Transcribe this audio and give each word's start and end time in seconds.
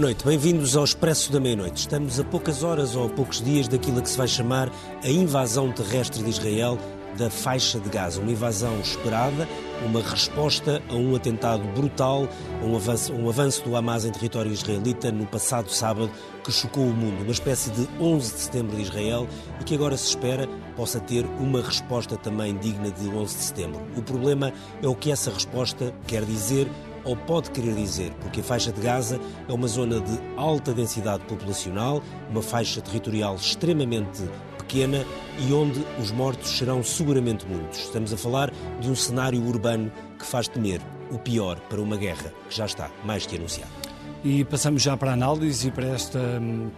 Boa 0.00 0.08
noite, 0.08 0.24
bem-vindos 0.24 0.78
ao 0.78 0.82
Expresso 0.82 1.30
da 1.30 1.38
Meia-Noite. 1.38 1.80
Estamos 1.80 2.18
a 2.18 2.24
poucas 2.24 2.62
horas 2.62 2.96
ou 2.96 3.04
a 3.04 3.08
poucos 3.10 3.42
dias 3.42 3.68
daquilo 3.68 4.00
que 4.00 4.08
se 4.08 4.16
vai 4.16 4.26
chamar 4.26 4.72
a 5.04 5.08
invasão 5.10 5.70
terrestre 5.70 6.22
de 6.22 6.30
Israel 6.30 6.78
da 7.18 7.28
faixa 7.28 7.78
de 7.78 7.90
Gaza. 7.90 8.18
Uma 8.18 8.30
invasão 8.30 8.80
esperada, 8.80 9.46
uma 9.84 10.00
resposta 10.00 10.82
a 10.88 10.94
um 10.94 11.14
atentado 11.14 11.62
brutal, 11.74 12.26
a 12.62 12.64
um 12.64 12.76
avanço, 12.76 13.12
um 13.12 13.28
avanço 13.28 13.62
do 13.62 13.76
Hamas 13.76 14.06
em 14.06 14.10
território 14.10 14.50
israelita 14.50 15.12
no 15.12 15.26
passado 15.26 15.70
sábado 15.70 16.10
que 16.42 16.50
chocou 16.50 16.84
o 16.84 16.94
mundo. 16.94 17.20
Uma 17.20 17.32
espécie 17.32 17.70
de 17.70 17.86
11 18.00 18.32
de 18.32 18.40
setembro 18.40 18.76
de 18.76 18.82
Israel 18.82 19.28
e 19.60 19.64
que 19.64 19.74
agora 19.74 19.98
se 19.98 20.08
espera 20.08 20.48
possa 20.76 20.98
ter 20.98 21.26
uma 21.38 21.60
resposta 21.60 22.16
também 22.16 22.56
digna 22.56 22.90
de 22.90 23.06
11 23.06 23.36
de 23.36 23.42
setembro. 23.42 23.82
O 23.94 24.00
problema 24.00 24.50
é 24.82 24.88
o 24.88 24.94
que 24.94 25.12
essa 25.12 25.30
resposta 25.30 25.92
quer 26.06 26.24
dizer 26.24 26.66
ou 27.04 27.16
pode 27.16 27.50
querer 27.50 27.74
dizer, 27.74 28.12
porque 28.20 28.40
a 28.40 28.42
faixa 28.42 28.72
de 28.72 28.80
Gaza 28.80 29.20
é 29.48 29.52
uma 29.52 29.68
zona 29.68 30.00
de 30.00 30.18
alta 30.36 30.72
densidade 30.72 31.24
populacional, 31.24 32.02
uma 32.30 32.42
faixa 32.42 32.80
territorial 32.80 33.34
extremamente 33.36 34.22
pequena 34.58 35.04
e 35.38 35.52
onde 35.52 35.84
os 36.00 36.10
mortos 36.10 36.56
serão 36.58 36.82
seguramente 36.82 37.46
muitos. 37.46 37.80
Estamos 37.80 38.12
a 38.12 38.16
falar 38.16 38.52
de 38.80 38.88
um 38.88 38.94
cenário 38.94 39.42
urbano 39.44 39.90
que 40.18 40.24
faz 40.24 40.46
temer 40.46 40.80
o 41.10 41.18
pior 41.18 41.58
para 41.68 41.80
uma 41.80 41.96
guerra 41.96 42.32
que 42.48 42.56
já 42.56 42.66
está 42.66 42.90
mais 43.04 43.26
que 43.26 43.36
anunciada. 43.36 43.70
E 44.22 44.44
passamos 44.44 44.82
já 44.82 44.96
para 44.96 45.10
a 45.10 45.14
análise 45.14 45.68
e 45.68 45.70
para 45.70 45.88
esta, 45.88 46.20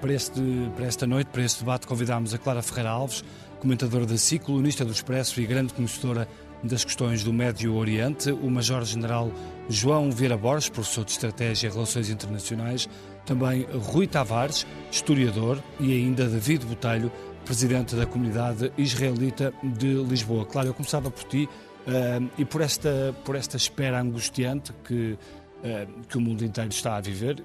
para, 0.00 0.12
este, 0.12 0.40
para 0.76 0.86
esta 0.86 1.06
noite, 1.06 1.26
para 1.26 1.42
este 1.42 1.58
debate, 1.58 1.86
convidámos 1.86 2.32
a 2.32 2.38
Clara 2.38 2.62
Ferreira 2.62 2.90
Alves, 2.90 3.24
comentadora 3.62 4.04
da 4.04 4.18
SIC, 4.18 4.42
colunista 4.42 4.84
do 4.84 4.90
Expresso 4.90 5.40
e 5.40 5.46
grande 5.46 5.72
conhecedora 5.72 6.26
das 6.64 6.84
questões 6.84 7.22
do 7.22 7.32
Médio 7.32 7.76
Oriente, 7.76 8.32
o 8.32 8.50
Major-General 8.50 9.30
João 9.68 10.10
Vieira 10.10 10.36
Borges, 10.36 10.68
professor 10.68 11.04
de 11.04 11.12
Estratégia 11.12 11.68
e 11.68 11.70
Relações 11.70 12.10
Internacionais, 12.10 12.88
também 13.24 13.64
Rui 13.72 14.08
Tavares, 14.08 14.66
historiador, 14.90 15.62
e 15.78 15.92
ainda 15.92 16.28
David 16.28 16.66
Botelho, 16.66 17.12
presidente 17.44 17.94
da 17.94 18.04
comunidade 18.04 18.72
israelita 18.76 19.54
de 19.62 19.94
Lisboa. 19.94 20.44
Claro, 20.44 20.66
eu 20.66 20.74
começava 20.74 21.08
por 21.08 21.22
ti 21.22 21.48
uh, 21.86 22.30
e 22.36 22.44
por 22.44 22.62
esta, 22.62 23.14
por 23.24 23.36
esta 23.36 23.56
espera 23.56 24.00
angustiante 24.00 24.72
que, 24.84 25.12
uh, 25.12 26.06
que 26.08 26.18
o 26.18 26.20
mundo 26.20 26.44
inteiro 26.44 26.70
está 26.70 26.96
a 26.96 27.00
viver, 27.00 27.44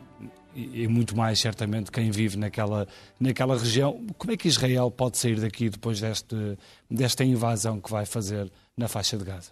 e, 0.55 0.87
muito 0.87 1.15
mais 1.15 1.39
certamente 1.39 1.91
quem 1.91 2.09
vive 2.11 2.37
naquela, 2.37 2.87
naquela 3.19 3.57
região. 3.57 4.05
Como 4.17 4.31
é 4.31 4.37
que 4.37 4.47
Israel 4.47 4.89
pode 4.89 5.17
sair 5.17 5.39
daqui 5.39 5.69
depois 5.69 5.99
deste, 5.99 6.57
desta 6.89 7.23
invasão 7.23 7.79
que 7.79 7.91
vai 7.91 8.05
fazer 8.05 8.51
na 8.75 8.87
faixa 8.87 9.17
de 9.17 9.23
Gaza? 9.23 9.51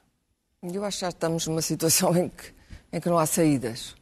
Eu 0.63 0.83
acho 0.83 0.97
que 0.97 1.01
já 1.01 1.09
estamos 1.09 1.47
numa 1.47 1.61
situação 1.61 2.15
em 2.17 2.29
que, 2.29 2.53
em 2.91 2.99
que 2.99 3.09
não 3.09 3.19
há 3.19 3.25
saídas. 3.25 3.95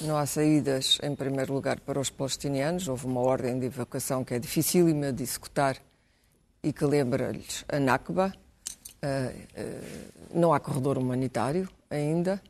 Não 0.00 0.16
há 0.16 0.24
saídas, 0.26 0.98
em 1.02 1.14
primeiro 1.14 1.52
lugar, 1.52 1.80
para 1.80 1.98
os 1.98 2.10
palestinianos. 2.10 2.88
Houve 2.88 3.06
uma 3.06 3.20
ordem 3.20 3.58
de 3.58 3.66
evacuação 3.66 4.24
que 4.24 4.34
é 4.34 4.38
dificílima 4.38 5.12
de 5.12 5.22
executar 5.22 5.76
e 6.62 6.72
que 6.72 6.84
lembra-lhes 6.84 7.64
a 7.68 7.80
Nakba. 7.80 8.32
Uh, 9.02 9.60
uh, 9.60 10.38
não 10.38 10.52
há 10.52 10.60
corredor 10.60 10.98
humanitário 10.98 11.68
ainda. 11.88 12.40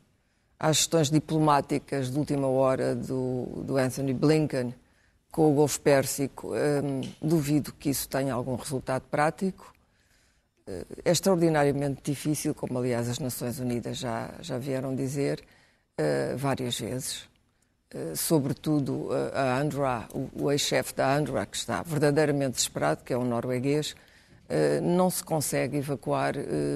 Há 0.61 0.73
gestões 0.73 1.11
diplomáticas 1.11 2.13
de 2.13 2.19
última 2.19 2.47
hora 2.47 2.95
do, 2.95 3.65
do 3.65 3.79
Anthony 3.79 4.13
Blinken 4.13 4.75
com 5.33 5.51
o 5.51 5.55
Golfo 5.55 5.81
Pérsico. 5.81 6.53
Um, 6.55 7.01
duvido 7.21 7.73
que 7.73 7.89
isso 7.89 8.07
tenha 8.09 8.35
algum 8.35 8.55
resultado 8.55 9.05
prático 9.11 9.73
é 11.05 11.11
extraordinariamente 11.11 12.01
difícil, 12.03 12.55
como 12.55 12.79
aliás 12.79 13.09
as 13.09 13.19
Nações 13.19 13.59
Unidas 13.59 13.99
já, 13.99 14.31
já 14.41 14.57
vieram 14.57 14.95
dizer 14.95 15.43
uh, 16.01 16.37
várias 16.37 16.79
vezes. 16.79 17.29
Uh, 17.93 18.15
sobretudo 18.15 19.09
uh, 19.09 19.33
a 19.35 19.59
Andra, 19.59 20.09
o, 20.15 20.45
o 20.45 20.53
ex-chefe 20.53 20.95
da 20.95 21.13
Andra, 21.13 21.45
que 21.45 21.57
está 21.57 21.83
verdadeiramente 21.83 22.53
desesperado, 22.53 23.03
que 23.03 23.13
é 23.13 23.19
um 23.19 23.25
norueguês, 23.25 23.95
não 24.83 25.09
se 25.11 25.23
consegue 25.23 25.77
evacuar 25.77 26.35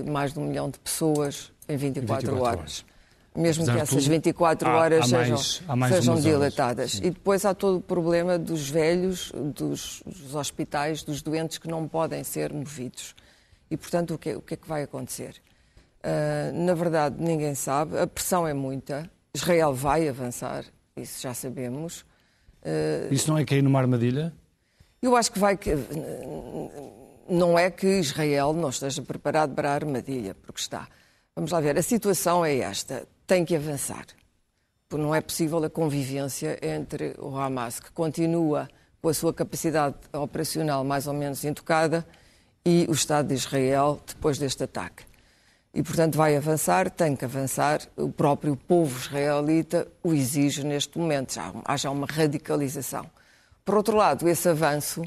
mais 0.09 0.33
de 0.33 0.39
um 0.39 0.45
milhão 0.47 0.71
de 0.71 0.79
pessoas 0.79 1.53
em 1.69 1.77
24, 1.77 2.31
24 2.31 2.41
horas. 2.41 2.59
horas. 2.61 2.85
Mesmo 3.37 3.65
Apesar 3.65 3.77
que 3.77 3.83
essas 3.83 4.07
24 4.07 4.69
há, 4.69 4.77
horas 4.77 5.13
há 5.13 5.17
mais, 5.17 5.93
sejam, 5.93 6.15
sejam 6.17 6.21
dilatadas. 6.21 6.95
E 7.03 7.11
depois 7.11 7.45
há 7.45 7.53
todo 7.53 7.79
o 7.79 7.81
problema 7.81 8.39
dos 8.39 8.71
velhos, 8.71 9.33
dos, 9.35 10.03
dos 10.07 10.37
hospitais, 10.37 11.03
dos 11.03 11.21
doentes 11.21 11.59
que 11.59 11.67
não 11.67 11.89
podem 11.89 12.23
ser 12.23 12.53
movidos. 12.53 13.15
E, 13.69 13.77
portanto, 13.77 14.15
o 14.15 14.19
que, 14.19 14.37
o 14.37 14.41
que 14.41 14.55
é 14.55 14.57
que 14.57 14.69
vai 14.69 14.85
acontecer? 14.85 15.35
Uh, 16.05 16.65
na 16.65 16.75
verdade, 16.75 17.17
ninguém 17.19 17.57
sabe. 17.57 17.99
A 17.99 18.07
pressão 18.07 18.47
é 18.47 18.55
muita. 18.55 19.11
Israel 19.35 19.75
vai 19.75 20.09
avançar, 20.09 20.65
isso 20.97 21.21
já 21.21 21.35
sabemos. 21.35 22.03
Uh, 22.63 23.13
isso 23.13 23.29
não 23.29 23.37
é 23.37 23.45
cair 23.45 23.63
numa 23.63 23.81
armadilha? 23.81 24.33
Eu 25.03 25.17
acho 25.17 25.33
que 25.33 25.41
vai. 25.41 25.59
Não 27.29 27.59
é 27.59 27.69
que 27.69 27.99
Israel 27.99 28.53
não 28.53 28.69
esteja 28.69 29.03
preparado 29.03 29.55
para 29.55 29.71
a 29.71 29.75
armadilha, 29.75 30.37
porque 30.37 30.61
está. 30.61 30.87
Vamos 31.37 31.51
lá 31.51 31.61
ver, 31.61 31.77
a 31.77 31.83
situação 31.83 32.45
é 32.45 32.59
esta: 32.59 33.09
tem 33.27 33.45
que 33.45 33.57
avançar. 33.57 34.07
Porque 34.89 35.03
não 35.03 35.15
é 35.15 35.21
possível 35.21 35.63
a 35.65 35.69
convivência 35.69 36.59
entre 36.63 37.17
o 37.19 37.37
Hamas, 37.37 37.81
que 37.81 37.91
continua 37.91 38.69
com 39.03 39.09
a 39.09 39.15
sua 39.15 39.35
capacidade 39.35 39.97
operacional 40.13 40.85
mais 40.85 41.07
ou 41.09 41.13
menos 41.13 41.45
intocada, 41.45 42.07
e 42.65 42.87
o 42.89 42.93
Estado 42.93 43.29
de 43.29 43.35
Israel 43.35 44.01
depois 44.07 44.39
deste 44.39 44.63
ataque. 44.63 45.05
E, 45.75 45.83
portanto, 45.83 46.17
vai 46.17 46.37
avançar, 46.37 46.89
tem 46.89 47.17
que 47.17 47.25
avançar. 47.25 47.81
O 47.97 48.13
próprio 48.13 48.57
povo 48.57 48.97
israelita 48.97 49.89
o 50.05 50.15
exige 50.15 50.63
neste 50.63 50.97
momento. 50.97 51.35
Já 51.35 51.53
haja 51.65 51.91
uma 51.91 52.07
radicalização. 52.07 53.11
Por 53.65 53.75
outro 53.75 53.97
lado, 53.97 54.29
esse 54.29 54.49
avanço 54.49 55.03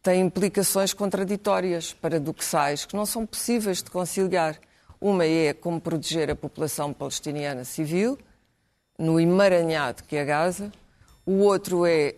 tem 0.00 0.20
implicações 0.20 0.94
contraditórias, 0.94 1.92
paradoxais, 1.92 2.84
que 2.84 2.94
não 2.94 3.04
são 3.04 3.26
possíveis 3.26 3.82
de 3.82 3.90
conciliar. 3.90 4.56
Uma 5.04 5.26
é 5.26 5.52
como 5.52 5.78
proteger 5.78 6.30
a 6.30 6.34
população 6.34 6.90
palestiniana 6.90 7.62
civil, 7.62 8.18
no 8.98 9.20
emaranhado 9.20 10.02
que 10.02 10.16
é 10.16 10.24
Gaza. 10.24 10.72
O 11.26 11.40
outro 11.40 11.84
é 11.84 12.14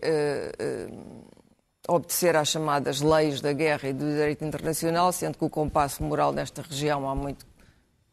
uh, 0.87 0.93
uh, 0.93 1.25
obedecer 1.89 2.33
às 2.37 2.47
chamadas 2.47 3.01
leis 3.01 3.41
da 3.41 3.51
guerra 3.51 3.89
e 3.89 3.93
do 3.93 4.05
direito 4.05 4.45
internacional, 4.45 5.11
sendo 5.11 5.37
que 5.37 5.43
o 5.43 5.49
compasso 5.49 6.01
moral 6.01 6.31
nesta 6.31 6.61
região 6.61 7.09
há 7.09 7.13
muito, 7.13 7.45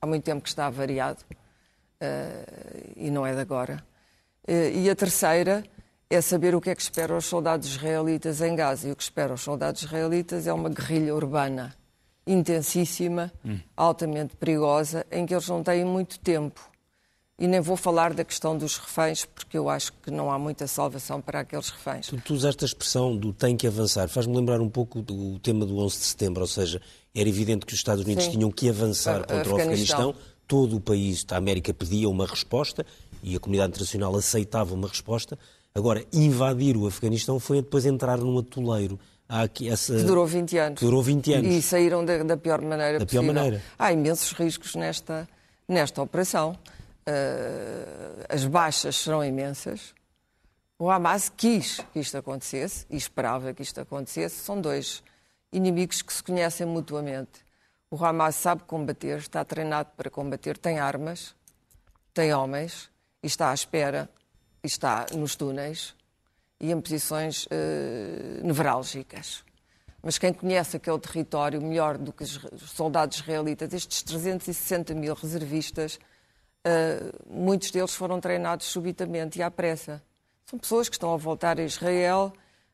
há 0.02 0.08
muito 0.08 0.24
tempo 0.24 0.42
que 0.42 0.48
está 0.48 0.68
variado 0.68 1.20
uh, 1.30 2.92
e 2.96 3.12
não 3.12 3.24
é 3.24 3.32
de 3.32 3.40
agora. 3.40 3.80
E 4.48 4.90
a 4.90 4.96
terceira 4.96 5.62
é 6.10 6.20
saber 6.20 6.52
o 6.52 6.60
que 6.60 6.70
é 6.70 6.74
que 6.74 6.82
espera 6.82 7.16
os 7.16 7.26
soldados 7.26 7.68
israelitas 7.68 8.40
em 8.40 8.56
Gaza. 8.56 8.88
E 8.88 8.90
o 8.90 8.96
que 8.96 9.04
espera 9.04 9.34
os 9.34 9.40
soldados 9.40 9.84
israelitas 9.84 10.48
é 10.48 10.52
uma 10.52 10.68
guerrilha 10.68 11.14
urbana 11.14 11.76
intensíssima, 12.26 13.32
hum. 13.44 13.58
altamente 13.76 14.36
perigosa, 14.36 15.06
em 15.10 15.26
que 15.26 15.34
eles 15.34 15.48
não 15.48 15.62
têm 15.62 15.84
muito 15.84 16.18
tempo 16.18 16.60
e 17.38 17.48
nem 17.48 17.60
vou 17.60 17.76
falar 17.76 18.14
da 18.14 18.24
questão 18.24 18.56
dos 18.56 18.76
reféns, 18.76 19.24
porque 19.24 19.58
eu 19.58 19.68
acho 19.68 19.92
que 20.02 20.10
não 20.10 20.30
há 20.30 20.38
muita 20.38 20.66
salvação 20.68 21.20
para 21.20 21.40
aqueles 21.40 21.68
reféns. 21.68 22.06
Tu, 22.06 22.16
tu 22.20 22.34
usaste 22.34 22.64
a 22.64 22.66
expressão 22.66 23.16
do 23.16 23.32
tem 23.32 23.56
que 23.56 23.66
avançar. 23.66 24.08
Faz-me 24.08 24.36
lembrar 24.36 24.60
um 24.60 24.68
pouco 24.68 25.02
do 25.02 25.38
tema 25.40 25.66
do 25.66 25.78
11 25.78 25.98
de 25.98 26.04
setembro, 26.04 26.42
ou 26.42 26.46
seja, 26.46 26.80
era 27.14 27.28
evidente 27.28 27.66
que 27.66 27.72
os 27.72 27.78
Estados 27.78 28.04
Unidos 28.04 28.24
Sim. 28.24 28.32
tinham 28.32 28.50
que 28.52 28.68
avançar 28.68 29.20
contra 29.20 29.40
Afeganistão. 29.40 29.56
o 29.56 29.60
Afeganistão. 29.62 30.14
Todo 30.46 30.76
o 30.76 30.80
país 30.80 31.24
da 31.24 31.36
América 31.38 31.72
pedia 31.72 32.08
uma 32.08 32.26
resposta 32.26 32.84
e 33.22 33.34
a 33.34 33.40
comunidade 33.40 33.70
internacional 33.70 34.14
aceitava 34.14 34.74
uma 34.74 34.86
resposta. 34.86 35.38
Agora, 35.74 36.04
invadir 36.12 36.76
o 36.76 36.86
Afeganistão 36.86 37.40
foi 37.40 37.62
depois 37.62 37.84
entrar 37.84 38.18
num 38.18 38.38
atoleiro. 38.38 39.00
Há 39.28 39.42
aqui 39.42 39.68
essa... 39.68 39.96
Que 39.96 40.02
durou 40.02 40.26
20 40.26 40.58
anos. 40.58 40.78
Que 40.78 40.84
durou 40.84 41.02
20 41.02 41.32
anos. 41.34 41.54
E 41.54 41.62
saíram 41.62 42.04
da, 42.04 42.22
da 42.22 42.36
pior 42.36 42.60
maneira 42.60 42.98
da 42.98 43.06
possível. 43.06 43.22
pior 43.22 43.34
maneira. 43.34 43.62
Há 43.78 43.92
imensos 43.92 44.32
riscos 44.32 44.74
nesta, 44.74 45.28
nesta 45.66 46.02
operação. 46.02 46.58
Uh, 47.06 48.24
as 48.28 48.44
baixas 48.44 48.96
serão 48.96 49.24
imensas. 49.24 49.94
O 50.78 50.90
Hamas 50.90 51.30
quis 51.34 51.80
que 51.92 52.00
isto 52.00 52.16
acontecesse 52.16 52.86
e 52.90 52.96
esperava 52.96 53.54
que 53.54 53.62
isto 53.62 53.80
acontecesse. 53.80 54.36
São 54.36 54.60
dois 54.60 55.02
inimigos 55.52 56.02
que 56.02 56.12
se 56.12 56.22
conhecem 56.22 56.66
mutuamente. 56.66 57.44
O 57.90 58.04
Hamas 58.04 58.34
sabe 58.34 58.64
combater, 58.64 59.18
está 59.18 59.44
treinado 59.44 59.90
para 59.96 60.10
combater, 60.10 60.58
tem 60.58 60.78
armas, 60.80 61.34
tem 62.12 62.34
homens 62.34 62.90
e 63.22 63.26
está 63.26 63.50
à 63.50 63.54
espera, 63.54 64.10
e 64.62 64.66
está 64.66 65.06
nos 65.14 65.36
túneis 65.36 65.94
e 66.64 66.72
em 66.72 66.80
posições 66.80 67.44
uh, 67.44 68.42
nevrálgicas. 68.42 69.44
Mas 70.02 70.16
quem 70.16 70.32
conhece 70.32 70.78
aquele 70.78 70.98
território 70.98 71.60
melhor 71.60 71.98
do 71.98 72.10
que 72.10 72.24
os 72.24 72.40
soldados 72.70 73.18
israelitas, 73.18 73.72
estes 73.74 74.02
360 74.02 74.94
mil 74.94 75.14
reservistas, 75.14 75.98
uh, 76.66 77.12
muitos 77.28 77.70
deles 77.70 77.94
foram 77.94 78.18
treinados 78.18 78.66
subitamente 78.66 79.38
e 79.38 79.42
à 79.42 79.50
pressa. 79.50 80.02
São 80.46 80.58
pessoas 80.58 80.88
que 80.88 80.94
estão 80.94 81.12
a 81.12 81.18
voltar 81.18 81.60
a 81.60 81.62
Israel, 81.62 82.32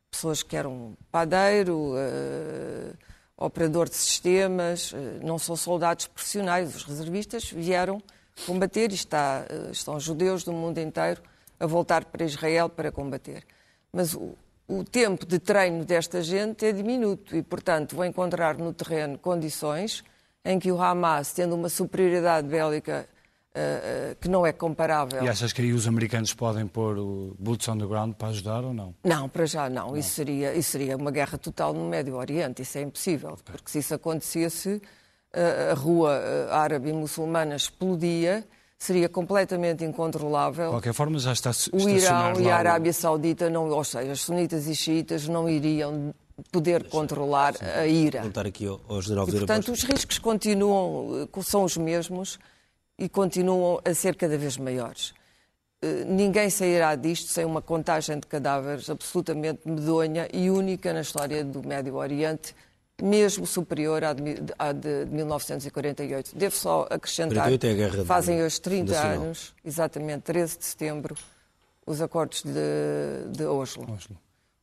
pessoas 0.09 0.41
que 0.45 0.57
eram 0.57 0.97
padeiro, 1.11 1.95
uh, 1.95 2.97
operador 3.37 3.89
de 3.89 3.97
sistemas, 3.97 4.93
não 5.21 5.37
são 5.37 5.57
soldados 5.57 6.07
profissionais. 6.07 6.77
Os 6.77 6.85
reservistas 6.85 7.51
vieram 7.51 8.01
combater 8.47 8.93
e 8.93 8.95
está, 8.95 9.47
estão 9.73 9.99
judeus 9.99 10.45
do 10.45 10.53
mundo 10.53 10.79
inteiro 10.79 11.23
a 11.59 11.67
voltar 11.67 12.05
para 12.05 12.25
Israel 12.25 12.69
para 12.69 12.93
combater. 12.93 13.45
Mas 13.93 14.15
o, 14.15 14.35
o 14.69 14.85
tempo 14.85 15.27
de 15.27 15.39
treino 15.39 15.85
desta 15.85 16.23
gente 16.23 16.65
é 16.65 16.73
diminuto 16.73 17.37
e, 17.37 17.43
portanto, 17.43 17.97
vão 17.97 18.05
encontrar 18.05 18.57
no 18.57 18.73
terreno 18.73 19.19
condições 19.19 20.05
em 20.45 20.59
que 20.59 20.71
o 20.73 20.81
Hamas, 20.81 21.33
tendo 21.33 21.55
uma 21.55 21.69
superioridade 21.69 22.47
bélica 22.47 23.07
uh, 23.55 24.13
uh, 24.13 24.17
que 24.17 24.29
não 24.29 24.47
é 24.47 24.53
comparável. 24.53 25.23
E 25.23 25.29
achas 25.29 25.53
que 25.53 25.61
aí 25.61 25.73
os 25.73 25.87
americanos 25.87 26.33
podem 26.33 26.67
pôr 26.67 26.99
o 26.99 27.37
boots 27.39 27.69
on 27.69 27.79
the 27.79 27.87
ground 27.87 28.15
para 28.15 28.29
ajudar 28.29 28.65
ou 28.65 28.73
não? 28.73 28.95
Não, 29.05 29.29
para 29.29 29.45
já 29.47 29.69
não. 29.69 29.89
não. 29.89 29.97
Isso, 29.97 30.11
seria, 30.11 30.55
isso 30.55 30.71
seria 30.71 30.97
uma 30.97 31.11
guerra 31.11 31.37
total 31.37 31.75
no 31.75 31.89
Médio 31.89 32.17
Oriente. 32.17 32.63
Isso 32.63 32.79
é 32.79 32.83
impossível. 32.83 33.31
Okay. 33.33 33.53
Porque 33.53 33.71
se 33.71 33.79
isso 33.81 33.95
acontecesse, 33.95 34.81
uh, 35.35 35.73
a 35.73 35.75
rua 35.75 36.49
árabe 36.51 36.91
e 36.91 36.93
muçulmana 36.93 37.57
explodia 37.57 38.47
seria 38.81 39.11
completamente 39.11 39.85
incontrolável. 39.85 40.65
De 40.65 40.71
qualquer 40.71 40.95
forma, 40.95 41.19
já 41.19 41.33
está 41.35 41.51
O 41.71 41.89
Irão 41.89 42.41
e 42.41 42.51
a 42.51 42.57
Arábia 42.57 42.93
Saudita, 42.95 43.51
não, 43.51 43.69
ou 43.69 43.85
seja, 43.85 44.11
os 44.11 44.23
sunitas 44.23 44.67
e 44.67 44.75
xiitas 44.75 45.29
não 45.29 45.47
iriam 45.49 46.15
poder 46.51 46.89
controlar 46.89 47.55
sim, 47.55 47.65
a 47.67 47.87
ira. 47.87 48.23
Contar 48.23 48.47
aqui 48.47 48.67
ao, 48.67 48.81
ao 48.89 49.03
general 49.03 49.29
e, 49.29 49.33
portanto, 49.33 49.71
os 49.71 49.83
riscos 49.85 50.19
continuam, 50.19 51.29
eh, 51.31 51.43
são 51.43 51.65
os 51.65 51.77
mesmos 51.77 52.39
e 52.99 53.07
continuam 53.07 53.79
a 53.85 53.93
ser 53.93 54.17
cada 54.17 54.39
vez 54.39 54.57
maiores. 54.57 55.13
Eh, 55.83 56.05
ninguém 56.07 56.49
sairá 56.49 56.95
disto 56.95 57.31
sem 57.31 57.45
uma 57.45 57.61
contagem 57.61 58.19
de 58.19 58.27
cadáveres 58.27 58.89
absolutamente 58.89 59.61
medonha 59.69 60.27
e 60.33 60.49
única 60.49 60.95
na 60.95 61.03
história 61.03 61.45
do 61.45 61.63
Médio 61.63 61.97
Oriente, 61.97 62.55
mesmo 63.03 63.47
superior 63.47 64.05
à 64.05 64.13
de, 64.13 64.37
à 64.59 64.73
de 64.73 65.07
1948. 65.07 66.37
Devo 66.37 66.55
só 66.55 66.87
acrescentar, 66.91 67.51
é 67.53 68.05
fazem 68.05 68.43
hoje 68.43 68.61
30 68.61 68.93
nacional. 68.93 69.23
anos, 69.23 69.55
exatamente 69.65 70.23
13 70.23 70.59
de 70.59 70.65
setembro, 70.65 71.15
os 71.87 72.01
acordos 72.01 72.43
de, 72.43 73.33
de 73.37 73.45
Oslo. 73.45 73.91
Oslo. 73.93 74.17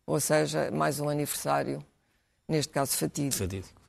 Ou 0.05 0.19
seja, 0.19 0.71
mais 0.71 0.99
um 0.99 1.09
aniversário, 1.09 1.83
neste 2.47 2.71
caso 2.71 2.93
fatídico. 2.93 3.35
Fatídico. 3.35 3.81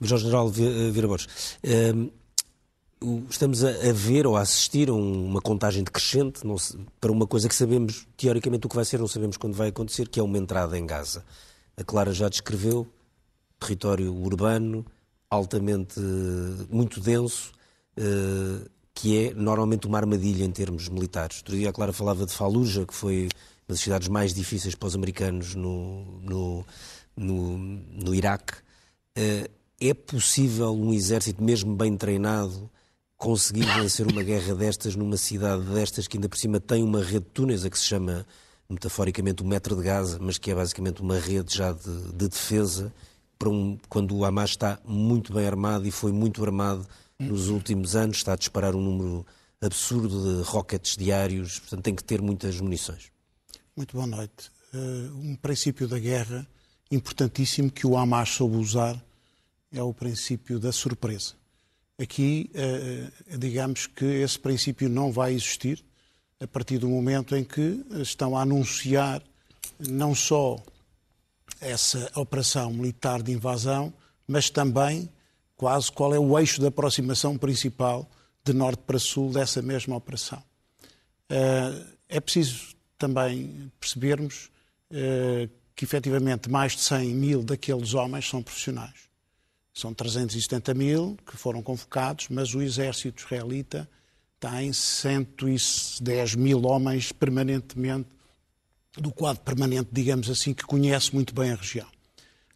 Jorge 0.00 0.24
General 0.24 0.48
Vira 0.48 1.08
Borges, 1.08 1.58
ehm, 1.62 2.10
estamos 3.28 3.64
a, 3.64 3.92
ver 3.92 4.26
ou 4.26 4.36
a 4.36 4.40
assistir 4.40 4.88
a 4.88 4.92
uma 4.92 5.40
contagem 5.40 5.82
decrescente 5.82 6.40
para 7.00 7.12
uma 7.12 7.26
coisa 7.26 7.48
que 7.48 7.54
sabemos, 7.54 8.06
teoricamente, 8.16 8.66
o 8.66 8.68
que 8.68 8.76
vai 8.76 8.84
ser, 8.84 8.98
não 8.98 9.08
sabemos 9.08 9.36
quando 9.36 9.54
vai 9.54 9.68
acontecer, 9.68 10.08
que 10.08 10.18
é 10.18 10.22
uma 10.22 10.38
entrada 10.38 10.76
em 10.78 10.86
Gaza. 10.86 11.24
A 11.76 11.84
Clara 11.84 12.12
já 12.12 12.28
descreveu, 12.28 12.86
território 13.58 14.14
urbano, 14.14 14.84
altamente 15.30 16.00
muito 16.70 17.00
denso, 17.00 17.52
eh, 17.96 18.68
que 18.94 19.26
é 19.26 19.34
normalmente 19.34 19.86
uma 19.86 19.98
armadilha 19.98 20.44
em 20.44 20.50
termos 20.50 20.88
militares. 20.88 21.38
Outro 21.38 21.56
dia 21.56 21.70
a 21.70 21.72
Clara 21.72 21.92
falava 21.92 22.26
de 22.26 22.32
Fallujah, 22.32 22.86
que 22.86 22.94
foi 22.94 23.24
uma 23.68 23.74
das 23.74 23.80
cidades 23.80 24.08
mais 24.08 24.34
difíceis 24.34 24.74
para 24.74 24.86
os 24.88 24.94
americanos 24.94 25.54
no, 25.54 26.20
no, 26.20 26.66
no, 27.16 27.58
no 27.58 28.14
Iraque. 28.14 28.54
Eh, 29.16 29.50
é 29.80 29.94
possível 29.94 30.74
um 30.74 30.92
exército, 30.92 31.42
mesmo 31.42 31.76
bem 31.76 31.96
treinado, 31.96 32.68
conseguir 33.16 33.66
vencer 33.74 34.06
uma 34.06 34.22
guerra 34.22 34.54
destas 34.54 34.96
numa 34.96 35.16
cidade 35.16 35.62
destas 35.64 36.08
que 36.08 36.16
ainda 36.16 36.28
por 36.28 36.38
cima 36.38 36.58
tem 36.60 36.82
uma 36.82 37.02
rede 37.02 37.26
de 37.26 37.30
túneis, 37.32 37.64
a 37.64 37.70
que 37.70 37.78
se 37.78 37.84
chama 37.84 38.26
metaforicamente 38.68 39.42
o 39.42 39.46
metro 39.46 39.76
de 39.76 39.82
Gaza, 39.82 40.18
mas 40.20 40.38
que 40.38 40.50
é 40.50 40.54
basicamente 40.54 41.00
uma 41.02 41.18
rede 41.18 41.56
já 41.56 41.72
de, 41.72 42.12
de 42.12 42.28
defesa 42.28 42.92
para 43.38 43.48
um, 43.48 43.78
quando 43.88 44.16
o 44.16 44.24
Hamas 44.24 44.50
está 44.50 44.78
muito 44.84 45.32
bem 45.32 45.46
armado 45.46 45.86
e 45.86 45.90
foi 45.90 46.12
muito 46.12 46.44
armado 46.44 46.86
nos 47.18 47.48
últimos 47.48 47.96
anos, 47.96 48.18
está 48.18 48.32
a 48.32 48.36
disparar 48.36 48.74
um 48.74 48.80
número 48.80 49.26
absurdo 49.60 50.36
de 50.36 50.42
rockets 50.42 50.96
diários, 50.96 51.58
portanto 51.58 51.82
tem 51.82 51.94
que 51.94 52.04
ter 52.04 52.22
muitas 52.22 52.60
munições. 52.60 53.10
Muito 53.76 53.94
boa 53.94 54.06
noite. 54.06 54.50
Uh, 54.72 55.16
um 55.16 55.36
princípio 55.36 55.88
da 55.88 55.98
guerra 55.98 56.46
importantíssimo 56.90 57.70
que 57.70 57.86
o 57.86 57.96
Hamas 57.96 58.30
soube 58.30 58.56
usar 58.56 59.02
é 59.72 59.82
o 59.82 59.92
princípio 59.92 60.58
da 60.58 60.72
surpresa. 60.72 61.34
Aqui, 62.00 62.50
uh, 62.54 63.38
digamos 63.38 63.86
que 63.86 64.04
esse 64.04 64.38
princípio 64.38 64.88
não 64.88 65.10
vai 65.10 65.34
existir 65.34 65.84
a 66.40 66.46
partir 66.46 66.78
do 66.78 66.88
momento 66.88 67.36
em 67.36 67.42
que 67.42 67.84
estão 68.00 68.36
a 68.36 68.42
anunciar 68.42 69.22
não 69.78 70.14
só 70.14 70.56
essa 71.60 72.10
operação 72.14 72.72
militar 72.72 73.22
de 73.22 73.32
invasão, 73.32 73.92
mas 74.26 74.50
também 74.50 75.08
quase 75.56 75.90
qual 75.90 76.14
é 76.14 76.18
o 76.18 76.38
eixo 76.38 76.60
de 76.60 76.66
aproximação 76.66 77.36
principal 77.36 78.08
de 78.44 78.52
norte 78.52 78.82
para 78.86 78.98
sul 78.98 79.32
dessa 79.32 79.60
mesma 79.60 79.96
operação. 79.96 80.42
Eh, 81.28 81.84
é 82.08 82.20
preciso 82.20 82.74
também 82.96 83.70
percebermos 83.78 84.50
eh, 84.90 85.48
que 85.74 85.84
efetivamente 85.84 86.50
mais 86.50 86.74
de 86.74 86.82
100 86.82 87.14
mil 87.14 87.42
daqueles 87.42 87.94
homens 87.94 88.28
são 88.28 88.42
profissionais. 88.42 89.08
São 89.74 89.94
370 89.94 90.74
mil 90.74 91.16
que 91.26 91.36
foram 91.36 91.62
convocados, 91.62 92.28
mas 92.30 92.54
o 92.54 92.62
exército 92.62 93.22
israelita 93.22 93.88
tem 94.40 94.72
110 94.72 96.34
mil 96.34 96.64
homens 96.66 97.12
permanentemente 97.12 98.08
do 99.02 99.10
quadro 99.12 99.42
permanente, 99.42 99.88
digamos 99.92 100.30
assim, 100.30 100.52
que 100.52 100.64
conhece 100.64 101.14
muito 101.14 101.34
bem 101.34 101.52
a 101.52 101.54
região. 101.54 101.86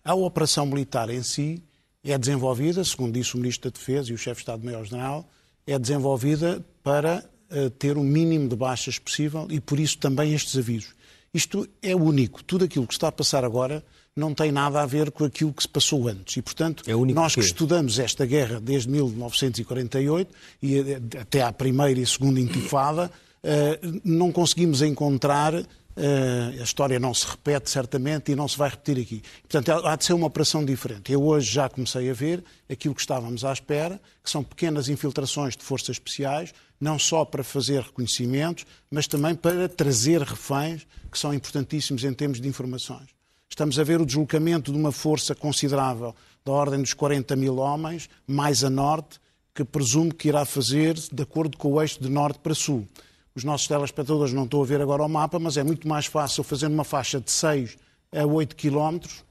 A 0.05 0.15
operação 0.15 0.67
militar 0.67 1.11
em 1.11 1.23
si 1.23 1.63
é 2.05 2.19
desenvolvida, 2.19 2.85
segundo 2.85 3.15
disse 3.15 3.35
o 3.35 3.39
Ministro 3.39 3.71
da 3.71 3.79
Defesa 3.79 4.11
e 4.11 4.15
o 4.15 4.19
Chefe 4.19 4.37
de 4.37 4.43
Estado-Maior-General, 4.43 5.29
é 5.67 5.79
desenvolvida 5.79 6.65
para 6.83 7.25
uh, 7.51 7.71
ter 7.71 7.97
o 7.97 8.03
mínimo 8.03 8.49
de 8.49 8.57
baixas 8.57 8.99
possível 8.99 9.47
e 9.51 9.61
por 9.61 9.79
isso 9.79 9.99
também 9.99 10.35
estes 10.35 10.57
avisos. 10.57 10.95
Isto 11.33 11.69
é 11.81 11.95
único. 11.95 12.43
Tudo 12.43 12.65
aquilo 12.65 12.87
que 12.87 12.93
está 12.93 13.09
a 13.09 13.13
passar 13.13 13.45
agora 13.45 13.83
não 14.15 14.35
tem 14.35 14.53
nada 14.53 14.83
a 14.83 14.87
ver 14.87 15.11
com 15.11 15.25
aquilo 15.25 15.53
que 15.53 15.63
se 15.63 15.69
passou 15.69 16.07
antes. 16.07 16.37
E, 16.37 16.43
portanto, 16.43 16.83
é 16.87 16.93
nós 17.13 17.35
que 17.35 17.41
estudamos 17.41 17.99
esta 17.99 18.27
guerra 18.27 18.61
desde 18.61 18.91
1948 18.91 20.35
e 20.63 20.79
eh, 20.79 21.01
até 21.19 21.41
à 21.41 21.51
primeira 21.51 21.99
e 21.99 22.07
segunda 22.07 22.39
intifada, 22.39 23.11
uh, 23.43 24.01
não 24.05 24.31
conseguimos 24.31 24.83
encontrar 24.83 25.55
Uh, 25.95 26.59
a 26.59 26.65
história 26.65 26.99
não 26.99 27.13
se 27.13 27.27
repete 27.27 27.69
certamente 27.69 28.33
e 28.33 28.35
não 28.35 28.49
se 28.49 28.57
vai 28.57 28.71
repetir 28.71 28.99
aqui. 28.99 29.23
Portanto, 29.43 29.87
há 29.87 29.95
de 29.95 30.05
ser 30.05 30.15
uma 30.15 30.27
operação 30.27 30.65
diferente. 30.65 31.13
Eu 31.13 31.23
hoje 31.23 31.53
já 31.53 31.69
comecei 31.69 32.09
a 32.09 32.15
ver 32.15 32.43
aquilo 32.71 32.95
que 32.95 33.01
estávamos 33.03 33.45
à 33.45 33.53
espera, 33.53 34.01
que 34.25 34.31
são 34.31 34.43
pequenas 34.43 34.89
infiltrações 34.89 35.55
de 35.55 35.63
forças 35.63 35.97
especiais, 35.97 36.55
não 36.81 36.99
só 36.99 37.25
para 37.25 37.45
fazer 37.45 37.83
reconhecimentos, 37.83 38.65
mas 38.91 39.07
também 39.07 39.35
para 39.35 39.69
trazer 39.69 40.23
reféns, 40.23 40.87
que 41.11 41.19
são 41.19 41.35
importantíssimos 41.35 42.05
em 42.05 42.13
termos 42.15 42.41
de 42.41 42.49
informações. 42.49 43.11
Estamos 43.49 43.79
a 43.79 43.85
ver 43.85 44.01
o 44.01 44.07
deslocamento 44.07 44.73
de 44.73 44.79
uma 44.79 44.91
força 44.91 45.35
considerável, 45.35 46.15
da 46.43 46.53
ordem 46.53 46.81
dos 46.81 46.95
40 46.95 47.37
mil 47.37 47.59
homens, 47.59 48.09
mais 48.27 48.65
a 48.65 48.71
norte, 48.71 49.21
que 49.55 49.63
presumo 49.63 50.13
que 50.13 50.29
irá 50.29 50.45
fazer 50.47 50.95
de 50.95 51.23
acordo 51.23 51.59
com 51.59 51.73
o 51.73 51.83
eixo 51.83 52.01
de 52.03 52.09
norte 52.09 52.39
para 52.39 52.55
sul. 52.55 52.89
Os 53.35 53.45
nossos 53.45 53.67
telespectadores 53.67 54.33
não 54.33 54.45
estão 54.45 54.63
a 54.63 54.67
ver 54.67 54.81
agora 54.81 55.03
o 55.03 55.09
mapa, 55.09 55.39
mas 55.39 55.57
é 55.57 55.65
muito 55.65 55.89
mais 55.89 56.07
fácil 56.07 56.43
fazer 56.43 56.67
uma 56.67 56.85
faixa 56.85 57.21
de 57.21 57.31
6 57.31 57.77
a 58.15 58.27
8 58.27 58.55
quilómetros 58.57 59.25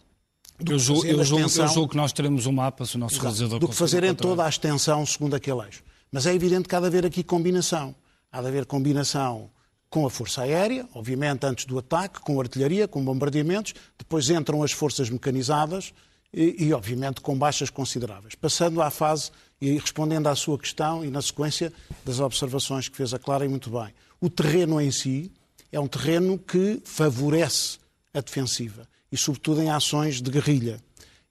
eu 0.70 0.78
julgo, 0.78 1.06
eu, 1.06 1.24
julgo, 1.24 1.44
eu 1.44 1.68
julgo, 1.68 1.90
que 1.90 1.98
nós 1.98 2.14
teremos 2.14 2.46
um 2.46 2.52
mapa, 2.52 2.86
se 2.86 2.96
o 2.96 3.00
nosso 3.00 3.20
Do 3.60 3.68
que 3.68 3.76
fazer 3.76 4.04
em 4.04 4.14
toda 4.14 4.46
a 4.46 4.50
extensão 4.50 5.06
segundo 5.06 5.36
aquele 5.36 5.62
eixo. 5.62 5.84
Mas 6.12 6.26
é 6.26 6.34
evidente 6.34 6.68
que 6.68 6.76
há 6.76 6.80
de 6.80 6.88
haver 6.88 7.06
aqui 7.06 7.24
combinação. 7.24 7.96
Há 8.32 8.42
de 8.42 8.48
haver 8.48 8.66
combinação 8.66 9.50
com 9.90 10.06
a 10.06 10.10
Força 10.10 10.44
Aérea, 10.44 10.88
obviamente 10.94 11.46
antes 11.46 11.66
do 11.66 11.78
ataque, 11.78 12.22
com 12.22 12.40
artilharia, 12.40 12.88
com 12.88 13.04
bombardeamentos, 13.04 13.74
depois 13.98 14.30
entram 14.30 14.64
as 14.64 14.72
forças 14.72 15.10
mecanizadas 15.10 15.94
e, 16.34 16.66
e 16.66 16.74
obviamente, 16.74 17.20
com 17.22 17.38
baixas 17.38 17.70
consideráveis. 17.70 18.36
Passando 18.36 18.82
à 18.82 18.90
fase 18.90 19.32
e 19.62 19.78
respondendo 19.78 20.28
à 20.28 20.36
sua 20.36 20.58
questão 20.58 21.06
e 21.06 21.10
na 21.10 21.22
sequência 21.22 21.72
das 22.04 22.20
observações 22.20 22.90
que 22.90 22.98
fez 22.98 23.14
a 23.14 23.20
Clara 23.20 23.46
e 23.46 23.48
muito 23.48 23.70
bem. 23.70 23.94
O 24.20 24.30
terreno 24.30 24.82
em 24.82 24.92
si 24.92 25.32
é 25.72 25.80
um 25.80 25.88
terreno 25.88 26.38
que 26.38 26.82
favorece 26.84 27.78
a 28.14 28.20
defensiva 28.20 28.88
e, 29.12 29.18
sobretudo, 29.18 29.62
em 29.62 29.70
ações 29.70 30.22
de 30.22 30.32
guerrilha. 30.32 30.80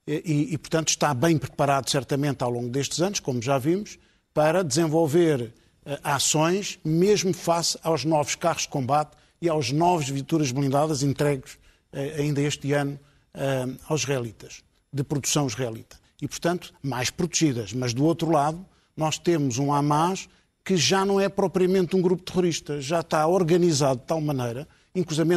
e, 0.06 0.54
e, 0.54 0.58
portanto, 0.58 0.88
está 0.88 1.12
bem 1.12 1.36
preparado, 1.36 1.90
certamente, 1.90 2.42
ao 2.42 2.50
longo 2.50 2.68
destes 2.68 3.00
anos, 3.00 3.20
como 3.20 3.42
já 3.42 3.58
vimos, 3.58 3.98
para 4.32 4.62
desenvolver 4.62 5.42
uh, 5.84 5.98
ações, 6.02 6.78
mesmo 6.84 7.32
face 7.32 7.78
aos 7.82 8.04
novos 8.04 8.34
carros 8.34 8.62
de 8.62 8.68
combate 8.68 9.16
e 9.40 9.48
aos 9.48 9.72
novos 9.72 10.08
viaturas 10.08 10.52
blindadas 10.52 11.02
entregues 11.02 11.54
uh, 11.92 12.18
ainda 12.18 12.40
este 12.40 12.72
ano 12.72 12.98
uh, 13.34 13.76
aos 13.88 14.02
israelitas, 14.02 14.62
de 14.92 15.02
produção 15.02 15.46
israelita. 15.46 15.99
E, 16.20 16.28
portanto, 16.28 16.72
mais 16.82 17.10
protegidas. 17.10 17.72
Mas, 17.72 17.94
do 17.94 18.04
outro 18.04 18.30
lado, 18.30 18.64
nós 18.96 19.18
temos 19.18 19.58
um 19.58 19.72
Hamas 19.72 20.28
que 20.64 20.76
já 20.76 21.04
não 21.04 21.18
é 21.18 21.28
propriamente 21.28 21.96
um 21.96 22.02
grupo 22.02 22.22
terrorista, 22.22 22.80
já 22.80 23.00
está 23.00 23.26
organizado 23.26 24.00
de 24.00 24.06
tal 24.06 24.20
maneira, 24.20 24.68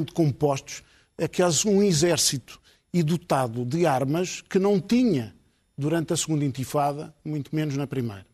de 0.07 0.13
compostos, 0.13 0.83
a 1.17 1.27
que 1.27 1.41
um 1.65 1.81
exército 1.81 2.59
e 2.93 3.01
dotado 3.01 3.65
de 3.65 3.85
armas 3.85 4.41
que 4.41 4.59
não 4.59 4.79
tinha 4.79 5.33
durante 5.77 6.13
a 6.13 6.17
segunda 6.17 6.45
intifada, 6.45 7.13
muito 7.23 7.55
menos 7.55 7.75
na 7.75 7.87
primeira. 7.87 8.25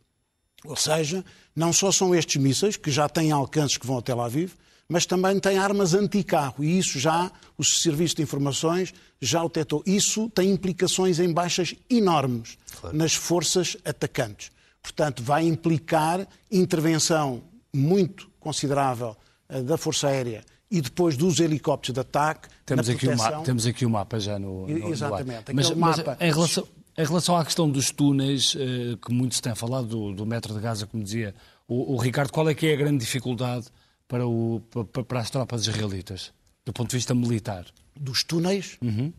Ou 0.66 0.76
seja, 0.76 1.24
não 1.56 1.72
só 1.72 1.92
são 1.92 2.14
estes 2.14 2.42
mísseis, 2.42 2.76
que 2.76 2.92
já 2.92 3.08
têm 3.08 3.32
alcances 3.32 3.78
que 3.78 3.88
vão 3.88 3.98
até 3.98 4.12
Tel 4.12 4.22
Aviv, 4.22 4.54
mas 4.90 5.06
também 5.06 5.40
têm 5.40 5.60
armas 5.60 5.94
anti-carro. 5.94 6.64
E 6.64 6.80
isso 6.80 7.00
já, 7.00 7.32
os 7.56 7.84
serviços 7.84 8.16
de 8.16 8.24
informações 8.24 8.92
já 9.22 9.44
o 9.44 9.50
tetou. 9.50 9.84
Isso 9.86 10.30
tem 10.32 10.50
implicações 10.50 11.20
em 11.20 11.32
baixas 11.32 11.76
enormes 11.88 12.58
claro. 12.82 12.98
nas 12.98 13.14
forças 13.14 13.78
atacantes. 13.86 14.52
Portanto, 14.82 15.22
vai 15.22 15.46
implicar 15.46 16.28
intervenção 16.52 17.44
muito 17.72 18.28
considerável 18.40 19.16
uh, 19.48 19.62
da 19.62 19.78
Força 19.78 20.08
Aérea 20.08 20.44
e 20.72 20.82
depois 20.82 21.16
dos 21.16 21.40
helicópteros 21.40 21.94
de 21.94 22.00
ataque. 22.00 22.50
Temos, 22.66 22.90
aqui, 22.90 23.08
o 23.08 23.16
mapa, 23.16 23.42
temos 23.42 23.68
aqui 23.68 23.86
o 23.86 23.90
mapa 23.90 24.20
já 24.20 24.40
no. 24.40 24.68
no 24.68 24.90
Exatamente. 24.90 25.50
No 25.50 25.56
mas, 25.56 25.70
mapa... 25.72 26.18
mas 26.20 26.22
em, 26.22 26.32
relação, 26.34 26.68
em 26.98 27.06
relação 27.06 27.38
à 27.38 27.46
questão 27.46 27.70
dos 27.70 27.92
túneis, 27.92 28.56
uh, 28.56 28.98
que 28.98 29.14
muito 29.14 29.36
se 29.36 29.42
tem 29.42 29.54
falado, 29.54 29.88
do, 29.88 30.14
do 30.14 30.26
metro 30.26 30.54
de 30.56 30.60
Gaza, 30.60 30.88
como 30.88 31.04
dizia 31.04 31.36
o, 31.68 31.94
o, 31.94 31.98
Ricardo, 31.98 32.32
qual 32.32 32.50
é 32.50 32.56
que 32.56 32.66
é 32.66 32.74
a 32.74 32.78
grande 32.78 32.98
dificuldade 32.98 33.68
para, 34.10 34.28
o, 34.28 34.62
para, 34.92 35.04
para, 35.06 35.20
as 35.22 35.30
tropas 35.30 35.62
israelitas, 35.62 36.34
do 36.66 36.74
ponto 36.74 36.90
de 36.90 36.98
vista 36.98 37.16
militar? 37.16 37.66
Dos 37.96 38.24
túneis? 38.24 38.78
Uhum. 38.82 39.14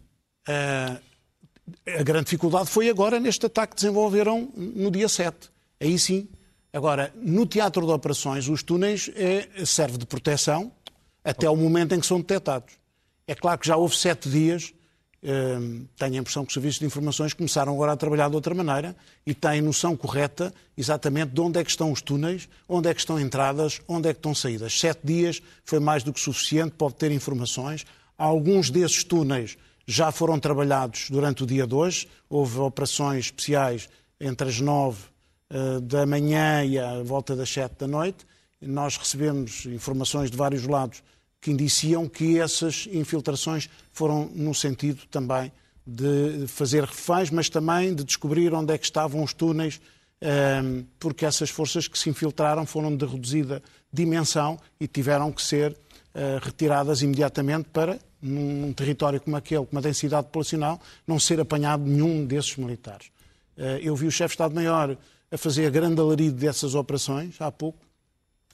Uh, 0.49 1.01
a 1.99 2.03
grande 2.03 2.25
dificuldade 2.25 2.69
foi 2.69 2.91
agora 2.91 3.21
neste 3.21 3.47
ataque 3.47 3.75
que 3.75 3.83
desenvolveram 3.83 4.53
no 4.55 4.91
dia 4.91 5.09
7. 5.09 5.49
Aí 5.81 5.99
sim. 5.99 6.29
Agora, 6.73 7.13
no 7.17 7.47
teatro 7.47 7.87
de 7.87 7.93
operações, 7.93 8.49
os 8.49 8.63
túneis 8.63 9.11
é, 9.15 9.65
serve 9.65 9.97
de 9.97 10.07
proteção 10.07 10.73
até 11.25 11.49
o 11.49 11.57
momento 11.57 11.95
em 11.95 12.01
que 12.01 12.07
são 12.07 12.19
detectados. 12.19 12.75
É 13.27 13.35
claro 13.35 13.59
que 13.61 13.67
já 13.67 13.77
houve 13.77 13.97
sete 13.97 14.29
dias, 14.29 14.75
tenho 15.97 16.15
a 16.15 16.17
impressão 16.17 16.45
que 16.45 16.49
os 16.49 16.55
serviços 16.55 16.79
de 16.79 16.87
informações 16.87 17.35
começaram 17.35 17.75
agora 17.75 17.93
a 17.93 17.97
trabalhar 17.97 18.31
de 18.31 18.35
outra 18.35 18.55
maneira 18.55 18.97
e 19.27 19.35
têm 19.35 19.61
noção 19.61 19.95
correta 19.95 20.53
exatamente 20.77 21.33
de 21.33 21.41
onde 21.41 21.59
é 21.59 21.65
que 21.65 21.71
estão 21.71 21.93
os 21.93 22.01
túneis, 22.01 22.49
onde 22.67 22.89
é 22.89 22.95
que 22.95 23.01
estão 23.01 23.21
entradas, 23.21 23.83
onde 23.87 24.09
é 24.09 24.15
que 24.15 24.19
estão 24.19 24.35
saídas. 24.35 24.79
Sete 24.79 25.01
dias 25.05 25.43
foi 25.65 25.79
mais 25.79 26.03
do 26.03 26.13
que 26.13 26.21
suficiente 26.21 26.73
para 26.73 26.87
obter 26.87 27.13
informações. 27.13 27.85
Alguns 28.17 28.71
desses 28.71 29.05
túneis 29.05 29.59
já 29.87 30.11
foram 30.11 30.39
trabalhados 30.39 31.11
durante 31.11 31.43
o 31.43 31.47
dia 31.47 31.67
de 31.67 31.75
hoje. 31.75 32.09
Houve 32.29 32.59
operações 32.61 33.27
especiais 33.27 33.89
entre 34.19 34.49
as 34.49 34.61
nove 34.61 35.03
uh, 35.53 35.81
da 35.83 36.07
manhã 36.07 36.65
e 36.65 36.79
a 36.79 37.03
volta 37.03 37.37
das 37.37 37.51
sete 37.51 37.77
da 37.81 37.87
noite. 37.87 38.27
Nós 38.61 38.97
recebemos 38.97 39.67
informações 39.67 40.31
de 40.31 40.37
vários 40.37 40.67
lados 40.67 41.03
que 41.41 41.51
indiciam 41.51 42.09
que 42.09 42.39
essas 42.39 42.89
infiltrações 42.93 43.69
foram 43.93 44.31
no 44.35 44.55
sentido 44.55 45.03
também 45.11 45.51
de 45.87 46.47
fazer 46.47 46.85
reféns, 46.85 47.31
mas 47.31 47.49
também 47.49 47.95
de 47.95 48.05
descobrir 48.05 48.53
onde 48.53 48.73
é 48.73 48.79
que 48.79 48.85
estavam 48.85 49.23
os 49.23 49.33
túneis, 49.33 49.81
eh, 50.21 50.63
porque 50.99 51.25
essas 51.25 51.51
forças 51.51 51.89
que 51.89 51.99
se 51.99 52.11
infiltraram 52.11 52.67
foram 52.67 52.95
de 52.95 53.07
reduzida 53.07 53.63
dimensão 53.93 54.59
e 54.79 54.87
tiveram 54.87 55.33
que 55.33 55.43
ser 55.43 55.77
eh, 56.15 56.39
retiradas 56.43 57.03
imediatamente 57.03 57.69
para 57.73 57.99
num 58.23 58.73
território 58.73 59.21
como 59.21 59.37
aquele, 59.37 59.65
com 59.65 59.73
uma 59.73 59.81
densidade 59.81 60.27
populacional, 60.27 60.79
não 61.07 61.19
ser 61.19 61.41
apanhado 61.41 61.85
nenhum 61.85 62.27
desses 62.27 62.57
militares. 62.57 63.11
Eh, 63.57 63.81
eu 63.83 63.97
vi 63.97 64.07
o 64.07 64.11
chefe 64.11 64.33
de 64.33 64.35
Estado-Maior 64.35 64.97
a 65.31 65.39
fazer 65.39 65.71
grande 65.71 66.01
alarido 66.01 66.37
dessas 66.37 66.75
operações 66.75 67.41
há 67.41 67.51
pouco, 67.51 67.79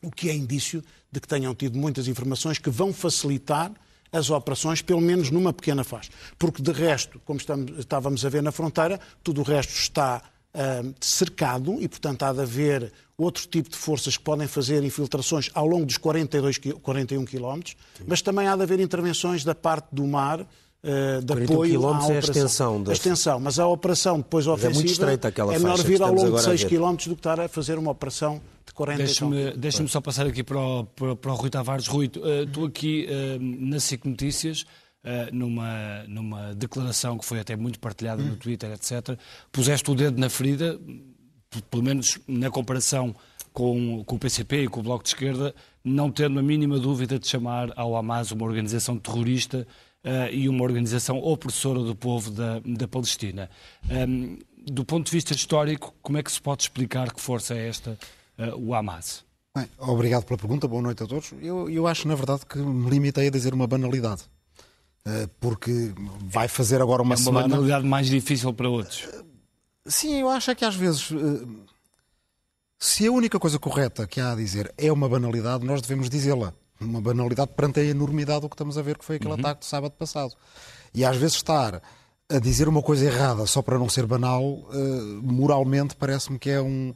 o 0.02 0.10
que 0.10 0.28
é 0.28 0.34
indício 0.34 0.82
de 1.10 1.20
que 1.20 1.28
tenham 1.28 1.54
tido 1.54 1.78
muitas 1.78 2.08
informações 2.08 2.58
que 2.58 2.70
vão 2.70 2.92
facilitar 2.92 3.72
as 4.12 4.30
operações, 4.30 4.82
pelo 4.82 5.00
menos 5.00 5.30
numa 5.30 5.52
pequena 5.52 5.84
fase. 5.84 6.10
Porque, 6.38 6.62
de 6.62 6.72
resto, 6.72 7.20
como 7.24 7.38
estamos, 7.38 7.78
estávamos 7.78 8.24
a 8.24 8.28
ver 8.28 8.42
na 8.42 8.52
fronteira, 8.52 9.00
tudo 9.22 9.40
o 9.40 9.44
resto 9.44 9.72
está 9.72 10.22
uh, 10.54 10.94
cercado 11.00 11.76
e, 11.80 11.88
portanto, 11.88 12.22
há 12.22 12.32
de 12.32 12.40
haver 12.40 12.92
outro 13.18 13.46
tipo 13.46 13.70
de 13.70 13.76
forças 13.76 14.16
que 14.16 14.22
podem 14.22 14.46
fazer 14.46 14.84
infiltrações 14.84 15.50
ao 15.54 15.66
longo 15.66 15.86
dos 15.86 15.96
42, 15.96 16.58
41 16.82 17.24
quilómetros, 17.24 17.76
mas 18.06 18.20
também 18.20 18.46
há 18.46 18.54
de 18.54 18.62
haver 18.62 18.80
intervenções 18.80 19.42
da 19.42 19.54
parte 19.54 19.88
do 19.92 20.06
mar 20.06 20.46
uh, 20.82 21.22
de 21.22 21.44
apoio 21.44 21.86
à 21.86 21.90
operação. 21.90 22.12
É 22.12 22.16
a 22.16 22.20
extensão, 22.20 22.82
da... 22.82 22.90
a 22.90 22.94
extensão, 22.94 23.40
mas 23.40 23.58
a 23.58 23.66
operação 23.66 24.18
depois 24.18 24.46
ofensiva 24.46 24.72
é, 24.72 24.74
muito 24.74 24.92
estreita 24.92 25.28
aquela 25.28 25.54
é 25.54 25.58
melhor 25.58 25.78
vir 25.78 26.02
ao 26.02 26.12
longo 26.12 26.36
de 26.36 26.42
6 26.42 26.64
km 26.64 26.92
do 26.92 26.96
que 26.96 27.12
estar 27.12 27.40
a 27.40 27.48
fazer 27.48 27.78
uma 27.78 27.90
operação 27.90 28.40
de 28.66 28.72
40 28.72 28.98
Deixa-me 28.98 29.52
deixa 29.52 29.86
só 29.88 30.00
passar 30.00 30.26
aqui 30.26 30.42
para 30.42 30.58
o, 30.58 30.84
para, 30.84 31.16
para 31.16 31.32
o 31.32 31.34
Rui 31.34 31.50
Tavares. 31.50 31.86
Rui, 31.86 32.06
uh, 32.06 32.46
tu 32.52 32.64
aqui 32.64 33.06
uh, 33.08 33.38
na 33.40 33.80
SIC 33.80 34.04
Notícias 34.04 34.64
Uh, 35.06 35.32
numa, 35.32 36.02
numa 36.08 36.52
declaração 36.52 37.16
que 37.16 37.24
foi 37.24 37.38
até 37.38 37.54
muito 37.54 37.78
partilhada 37.78 38.20
no 38.20 38.34
Twitter, 38.34 38.72
etc., 38.72 39.16
puseste 39.52 39.88
o 39.88 39.94
dedo 39.94 40.18
na 40.18 40.28
ferida, 40.28 40.80
pelo 41.70 41.84
menos 41.84 42.18
na 42.26 42.50
comparação 42.50 43.14
com, 43.52 44.04
com 44.04 44.16
o 44.16 44.18
PCP 44.18 44.64
e 44.64 44.68
com 44.68 44.80
o 44.80 44.82
Bloco 44.82 45.02
de 45.02 45.08
Esquerda, 45.08 45.54
não 45.82 46.10
tendo 46.10 46.38
a 46.38 46.42
mínima 46.42 46.78
dúvida 46.78 47.18
de 47.18 47.26
chamar 47.26 47.72
ao 47.76 47.96
Hamas 47.96 48.30
uma 48.30 48.44
organização 48.44 48.98
terrorista 48.98 49.66
uh, 50.06 50.32
e 50.32 50.48
uma 50.48 50.62
organização 50.62 51.18
opressora 51.18 51.80
do 51.80 51.94
povo 51.94 52.30
da, 52.30 52.60
da 52.64 52.86
Palestina. 52.86 53.50
Um, 53.90 54.38
do 54.56 54.84
ponto 54.84 55.06
de 55.06 55.12
vista 55.12 55.34
histórico, 55.34 55.94
como 56.00 56.18
é 56.18 56.22
que 56.22 56.30
se 56.30 56.40
pode 56.40 56.62
explicar 56.62 57.12
que 57.12 57.20
força 57.20 57.54
é 57.54 57.68
esta, 57.68 57.98
uh, 58.38 58.56
o 58.56 58.74
Hamas? 58.74 59.24
Bem, 59.54 59.68
obrigado 59.78 60.24
pela 60.24 60.38
pergunta, 60.38 60.68
boa 60.68 60.82
noite 60.82 61.02
a 61.02 61.06
todos. 61.06 61.32
Eu, 61.40 61.68
eu 61.68 61.86
acho, 61.86 62.06
na 62.06 62.14
verdade, 62.14 62.46
que 62.46 62.58
me 62.58 62.88
limitei 62.90 63.28
a 63.28 63.30
dizer 63.30 63.52
uma 63.54 63.66
banalidade. 63.66 64.22
Porque 65.38 65.94
vai 66.18 66.48
fazer 66.48 66.82
agora 66.82 67.00
uma, 67.00 67.14
é 67.14 67.16
uma 67.16 67.24
semana. 67.24 67.46
Uma 67.46 67.54
banalidade 67.54 67.86
mais 67.86 68.08
difícil 68.08 68.52
para 68.52 68.68
outros. 68.68 69.08
Sim, 69.86 70.16
eu 70.16 70.28
acho 70.28 70.50
é 70.50 70.54
que 70.56 70.64
às 70.64 70.74
vezes 70.74 71.12
se 72.78 73.06
a 73.06 73.12
única 73.12 73.38
coisa 73.38 73.58
correta 73.58 74.06
que 74.06 74.20
há 74.20 74.32
a 74.32 74.36
dizer 74.36 74.72
é 74.76 74.92
uma 74.92 75.08
banalidade, 75.08 75.64
nós 75.64 75.80
devemos 75.80 76.10
dizê-la. 76.10 76.52
Uma 76.80 77.00
banalidade 77.00 77.50
perante 77.56 77.80
a 77.80 77.84
enormidade 77.84 78.42
do 78.42 78.48
que 78.48 78.54
estamos 78.54 78.76
a 78.76 78.82
ver, 78.82 78.98
que 78.98 79.04
foi 79.04 79.16
aquele 79.16 79.32
uhum. 79.32 79.40
ataque 79.40 79.60
de 79.60 79.66
sábado 79.66 79.92
passado. 79.92 80.34
E 80.94 81.04
às 81.04 81.16
vezes 81.16 81.36
estar 81.36 81.82
a 82.28 82.38
dizer 82.38 82.68
uma 82.68 82.82
coisa 82.82 83.04
errada 83.04 83.46
só 83.46 83.62
para 83.62 83.78
não 83.78 83.88
ser 83.88 84.06
banal, 84.06 84.44
uh, 84.44 85.22
moralmente 85.22 85.94
parece-me 85.96 86.38
que 86.38 86.50
é 86.50 86.60
um, 86.60 86.92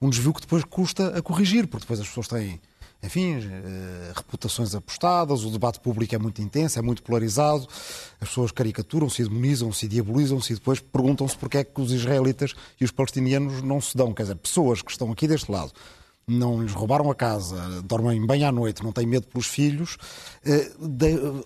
um 0.00 0.10
desvio 0.10 0.34
que 0.34 0.40
depois 0.40 0.64
custa 0.64 1.16
a 1.16 1.22
corrigir, 1.22 1.66
porque 1.66 1.84
depois 1.84 2.00
as 2.00 2.08
pessoas 2.08 2.28
têm 2.28 2.60
enfim, 3.02 3.34
eh, 3.34 4.12
reputações 4.14 4.74
apostadas, 4.76 5.42
o 5.44 5.50
debate 5.50 5.80
público 5.80 6.14
é 6.14 6.18
muito 6.18 6.40
intenso, 6.40 6.78
é 6.78 6.82
muito 6.82 7.02
polarizado, 7.02 7.66
as 8.20 8.28
pessoas 8.28 8.52
caricaturam-se, 8.52 9.24
demonizam-se, 9.24 9.88
diabolizam-se 9.88 10.52
e 10.52 10.56
depois 10.56 10.78
perguntam-se 10.78 11.36
porque 11.36 11.58
é 11.58 11.64
que 11.64 11.80
os 11.80 11.90
israelitas 11.90 12.54
e 12.80 12.84
os 12.84 12.92
palestinianos 12.92 13.60
não 13.60 13.80
se 13.80 13.96
dão. 13.96 14.14
Quer 14.14 14.22
dizer, 14.22 14.36
pessoas 14.36 14.82
que 14.82 14.92
estão 14.92 15.10
aqui 15.10 15.26
deste 15.26 15.50
lado, 15.50 15.72
não 16.26 16.62
lhes 16.62 16.72
roubaram 16.72 17.10
a 17.10 17.14
casa, 17.14 17.82
dormem 17.82 18.24
bem 18.26 18.44
à 18.44 18.52
noite, 18.52 18.82
não 18.82 18.92
têm 18.92 19.06
medo 19.06 19.26
pelos 19.26 19.46
filhos, 19.46 19.96
eh, 20.44 20.70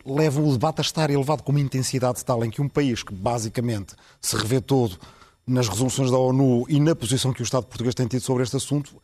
levam 0.05 0.47
o 0.47 0.53
debate 0.53 0.81
a 0.81 0.83
estar 0.83 1.11
elevado 1.11 1.43
com 1.43 1.53
uma 1.53 1.61
intensidade 1.61 2.25
tal 2.25 2.45
em 2.45 2.51
que 2.51 2.61
um 2.61 2.69
país 2.69 3.03
que 3.03 3.15
basicamente 3.15 3.95
se 4.21 4.37
revê 4.37 4.61
todo 4.61 4.99
nas 5.47 5.69
resoluções 5.69 6.11
da 6.11 6.19
ONU 6.19 6.67
e 6.69 6.79
na 6.81 6.95
posição 6.95 7.33
que 7.33 7.41
o 7.41 7.45
Estado 7.45 7.67
português 7.67 7.95
tem 7.95 8.07
tido 8.07 8.23
sobre 8.23 8.43
este 8.43 8.57
assunto, 8.57 8.97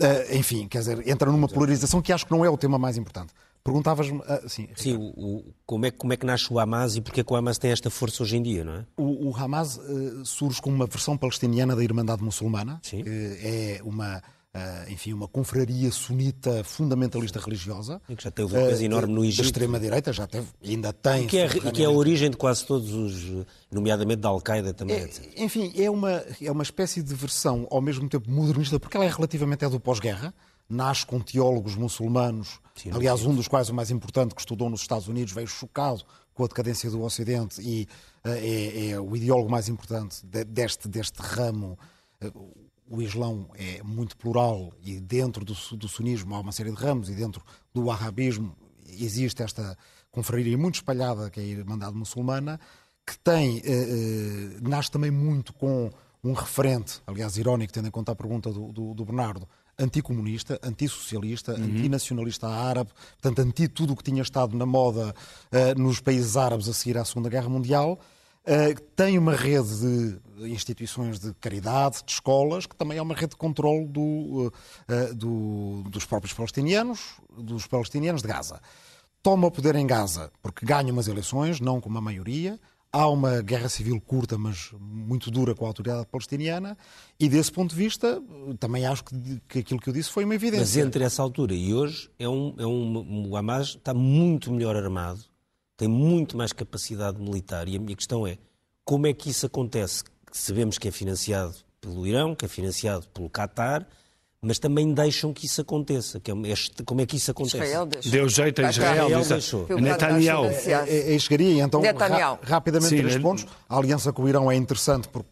Uh, 0.00 0.36
enfim, 0.36 0.66
quer 0.66 0.78
dizer, 0.78 1.06
entra 1.06 1.30
numa 1.30 1.46
polarização 1.46 2.00
que 2.00 2.12
acho 2.12 2.26
que 2.26 2.32
não 2.32 2.44
é 2.44 2.50
o 2.50 2.56
tema 2.56 2.78
mais 2.78 2.96
importante. 2.96 3.32
Perguntavas-me. 3.62 4.18
Uh, 4.18 4.48
sim, 4.48 4.96
o, 4.96 5.00
o, 5.00 5.54
como, 5.66 5.86
é, 5.86 5.90
como 5.90 6.12
é 6.12 6.16
que 6.16 6.26
nasce 6.26 6.52
o 6.52 6.58
Hamas 6.58 6.96
e 6.96 7.00
porque 7.00 7.20
é 7.20 7.24
que 7.24 7.32
o 7.32 7.36
Hamas 7.36 7.58
tem 7.58 7.70
esta 7.70 7.90
força 7.90 8.22
hoje 8.22 8.36
em 8.36 8.42
dia, 8.42 8.64
não 8.64 8.74
é? 8.74 8.86
O, 8.96 9.28
o 9.28 9.36
Hamas 9.36 9.76
uh, 9.76 10.24
surge 10.24 10.60
como 10.60 10.74
uma 10.74 10.86
versão 10.86 11.16
palestiniana 11.16 11.76
da 11.76 11.84
Irmandade 11.84 12.22
Muçulmana. 12.22 12.80
Sim. 12.82 13.04
é 13.06 13.80
uma 13.84 14.22
enfim, 14.88 15.12
uma 15.12 15.26
confraria 15.26 15.90
sunita 15.90 16.62
fundamentalista 16.62 17.40
religiosa. 17.40 18.00
E 18.08 18.14
que 18.14 18.22
já 18.22 18.30
teve 18.30 18.54
um 18.54 18.66
peso 18.68 18.82
uh, 18.82 18.84
enorme 18.84 19.14
no 19.14 19.24
Egito. 19.24 19.42
Da 19.42 19.46
extrema-direita, 19.46 20.12
já 20.12 20.26
teve, 20.26 20.46
ainda 20.62 20.92
tem. 20.92 21.24
E 21.24 21.26
que, 21.26 21.38
é, 21.38 21.46
e 21.46 21.72
que 21.72 21.82
é 21.82 21.86
a 21.86 21.90
origem 21.90 22.30
de 22.30 22.36
quase 22.36 22.66
todos 22.66 22.92
os, 22.92 23.46
nomeadamente 23.70 24.20
da 24.20 24.28
Al-Qaeda 24.28 24.74
também, 24.74 24.96
é. 24.96 25.10
Enfim, 25.42 25.72
é 25.76 25.90
uma, 25.90 26.22
é 26.40 26.50
uma 26.50 26.62
espécie 26.62 27.02
de 27.02 27.14
versão, 27.14 27.66
ao 27.70 27.80
mesmo 27.80 28.08
tempo 28.08 28.30
modernista, 28.30 28.78
porque 28.78 28.96
ela 28.96 29.06
é 29.06 29.10
relativamente 29.10 29.64
é 29.64 29.68
do 29.68 29.80
pós-guerra, 29.80 30.34
nasce 30.68 31.06
com 31.06 31.20
teólogos 31.20 31.74
muçulmanos, 31.74 32.60
sim, 32.74 32.90
aliás, 32.90 33.20
sim. 33.20 33.28
um 33.28 33.34
dos 33.34 33.48
quais 33.48 33.68
o 33.68 33.74
mais 33.74 33.90
importante, 33.90 34.34
que 34.34 34.40
estudou 34.40 34.68
nos 34.68 34.80
Estados 34.80 35.08
Unidos, 35.08 35.32
veio 35.32 35.46
chocado 35.46 36.02
com 36.34 36.44
a 36.44 36.46
decadência 36.46 36.90
do 36.90 37.02
Ocidente 37.02 37.60
e 37.60 37.86
é, 38.24 38.90
é, 38.90 39.00
o 39.00 39.14
ideólogo 39.14 39.50
mais 39.50 39.68
importante 39.68 40.24
deste, 40.24 40.88
deste 40.88 41.20
ramo. 41.20 41.78
O 42.92 43.00
Islão 43.00 43.48
é 43.54 43.82
muito 43.82 44.14
plural 44.18 44.70
e 44.84 45.00
dentro 45.00 45.46
do, 45.46 45.54
do 45.78 45.88
sunismo 45.88 46.34
há 46.34 46.40
uma 46.40 46.52
série 46.52 46.70
de 46.70 46.76
ramos 46.76 47.08
e 47.08 47.14
dentro 47.14 47.42
do 47.72 47.90
arabismo 47.90 48.54
existe 48.86 49.42
esta 49.42 49.78
confraria 50.10 50.58
muito 50.58 50.74
espalhada 50.74 51.30
que 51.30 51.40
é 51.40 51.42
a 51.42 51.46
Irmandade 51.46 51.96
Muçulmana, 51.96 52.60
que 53.06 53.18
tem, 53.18 53.62
eh, 53.64 53.72
eh, 53.72 54.58
nasce 54.60 54.90
também 54.90 55.10
muito 55.10 55.54
com 55.54 55.90
um 56.22 56.34
referente, 56.34 57.00
aliás 57.06 57.38
irónico, 57.38 57.72
tendo 57.72 57.88
em 57.88 57.90
conta 57.90 58.12
a 58.12 58.14
pergunta 58.14 58.52
do, 58.52 58.70
do, 58.70 58.92
do 58.92 59.04
Bernardo, 59.06 59.48
anticomunista, 59.78 60.60
antissocialista, 60.62 61.54
uhum. 61.54 61.64
antinacionalista 61.64 62.46
árabe, 62.46 62.90
portanto, 63.22 63.38
anti 63.38 63.68
tudo 63.68 63.94
o 63.94 63.96
que 63.96 64.04
tinha 64.04 64.20
estado 64.20 64.54
na 64.54 64.66
moda 64.66 65.14
uh, 65.50 65.80
nos 65.80 65.98
países 65.98 66.36
árabes 66.36 66.68
a 66.68 66.74
seguir 66.74 66.98
à 66.98 67.04
Segunda 67.06 67.30
Guerra 67.30 67.48
Mundial. 67.48 67.98
Uh, 68.44 68.80
tem 68.96 69.18
uma 69.18 69.34
rede 69.36 69.68
de 69.80 70.50
instituições 70.50 71.20
de 71.20 71.32
caridade, 71.34 72.02
de 72.04 72.12
escolas, 72.12 72.66
que 72.66 72.74
também 72.74 72.98
é 72.98 73.02
uma 73.02 73.14
rede 73.14 73.30
de 73.30 73.36
controle 73.36 73.86
do, 73.86 74.52
uh, 74.88 75.14
do, 75.14 75.84
dos 75.88 76.04
próprios 76.04 76.32
palestinianos, 76.32 77.20
dos 77.38 77.66
palestinianos 77.66 78.20
de 78.20 78.28
Gaza. 78.28 78.60
Toma 79.22 79.46
o 79.46 79.50
poder 79.50 79.76
em 79.76 79.86
Gaza 79.86 80.32
porque 80.42 80.66
ganha 80.66 80.92
umas 80.92 81.06
eleições, 81.06 81.60
não 81.60 81.80
com 81.80 81.88
uma 81.88 82.00
maioria, 82.00 82.58
Há 82.94 83.08
uma 83.08 83.40
guerra 83.40 83.70
civil 83.70 83.98
curta, 83.98 84.36
mas 84.36 84.70
muito 84.78 85.30
dura 85.30 85.54
com 85.54 85.64
a 85.64 85.68
autoridade 85.68 86.06
palestiniana, 86.08 86.76
e 87.18 87.26
desse 87.26 87.50
ponto 87.50 87.70
de 87.70 87.76
vista, 87.76 88.22
também 88.60 88.84
acho 88.84 89.02
que, 89.02 89.40
que 89.48 89.58
aquilo 89.60 89.80
que 89.80 89.88
eu 89.88 89.94
disse 89.94 90.10
foi 90.10 90.26
uma 90.26 90.34
evidência. 90.34 90.60
Mas 90.60 90.76
entre 90.76 91.02
essa 91.02 91.22
altura 91.22 91.54
e 91.54 91.72
hoje, 91.72 92.10
é 92.18 92.28
um, 92.28 92.54
é 92.58 92.66
um, 92.66 93.30
o 93.30 93.34
Hamas 93.34 93.68
está 93.68 93.94
muito 93.94 94.52
melhor 94.52 94.76
armado, 94.76 95.24
tem 95.76 95.88
muito 95.88 96.36
mais 96.36 96.52
capacidade 96.52 97.20
militar, 97.20 97.68
e 97.68 97.76
a 97.76 97.78
minha 97.78 97.96
questão 97.96 98.26
é, 98.26 98.38
como 98.84 99.06
é 99.06 99.12
que 99.12 99.30
isso 99.30 99.46
acontece? 99.46 100.04
Sabemos 100.30 100.78
que 100.78 100.88
é 100.88 100.90
financiado 100.90 101.54
pelo 101.80 102.06
Irão, 102.06 102.34
que 102.34 102.44
é 102.44 102.48
financiado 102.48 103.06
pelo 103.08 103.28
Qatar, 103.28 103.86
mas 104.40 104.58
também 104.58 104.92
deixam 104.92 105.32
que 105.32 105.46
isso 105.46 105.60
aconteça. 105.60 106.18
Que 106.18 106.32
é, 106.32 106.34
como 106.84 107.00
é 107.00 107.06
que 107.06 107.16
isso 107.16 107.30
acontece? 107.30 107.56
Israel 107.58 107.86
deixou. 107.86 108.12
Deu 108.12 108.28
jeito 108.28 108.64
a 108.64 108.70
Israel. 108.70 109.06
Israel 109.06 109.24
deixou. 109.24 109.80
Netanyahu. 109.80 110.46
É, 110.46 111.14
é, 111.14 111.18
chegaria, 111.18 111.62
então, 111.62 111.80
ra 111.80 112.38
rapidamente, 112.42 112.96
Sim, 112.96 113.02
três 113.02 113.18
pontos. 113.18 113.46
A 113.68 113.76
aliança 113.76 114.12
com 114.12 114.22
o 114.22 114.28
Irão 114.28 114.50
é 114.50 114.56
interessante 114.56 115.08
porque 115.08 115.30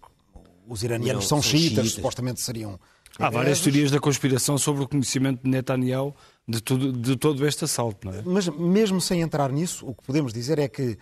os 0.69 0.83
iranianos 0.85 1.27
são, 1.27 1.43
são 1.43 1.51
xiitas, 1.51 1.71
xiitas, 1.71 1.93
supostamente 1.93 2.41
seriam... 2.41 2.79
Há 3.21 3.31
várias 3.31 3.61
teorias 3.61 3.91
da 3.91 4.01
conspiração 4.01 4.57
sobre 4.57 4.83
o 4.83 4.89
conhecimento 4.89 5.43
de 5.43 5.51
Netanyahu 5.51 6.15
de, 6.49 6.61
tudo, 6.61 6.93
de 6.93 7.17
todo 7.17 7.47
este 7.47 7.65
assalto, 7.65 8.07
não 8.07 8.15
é? 8.15 8.23
Mas 8.25 8.49
mesmo 8.49 9.01
sem 9.01 9.21
entrar 9.21 9.53
nisso, 9.53 9.87
o 9.87 9.95
que 9.95 10.03
podemos 10.03 10.33
dizer 10.33 10.59
é 10.59 10.69
que 10.69 10.99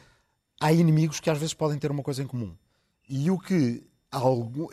há 0.61 0.73
inimigos 0.73 1.21
que 1.21 1.31
às 1.31 1.39
vezes 1.39 1.55
podem 1.55 1.79
ter 1.79 1.91
uma 1.91 2.03
coisa 2.03 2.23
em 2.23 2.27
comum. 2.27 2.55
E 3.09 3.31
o 3.31 3.39
que 3.39 3.83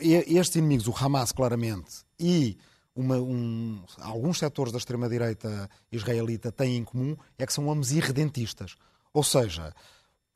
estes 0.00 0.56
inimigos, 0.56 0.88
o 0.88 0.94
Hamas 0.96 1.32
claramente, 1.32 2.04
e 2.18 2.56
uma, 2.94 3.16
um, 3.16 3.82
alguns 4.00 4.38
setores 4.38 4.72
da 4.72 4.78
extrema-direita 4.78 5.68
israelita 5.92 6.50
têm 6.50 6.76
em 6.76 6.84
comum 6.84 7.16
é 7.38 7.46
que 7.46 7.52
são 7.52 7.70
ambos 7.70 7.92
irredentistas. 7.92 8.76
Ou 9.12 9.22
seja, 9.22 9.74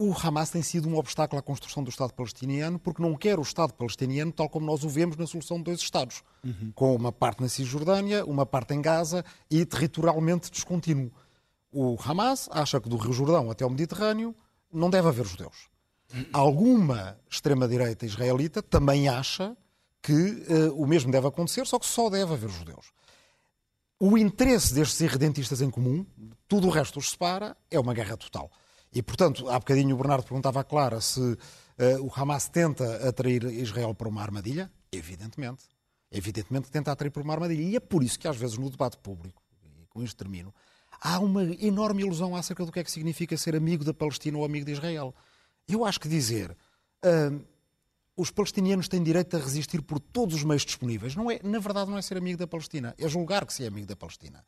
o 0.00 0.14
Hamas 0.14 0.48
tem 0.48 0.62
sido 0.62 0.88
um 0.88 0.96
obstáculo 0.96 1.38
à 1.38 1.42
construção 1.42 1.84
do 1.84 1.90
Estado 1.90 2.14
palestiniano 2.14 2.78
porque 2.78 3.02
não 3.02 3.14
quer 3.14 3.38
o 3.38 3.42
Estado 3.42 3.74
palestiniano 3.74 4.32
tal 4.32 4.48
como 4.48 4.64
nós 4.64 4.82
o 4.82 4.88
vemos 4.88 5.14
na 5.18 5.26
solução 5.26 5.58
de 5.58 5.64
dois 5.64 5.78
Estados, 5.78 6.22
uhum. 6.42 6.72
com 6.74 6.96
uma 6.96 7.12
parte 7.12 7.42
na 7.42 7.50
Cisjordânia, 7.50 8.24
uma 8.24 8.46
parte 8.46 8.72
em 8.72 8.80
Gaza 8.80 9.22
e 9.50 9.62
territorialmente 9.66 10.50
descontínuo. 10.50 11.12
O 11.70 11.98
Hamas 12.02 12.48
acha 12.50 12.80
que 12.80 12.88
do 12.88 12.96
Rio 12.96 13.12
Jordão 13.12 13.50
até 13.50 13.66
o 13.66 13.68
Mediterrâneo 13.68 14.34
não 14.72 14.88
deve 14.88 15.06
haver 15.06 15.26
judeus. 15.26 15.68
Alguma 16.32 17.18
extrema-direita 17.30 18.06
israelita 18.06 18.62
também 18.62 19.06
acha 19.06 19.54
que 20.00 20.12
uh, 20.12 20.82
o 20.82 20.86
mesmo 20.86 21.12
deve 21.12 21.26
acontecer, 21.26 21.66
só 21.66 21.78
que 21.78 21.84
só 21.84 22.08
deve 22.08 22.32
haver 22.32 22.48
judeus. 22.48 22.86
O 23.98 24.16
interesse 24.16 24.72
destes 24.72 24.98
irredentistas 25.02 25.60
em 25.60 25.68
comum, 25.68 26.06
tudo 26.48 26.68
o 26.68 26.70
resto 26.70 26.98
os 26.98 27.10
separa, 27.10 27.54
é 27.70 27.78
uma 27.78 27.92
guerra 27.92 28.16
total. 28.16 28.50
E, 28.92 29.02
portanto, 29.02 29.48
há 29.48 29.58
bocadinho 29.58 29.94
o 29.94 29.98
Bernardo 29.98 30.24
perguntava 30.24 30.60
a 30.60 30.64
Clara 30.64 31.00
se 31.00 31.20
uh, 31.20 31.36
o 32.02 32.10
Hamas 32.14 32.48
tenta 32.48 33.08
atrair 33.08 33.44
Israel 33.44 33.94
para 33.94 34.08
uma 34.08 34.22
armadilha. 34.22 34.70
Evidentemente. 34.90 35.64
Evidentemente 36.10 36.66
que 36.66 36.72
tenta 36.72 36.90
atrair 36.90 37.10
para 37.10 37.22
uma 37.22 37.32
armadilha. 37.32 37.62
E 37.62 37.76
é 37.76 37.80
por 37.80 38.02
isso 38.02 38.18
que, 38.18 38.26
às 38.26 38.36
vezes, 38.36 38.58
no 38.58 38.68
debate 38.68 38.96
público, 38.98 39.42
e 39.80 39.86
com 39.86 40.02
isto 40.02 40.16
termino, 40.16 40.52
há 41.00 41.20
uma 41.20 41.44
enorme 41.64 42.02
ilusão 42.02 42.34
acerca 42.34 42.66
do 42.66 42.72
que 42.72 42.80
é 42.80 42.84
que 42.84 42.90
significa 42.90 43.36
ser 43.36 43.54
amigo 43.54 43.84
da 43.84 43.94
Palestina 43.94 44.36
ou 44.36 44.44
amigo 44.44 44.66
de 44.66 44.72
Israel. 44.72 45.14
Eu 45.68 45.84
acho 45.84 46.00
que 46.00 46.08
dizer. 46.08 46.56
Uh, 47.04 47.40
os 48.20 48.30
palestinianos 48.30 48.86
têm 48.86 49.02
direito 49.02 49.34
a 49.34 49.40
resistir 49.40 49.80
por 49.80 49.98
todos 49.98 50.34
os 50.34 50.44
meios 50.44 50.62
disponíveis. 50.62 51.16
Não 51.16 51.30
é, 51.30 51.40
na 51.42 51.58
verdade, 51.58 51.90
não 51.90 51.96
é 51.96 52.02
ser 52.02 52.18
amigo 52.18 52.38
da 52.38 52.46
Palestina, 52.46 52.94
é 52.98 53.08
julgar 53.08 53.46
que 53.46 53.54
se 53.54 53.64
é 53.64 53.66
amigo 53.66 53.86
da 53.86 53.96
Palestina. 53.96 54.44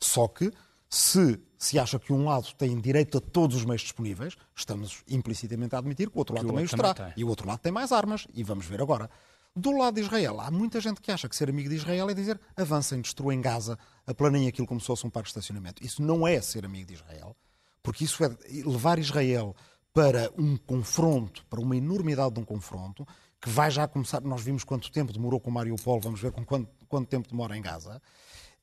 Só 0.00 0.28
que, 0.28 0.52
se 0.88 1.40
se 1.58 1.78
acha 1.78 1.98
que 1.98 2.12
um 2.12 2.26
lado 2.26 2.52
tem 2.54 2.78
direito 2.80 3.18
a 3.18 3.20
todos 3.20 3.56
os 3.56 3.64
meios 3.64 3.82
disponíveis, 3.82 4.36
estamos 4.54 5.02
implicitamente 5.08 5.74
a 5.74 5.78
admitir 5.78 6.10
que 6.10 6.16
o 6.16 6.18
outro 6.18 6.34
lado 6.34 6.44
que 6.44 6.50
também 6.50 6.64
os 6.64 6.70
terá. 6.70 7.12
E 7.16 7.24
o 7.24 7.28
outro 7.28 7.48
lado 7.48 7.60
tem 7.60 7.72
mais 7.72 7.92
armas, 7.92 8.26
e 8.34 8.42
vamos 8.42 8.66
ver 8.66 8.80
agora. 8.80 9.10
Do 9.54 9.70
lado 9.72 9.94
de 9.94 10.02
Israel, 10.02 10.38
há 10.40 10.50
muita 10.50 10.80
gente 10.80 11.00
que 11.00 11.10
acha 11.10 11.28
que 11.28 11.34
ser 11.34 11.48
amigo 11.48 11.68
de 11.68 11.76
Israel 11.76 12.10
é 12.10 12.14
dizer 12.14 12.38
avancem, 12.54 13.00
destruem 13.00 13.40
Gaza, 13.40 13.78
aplanem 14.06 14.46
aquilo 14.46 14.66
como 14.66 14.78
se 14.80 14.86
fosse 14.86 15.06
um 15.06 15.10
parque 15.10 15.28
de 15.28 15.30
estacionamento. 15.30 15.82
Isso 15.82 16.02
não 16.02 16.28
é 16.28 16.40
ser 16.42 16.66
amigo 16.66 16.86
de 16.86 16.94
Israel, 16.94 17.34
porque 17.82 18.04
isso 18.04 18.22
é 18.22 18.36
levar 18.66 18.98
Israel 18.98 19.56
para 19.94 20.30
um 20.36 20.58
confronto, 20.58 21.44
para 21.46 21.58
uma 21.58 21.74
enormidade 21.74 22.34
de 22.34 22.40
um 22.40 22.44
confronto, 22.44 23.08
que 23.40 23.48
vai 23.48 23.70
já 23.70 23.88
começar. 23.88 24.20
Nós 24.20 24.42
vimos 24.42 24.62
quanto 24.62 24.92
tempo 24.92 25.10
demorou 25.10 25.40
com 25.40 25.50
Mariupol, 25.50 26.00
vamos 26.00 26.20
ver 26.20 26.32
com 26.32 26.44
quanto, 26.44 26.68
quanto 26.86 27.08
tempo 27.08 27.26
demora 27.26 27.56
em 27.56 27.62
Gaza. 27.62 28.02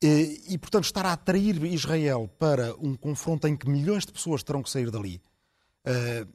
E, 0.03 0.41
e, 0.49 0.57
portanto, 0.57 0.83
estar 0.83 1.05
a 1.05 1.13
atrair 1.13 1.63
Israel 1.63 2.29
para 2.37 2.75
um 2.75 2.93
confronto 2.93 3.47
em 3.47 3.55
que 3.55 3.69
milhões 3.69 4.05
de 4.05 4.11
pessoas 4.11 4.43
terão 4.43 4.61
que 4.61 4.69
sair 4.69 4.91
dali, 4.91 5.21
uh, 5.87 6.27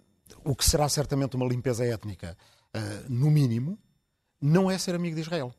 o 0.42 0.56
que 0.56 0.64
será 0.64 0.88
certamente 0.88 1.36
uma 1.36 1.46
limpeza 1.46 1.84
étnica, 1.84 2.34
uh, 2.74 3.12
no 3.12 3.30
mínimo, 3.30 3.78
não 4.40 4.70
é 4.70 4.78
ser 4.78 4.94
amigo 4.94 5.16
de 5.16 5.20
Israel. 5.20 5.54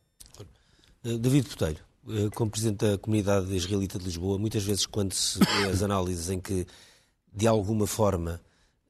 Eh, 1.04 1.18
David 1.20 1.50
Botelho, 1.50 1.86
como 2.34 2.50
Presidente 2.50 2.84
da 2.84 2.98
Comunidade 2.98 3.56
Israelita 3.56 4.00
de 4.00 4.06
Lisboa, 4.06 4.40
muitas 4.40 4.64
vezes, 4.64 4.88
quando 4.88 5.14
se 5.14 5.38
vê 5.38 5.70
as 5.70 5.84
análises 5.84 6.32
em 6.32 6.40
que, 6.40 6.66
de 7.32 7.46
alguma 7.46 7.86
forma, 7.86 8.42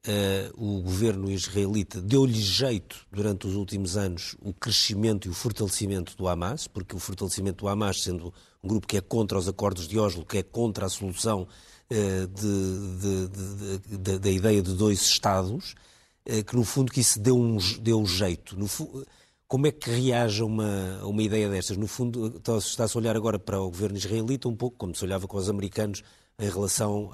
Uh, 0.06 0.48
o 0.56 0.80
governo 0.80 1.30
israelita 1.30 2.00
deu-lhe 2.00 2.40
jeito 2.40 3.06
durante 3.12 3.46
os 3.46 3.54
últimos 3.54 3.98
anos 3.98 4.34
o 4.40 4.50
crescimento 4.50 5.28
e 5.28 5.30
o 5.30 5.34
fortalecimento 5.34 6.16
do 6.16 6.26
Hamas, 6.26 6.66
porque 6.66 6.96
o 6.96 6.98
fortalecimento 6.98 7.64
do 7.64 7.68
Hamas, 7.68 8.02
sendo 8.02 8.32
um 8.64 8.68
grupo 8.68 8.86
que 8.86 8.96
é 8.96 9.02
contra 9.02 9.36
os 9.36 9.46
acordos 9.46 9.86
de 9.86 9.98
Oslo, 9.98 10.24
que 10.24 10.38
é 10.38 10.42
contra 10.42 10.86
a 10.86 10.88
solução 10.88 11.42
uh, 11.42 12.26
de, 12.28 13.28
de, 13.28 13.98
de, 13.98 14.18
da 14.18 14.30
ideia 14.30 14.62
de 14.62 14.72
dois 14.74 15.02
Estados, 15.02 15.74
uh, 16.26 16.44
que 16.44 16.56
no 16.56 16.64
fundo 16.64 16.90
que 16.90 17.00
isso 17.00 17.20
deu, 17.20 17.36
um, 17.36 17.58
deu 17.82 18.06
jeito. 18.06 18.58
No, 18.58 18.66
como 19.46 19.66
é 19.66 19.70
que 19.70 19.90
reage 19.90 20.40
a 20.40 20.46
uma, 20.46 21.04
uma 21.04 21.22
ideia 21.22 21.50
destas? 21.50 21.76
No 21.76 21.86
fundo, 21.86 22.40
está-se 22.58 22.96
a 22.96 22.98
olhar 22.98 23.16
agora 23.16 23.38
para 23.38 23.60
o 23.60 23.70
governo 23.70 23.98
israelita 23.98 24.48
um 24.48 24.56
pouco 24.56 24.78
como 24.78 24.96
se 24.96 25.04
olhava 25.04 25.28
com 25.28 25.36
os 25.36 25.50
americanos 25.50 26.02
em 26.38 26.48
relação 26.48 27.10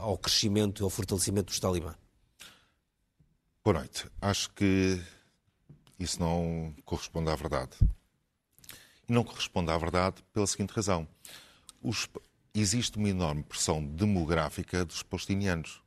ao 0.00 0.16
crescimento 0.16 0.82
e 0.82 0.84
ao 0.84 0.88
fortalecimento 0.88 1.48
dos 1.48 1.60
talibã. 1.60 1.94
Boa 3.64 3.78
noite. 3.78 4.10
Acho 4.20 4.50
que 4.50 5.00
isso 5.96 6.18
não 6.18 6.74
corresponde 6.84 7.30
à 7.30 7.36
verdade. 7.36 7.70
E 9.08 9.12
não 9.12 9.22
corresponde 9.22 9.70
à 9.70 9.78
verdade 9.78 10.20
pela 10.32 10.48
seguinte 10.48 10.72
razão. 10.72 11.06
Os, 11.80 12.08
existe 12.52 12.98
uma 12.98 13.08
enorme 13.08 13.44
pressão 13.44 13.80
demográfica 13.80 14.84
dos 14.84 15.04
palestinianos, 15.04 15.80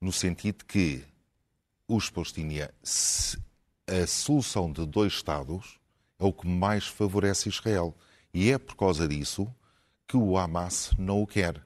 no 0.00 0.12
sentido 0.12 0.64
que 0.64 1.04
os 1.88 2.08
palestinianos, 2.08 3.36
a 3.88 4.06
solução 4.06 4.70
de 4.70 4.86
dois 4.86 5.14
Estados 5.14 5.80
é 6.20 6.24
o 6.24 6.32
que 6.32 6.46
mais 6.46 6.86
favorece 6.86 7.48
Israel. 7.48 7.96
E 8.32 8.52
é 8.52 8.58
por 8.58 8.76
causa 8.76 9.08
disso 9.08 9.52
que 10.06 10.16
o 10.16 10.38
Hamas 10.38 10.92
não 10.96 11.20
o 11.20 11.26
quer. 11.26 11.60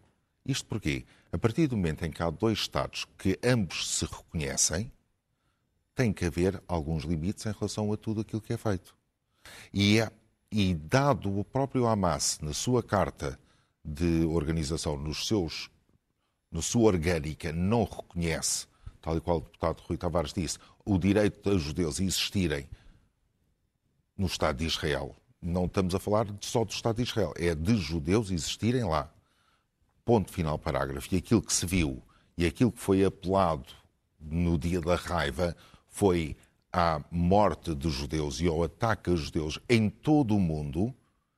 Isto 0.46 0.64
porquê? 0.64 1.04
A 1.30 1.36
partir 1.36 1.66
do 1.66 1.76
momento 1.76 2.06
em 2.06 2.10
que 2.10 2.22
há 2.22 2.30
dois 2.30 2.58
Estados 2.58 3.06
que 3.18 3.38
ambos 3.44 3.86
se 3.86 4.06
reconhecem, 4.06 4.90
tem 5.94 6.12
que 6.12 6.24
haver 6.24 6.62
alguns 6.66 7.04
limites 7.04 7.44
em 7.46 7.52
relação 7.52 7.92
a 7.92 7.96
tudo 7.96 8.20
aquilo 8.20 8.40
que 8.40 8.52
é 8.52 8.56
feito. 8.56 8.94
E, 9.72 10.00
é, 10.00 10.10
e 10.50 10.74
dado 10.74 11.38
o 11.38 11.44
próprio 11.44 11.86
Hamas, 11.86 12.38
na 12.40 12.52
sua 12.52 12.82
carta 12.82 13.38
de 13.84 14.24
organização, 14.24 14.96
nos 14.96 15.26
seus, 15.26 15.70
na 16.50 16.62
sua 16.62 16.88
orgânica, 16.88 17.52
não 17.52 17.84
reconhece, 17.84 18.66
tal 19.00 19.16
e 19.16 19.20
qual 19.20 19.38
o 19.38 19.40
deputado 19.40 19.82
Rui 19.82 19.96
Tavares 19.96 20.32
disse, 20.32 20.58
o 20.84 20.98
direito 20.98 21.50
dos 21.50 21.62
judeus 21.62 22.00
a 22.00 22.04
existirem 22.04 22.68
no 24.16 24.26
Estado 24.26 24.58
de 24.58 24.66
Israel. 24.66 25.16
Não 25.40 25.64
estamos 25.64 25.94
a 25.94 25.98
falar 25.98 26.26
só 26.40 26.64
do 26.64 26.70
Estado 26.70 26.96
de 26.96 27.02
Israel, 27.02 27.32
é 27.36 27.54
de 27.54 27.76
judeus 27.76 28.30
existirem 28.30 28.84
lá. 28.84 29.10
Ponto 30.04 30.30
final, 30.30 30.58
parágrafo. 30.58 31.14
E 31.14 31.18
aquilo 31.18 31.40
que 31.40 31.52
se 31.52 31.64
viu 31.64 32.02
e 32.36 32.46
aquilo 32.46 32.72
que 32.72 32.80
foi 32.80 33.04
apelado 33.04 33.66
no 34.20 34.58
dia 34.58 34.80
da 34.80 34.96
raiva 34.96 35.56
foi 35.90 36.36
à 36.72 37.02
morte 37.10 37.74
dos 37.74 37.92
judeus 37.92 38.40
e 38.40 38.46
ao 38.46 38.62
ataque 38.62 39.10
a 39.10 39.16
judeus 39.16 39.58
em 39.68 39.90
todo 39.90 40.36
o 40.36 40.40
mundo, 40.40 40.94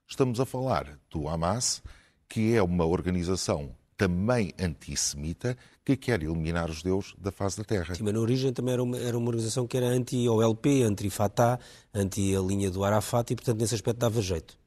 estamos 0.06 0.38
a 0.38 0.46
falar 0.46 0.98
do 1.10 1.28
Hamas, 1.28 1.82
que 2.28 2.54
é 2.54 2.62
uma 2.62 2.84
organização 2.84 3.74
também 3.96 4.52
antissemita 4.58 5.56
que 5.84 5.96
quer 5.96 6.22
eliminar 6.22 6.70
os 6.70 6.76
judeus 6.76 7.14
da 7.18 7.30
face 7.30 7.58
da 7.58 7.64
terra. 7.64 7.94
Sim, 7.94 8.02
mas 8.04 8.14
na 8.14 8.20
origem 8.20 8.52
também 8.52 8.74
era 8.74 8.82
uma, 8.82 8.98
era 8.98 9.16
uma 9.16 9.28
organização 9.28 9.66
que 9.66 9.76
era 9.76 9.86
anti-OLP, 9.86 10.82
anti-Fatah, 10.82 11.58
anti 11.94 12.34
a 12.34 12.40
linha 12.40 12.70
do 12.70 12.84
Arafat 12.84 13.32
e, 13.32 13.36
portanto, 13.36 13.60
nesse 13.60 13.74
aspecto 13.74 13.98
dava 13.98 14.20
jeito. 14.20 14.58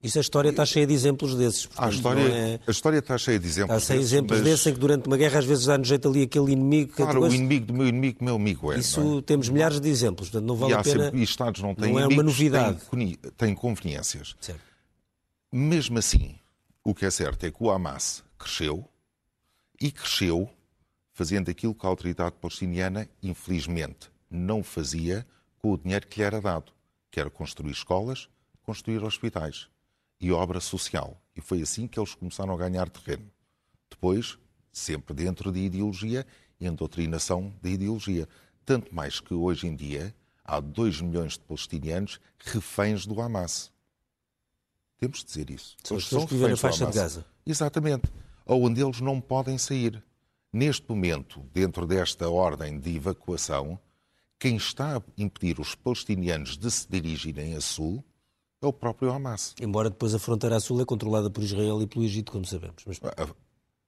Isso 0.00 0.16
a 0.16 0.20
história 0.20 0.50
está 0.50 0.64
cheia 0.64 0.86
de 0.86 0.94
exemplos 0.94 1.34
desses. 1.34 1.66
Portanto, 1.66 1.86
a, 1.86 1.90
história, 1.90 2.20
é... 2.20 2.60
a 2.64 2.70
história 2.70 2.98
está 2.98 3.18
cheia 3.18 3.38
de 3.38 3.46
exemplos 3.48 3.76
Está 3.76 3.86
cheia 3.86 3.98
de 3.98 4.04
exemplos 4.04 4.38
mas... 4.38 4.48
desses 4.48 4.66
em 4.68 4.74
que 4.74 4.78
durante 4.78 5.06
uma 5.08 5.16
guerra 5.16 5.40
às 5.40 5.44
vezes 5.44 5.64
dá-nos 5.66 5.88
jeito 5.88 6.08
ali 6.08 6.22
aquele 6.22 6.52
inimigo... 6.52 6.92
Que 6.92 7.02
claro, 7.02 7.22
o 7.22 7.26
inimigo 7.26 7.66
do 7.66 7.74
meu 7.74 7.88
inimigo, 7.88 8.24
meu 8.24 8.36
amigo 8.36 8.72
é. 8.72 8.78
Isso 8.78 9.18
é? 9.18 9.22
temos 9.22 9.48
milhares 9.48 9.80
de 9.80 9.88
exemplos, 9.88 10.30
portanto 10.30 10.46
não 10.46 10.54
vale 10.54 10.72
e 10.72 10.76
a 10.76 10.82
pena... 10.84 11.04
Sempre, 11.06 11.20
e 11.20 11.22
Estados 11.24 11.60
não 11.60 11.74
têm 11.74 11.92
não 11.92 11.98
é 11.98 12.06
uma 12.06 12.22
novidade. 12.22 12.78
Têm, 12.90 13.14
têm 13.36 13.54
conveniências. 13.56 14.36
Certo. 14.40 14.60
Mesmo 15.50 15.98
assim, 15.98 16.36
o 16.84 16.94
que 16.94 17.04
é 17.04 17.10
certo 17.10 17.44
é 17.44 17.50
que 17.50 17.60
o 17.60 17.68
Hamas 17.68 18.22
cresceu 18.38 18.88
e 19.80 19.90
cresceu 19.90 20.48
fazendo 21.12 21.50
aquilo 21.50 21.74
que 21.74 21.84
a 21.84 21.88
autoridade 21.88 22.36
palestiniana, 22.40 23.08
infelizmente, 23.20 24.12
não 24.30 24.62
fazia 24.62 25.26
com 25.58 25.72
o 25.72 25.76
dinheiro 25.76 26.06
que 26.06 26.20
lhe 26.20 26.24
era 26.24 26.40
dado, 26.40 26.70
que 27.10 27.18
era 27.18 27.28
construir 27.28 27.72
escolas, 27.72 28.28
construir 28.62 29.02
hospitais 29.02 29.68
e 30.20 30.32
obra 30.32 30.60
social. 30.60 31.20
E 31.36 31.40
foi 31.40 31.62
assim 31.62 31.86
que 31.86 31.98
eles 31.98 32.14
começaram 32.14 32.52
a 32.54 32.56
ganhar 32.56 32.88
terreno. 32.88 33.30
Depois, 33.90 34.38
sempre 34.72 35.14
dentro 35.14 35.52
de 35.52 35.60
ideologia 35.60 36.26
e 36.60 36.66
em 36.66 36.74
doutrinação 36.74 37.54
de 37.62 37.70
ideologia. 37.70 38.28
Tanto 38.64 38.94
mais 38.94 39.20
que 39.20 39.34
hoje 39.34 39.66
em 39.66 39.74
dia 39.74 40.14
há 40.44 40.60
2 40.60 41.00
milhões 41.00 41.32
de 41.34 41.40
palestinianos 41.40 42.20
reféns 42.38 43.06
do 43.06 43.20
Hamas. 43.20 43.70
Temos 44.98 45.20
de 45.20 45.26
dizer 45.26 45.50
isso. 45.50 45.76
São 45.84 45.96
as 45.96 46.04
pessoas 46.04 46.24
que 46.24 46.34
vivem 46.34 46.50
na 46.50 46.56
faixa 46.56 46.86
de 46.86 46.92
Gaza. 46.92 47.24
Exatamente. 47.46 48.08
Onde 48.44 48.82
eles 48.82 49.00
não 49.00 49.20
podem 49.20 49.56
sair. 49.56 50.02
Neste 50.52 50.88
momento, 50.88 51.40
dentro 51.52 51.86
desta 51.86 52.28
ordem 52.28 52.80
de 52.80 52.96
evacuação, 52.96 53.78
quem 54.38 54.56
está 54.56 54.96
a 54.96 55.02
impedir 55.16 55.60
os 55.60 55.74
palestinianos 55.74 56.56
de 56.56 56.70
se 56.70 56.88
dirigirem 56.88 57.54
a 57.54 57.60
sul 57.60 58.02
é 58.60 58.66
o 58.66 58.72
próprio 58.72 59.10
Hamas. 59.12 59.54
Embora 59.60 59.90
depois 59.90 60.14
a 60.14 60.18
fronteira 60.18 60.56
a 60.56 60.60
sul 60.60 60.80
é 60.80 60.84
controlada 60.84 61.30
por 61.30 61.42
Israel 61.42 61.80
e 61.80 61.86
pelo 61.86 62.04
Egito, 62.04 62.32
como 62.32 62.44
sabemos. 62.44 62.84
Mas... 62.86 63.00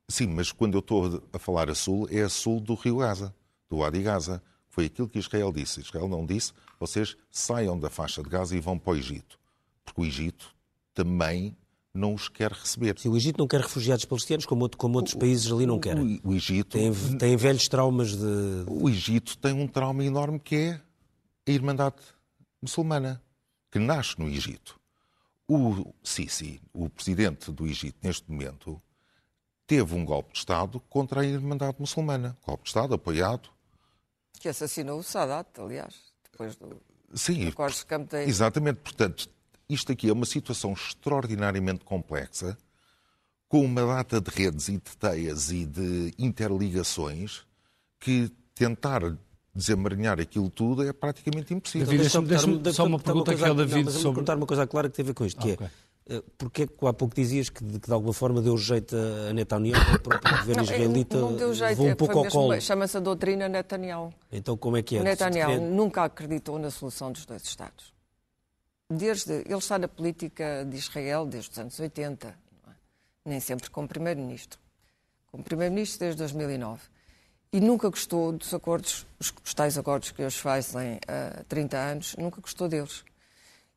Sim, 0.09 0.29
mas 0.29 0.51
quando 0.51 0.75
eu 0.75 0.81
estou 0.81 1.23
a 1.33 1.39
falar 1.39 1.71
a 1.71 1.75
sul, 1.75 2.09
é 2.11 2.23
a 2.23 2.29
sul 2.29 2.61
do 2.61 2.75
rio 2.75 2.99
Gaza, 2.99 3.35
do 3.69 3.79
Wadi 3.79 4.03
Gaza. 4.03 4.43
Foi 4.69 4.87
aquilo 4.87 5.09
que 5.09 5.19
Israel 5.19 5.53
disse. 5.53 5.81
Israel 5.81 6.09
não 6.09 6.25
disse, 6.25 6.53
vocês 6.79 7.17
saiam 7.31 7.79
da 7.79 7.91
faixa 7.91 8.23
de 8.23 8.29
Gaza 8.29 8.57
e 8.57 8.61
vão 8.61 8.79
para 8.79 8.93
o 8.93 8.97
Egito. 8.97 9.39
Porque 9.85 10.01
o 10.01 10.05
Egito 10.05 10.55
também 10.95 11.57
não 11.93 12.15
os 12.15 12.29
quer 12.29 12.53
receber. 12.53 12.97
Sim, 12.99 13.09
o 13.09 13.17
Egito 13.17 13.39
não 13.39 13.49
quer 13.49 13.61
refugiados 13.61 14.05
palestinos, 14.05 14.47
como, 14.47 14.63
outro, 14.63 14.79
como 14.79 14.97
outros 14.97 15.15
o, 15.15 15.19
países 15.19 15.51
ali 15.51 15.67
não 15.67 15.79
querem. 15.79 16.21
O, 16.25 16.31
o 16.31 16.35
Egito... 16.35 16.79
Tem, 16.79 16.93
tem, 17.19 17.37
velhos 17.37 17.67
traumas 17.67 18.17
de... 18.17 18.65
O 18.69 18.89
Egito 18.89 19.37
tem 19.39 19.53
um 19.53 19.67
trauma 19.67 20.05
enorme 20.05 20.39
que 20.39 20.55
é 20.55 20.81
a 21.49 21.51
Irmandade 21.51 21.97
Muçulmana 22.63 23.21
que 23.71 23.79
nasce 23.79 24.19
no 24.19 24.29
Egito. 24.29 24.79
O 25.49 25.93
Sisi, 26.03 26.61
o 26.73 26.89
presidente 26.89 27.51
do 27.51 27.67
Egito 27.67 27.99
neste 28.03 28.31
momento, 28.31 28.81
teve 29.67 29.95
um 29.95 30.05
golpe 30.05 30.33
de 30.33 30.39
Estado 30.39 30.81
contra 30.89 31.21
a 31.21 31.25
Irmandade 31.25 31.77
Muçulmana. 31.79 32.37
Golpe 32.47 32.65
de 32.65 32.71
Estado 32.71 32.95
apoiado. 32.95 33.51
Que 34.39 34.49
assassinou 34.49 34.99
o 34.99 35.03
Sadat, 35.03 35.49
aliás, 35.61 35.95
depois 36.31 36.57
do 36.57 36.81
Sim. 37.15 37.51
Exatamente. 38.29 38.79
Portanto, 38.81 39.29
isto 39.69 39.93
aqui 39.93 40.09
é 40.09 40.13
uma 40.13 40.27
situação 40.27 40.73
extraordinariamente 40.73 41.85
complexa, 41.85 42.57
com 43.49 43.65
uma 43.65 43.85
data 43.85 44.21
de 44.21 44.31
redes 44.31 44.69
e 44.69 44.73
de 44.73 44.97
teias 44.97 45.51
e 45.51 45.67
de 45.67 46.15
interligações 46.19 47.45
que 47.99 48.31
tentar 48.55 49.03
desemaranhar 49.55 50.21
aquilo 50.21 50.49
tudo 50.49 50.87
é 50.87 50.93
praticamente 50.93 51.53
impossível. 51.53 51.87
David, 51.87 52.03
deixa-me 52.03 52.59
deixa 52.59 52.77
só 52.77 52.87
uma 52.87 52.99
pergunta 52.99 53.33
aqui 53.33 53.45
ao 53.45 53.55
David 53.55 53.85
não, 53.85 53.93
sobre... 53.93 54.11
perguntar 54.13 54.37
uma 54.37 54.47
coisa 54.47 54.67
clara 54.67 54.89
que 54.89 54.97
tem 54.97 55.03
a 55.03 55.07
ver 55.07 55.15
com 55.15 55.25
isto, 55.25 55.41
que 55.41 55.53
ah, 55.61 55.65
é 55.65 55.71
eh, 56.17 56.23
porque 56.39 56.63
é 56.63 56.67
que 56.67 56.87
há 56.87 56.93
pouco 56.93 57.15
dizias 57.15 57.49
que 57.49 57.65
de, 57.65 57.79
que 57.79 57.87
de 57.87 57.93
alguma 57.93 58.13
forma 58.13 58.41
deu 58.41 58.57
jeito 58.57 58.97
a 58.97 59.33
Netanyahu, 59.33 59.95
o 59.95 60.01
próprio 60.01 60.39
governo 60.39 60.63
é, 60.63 60.65
israelita 60.65 61.21
não 61.21 61.37
deu 61.37 61.55
jeito, 61.55 61.83
um 61.83 61.95
pouco 61.95 62.19
ao 62.19 62.27
colo. 62.27 62.61
Chama-se 62.61 62.97
a 62.97 63.01
doutrina 63.01 63.49
Netanyahu. 63.49 64.13
Então 64.31 64.57
como 64.57 64.77
é 64.77 64.83
que 64.83 64.97
é? 64.97 65.01
O 65.01 65.05
Netanyahu 65.05 65.61
nunca 65.61 66.05
acreditou 66.05 66.59
na 66.59 66.71
solução 66.71 67.13
dos 67.13 67.27
dois 67.27 67.43
Estados. 67.43 67.93
Desde, 68.89 69.33
ele 69.33 69.55
está 69.55 69.79
na 69.79 69.87
política 69.87 70.65
de 70.69 70.77
Israel 70.77 71.25
desde 71.25 71.51
os 71.51 71.59
anos 71.59 71.79
80, 71.79 72.27
é? 72.27 72.35
nem 73.25 73.39
sempre 73.39 73.71
como 73.71 73.87
primeiro-ministro. 73.87 74.59
Como 75.31 75.45
primeiro-ministro 75.45 76.01
desde 76.01 76.19
2009 76.19 76.81
e 77.53 77.61
nunca 77.61 77.89
gostou 77.89 78.33
dos 78.33 78.55
acordos, 78.55 79.07
os, 79.19 79.33
os 79.45 79.55
tais 79.55 79.77
acordos 79.77 80.11
que 80.11 80.23
eles 80.23 80.37
fazem 80.37 81.01
há 81.07 81.43
30 81.49 81.77
anos, 81.77 82.17
nunca 82.17 82.41
gostou 82.41 82.69
deles. 82.69 83.05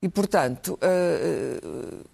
E, 0.02 0.10
portanto, 0.10 0.78
uh, 0.82 1.68
uh, 1.68 2.06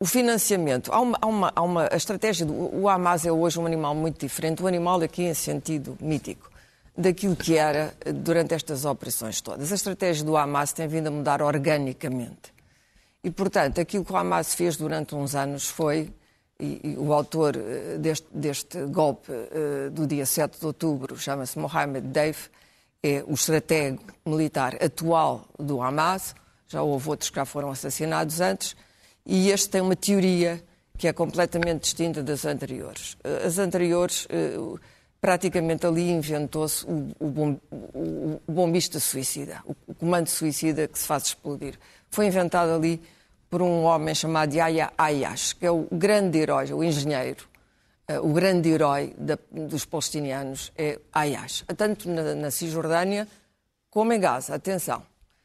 o 0.00 0.06
financiamento, 0.06 0.92
há 0.92 1.00
uma, 1.00 1.18
há 1.20 1.26
uma, 1.26 1.52
há 1.54 1.62
uma 1.62 1.88
a 1.92 1.96
estratégia, 1.96 2.46
do, 2.46 2.52
o 2.52 2.88
Hamas 2.88 3.26
é 3.26 3.32
hoje 3.32 3.58
um 3.58 3.66
animal 3.66 3.94
muito 3.94 4.20
diferente, 4.20 4.62
o 4.62 4.66
animal 4.66 5.00
aqui 5.02 5.22
em 5.22 5.34
sentido 5.34 5.98
mítico, 6.00 6.50
daquilo 6.96 7.34
que 7.34 7.56
era 7.56 7.94
durante 8.14 8.54
estas 8.54 8.84
operações 8.84 9.40
todas. 9.40 9.72
A 9.72 9.74
estratégia 9.74 10.24
do 10.24 10.36
Hamas 10.36 10.72
tem 10.72 10.86
vindo 10.86 11.08
a 11.08 11.10
mudar 11.10 11.42
organicamente. 11.42 12.54
E, 13.22 13.30
portanto, 13.30 13.80
aquilo 13.80 14.04
que 14.04 14.12
o 14.12 14.16
Hamas 14.16 14.54
fez 14.54 14.76
durante 14.76 15.14
uns 15.14 15.34
anos 15.34 15.68
foi 15.68 16.12
e, 16.60 16.80
e, 16.84 16.96
o 16.96 17.12
autor 17.12 17.56
eh, 17.56 17.98
deste, 17.98 18.26
deste 18.32 18.78
golpe 18.86 19.32
uh, 19.32 19.90
do 19.90 20.06
dia 20.06 20.24
7 20.24 20.60
de 20.60 20.66
outubro 20.66 21.16
chama-se 21.16 21.58
Mohamed 21.58 22.06
Deif, 22.08 22.48
é 23.02 23.22
o 23.26 23.34
estratego 23.34 24.00
militar 24.24 24.76
atual 24.82 25.46
do 25.58 25.82
Hamas, 25.82 26.34
já 26.68 26.82
houve 26.82 27.08
outros 27.08 27.28
que 27.28 27.36
já 27.36 27.44
foram 27.44 27.70
assassinados 27.70 28.40
antes, 28.40 28.76
e 29.26 29.50
este 29.50 29.68
tem 29.68 29.80
uma 29.80 29.96
teoria 29.96 30.62
que 30.96 31.08
é 31.08 31.12
completamente 31.12 31.82
distinta 31.82 32.22
das 32.22 32.44
anteriores. 32.44 33.14
Uh, 33.14 33.46
as 33.46 33.58
anteriores, 33.58 34.28
praticamente 35.20 35.86
ali 35.86 36.10
inventou-se 36.10 36.86
o, 36.86 37.28
bom, 37.28 37.58
o, 37.72 38.40
bombista 38.46 39.00
suicida, 39.00 39.60
o 39.66 39.94
comando 39.94 40.28
suicida 40.28 40.86
que 40.86 40.98
se 40.98 41.06
faz 41.06 41.24
explodir. 41.24 41.78
Foi 42.10 42.26
inventado 42.26 42.70
ali 42.70 43.02
por 43.54 43.62
um 43.62 43.84
homem 43.84 44.12
chamado 44.16 44.52
Yahya 44.52 44.92
Ayash, 44.98 45.52
que 45.52 45.64
é 45.64 45.70
o 45.70 45.86
grande 45.92 46.38
herói, 46.38 46.72
o 46.72 46.82
engenheiro, 46.82 47.46
uh, 48.10 48.18
o 48.28 48.32
grande 48.32 48.68
herói 48.68 49.14
da, 49.16 49.38
dos 49.48 49.84
palestinianos 49.84 50.72
é 50.76 50.98
Ayash, 51.12 51.64
tanto 51.76 52.10
na, 52.10 52.34
na, 52.34 52.50
Cisjordânia 52.50 53.28
como 53.88 54.12
em 54.12 54.18
Gaza. 54.18 54.56
Atenção. 54.56 55.04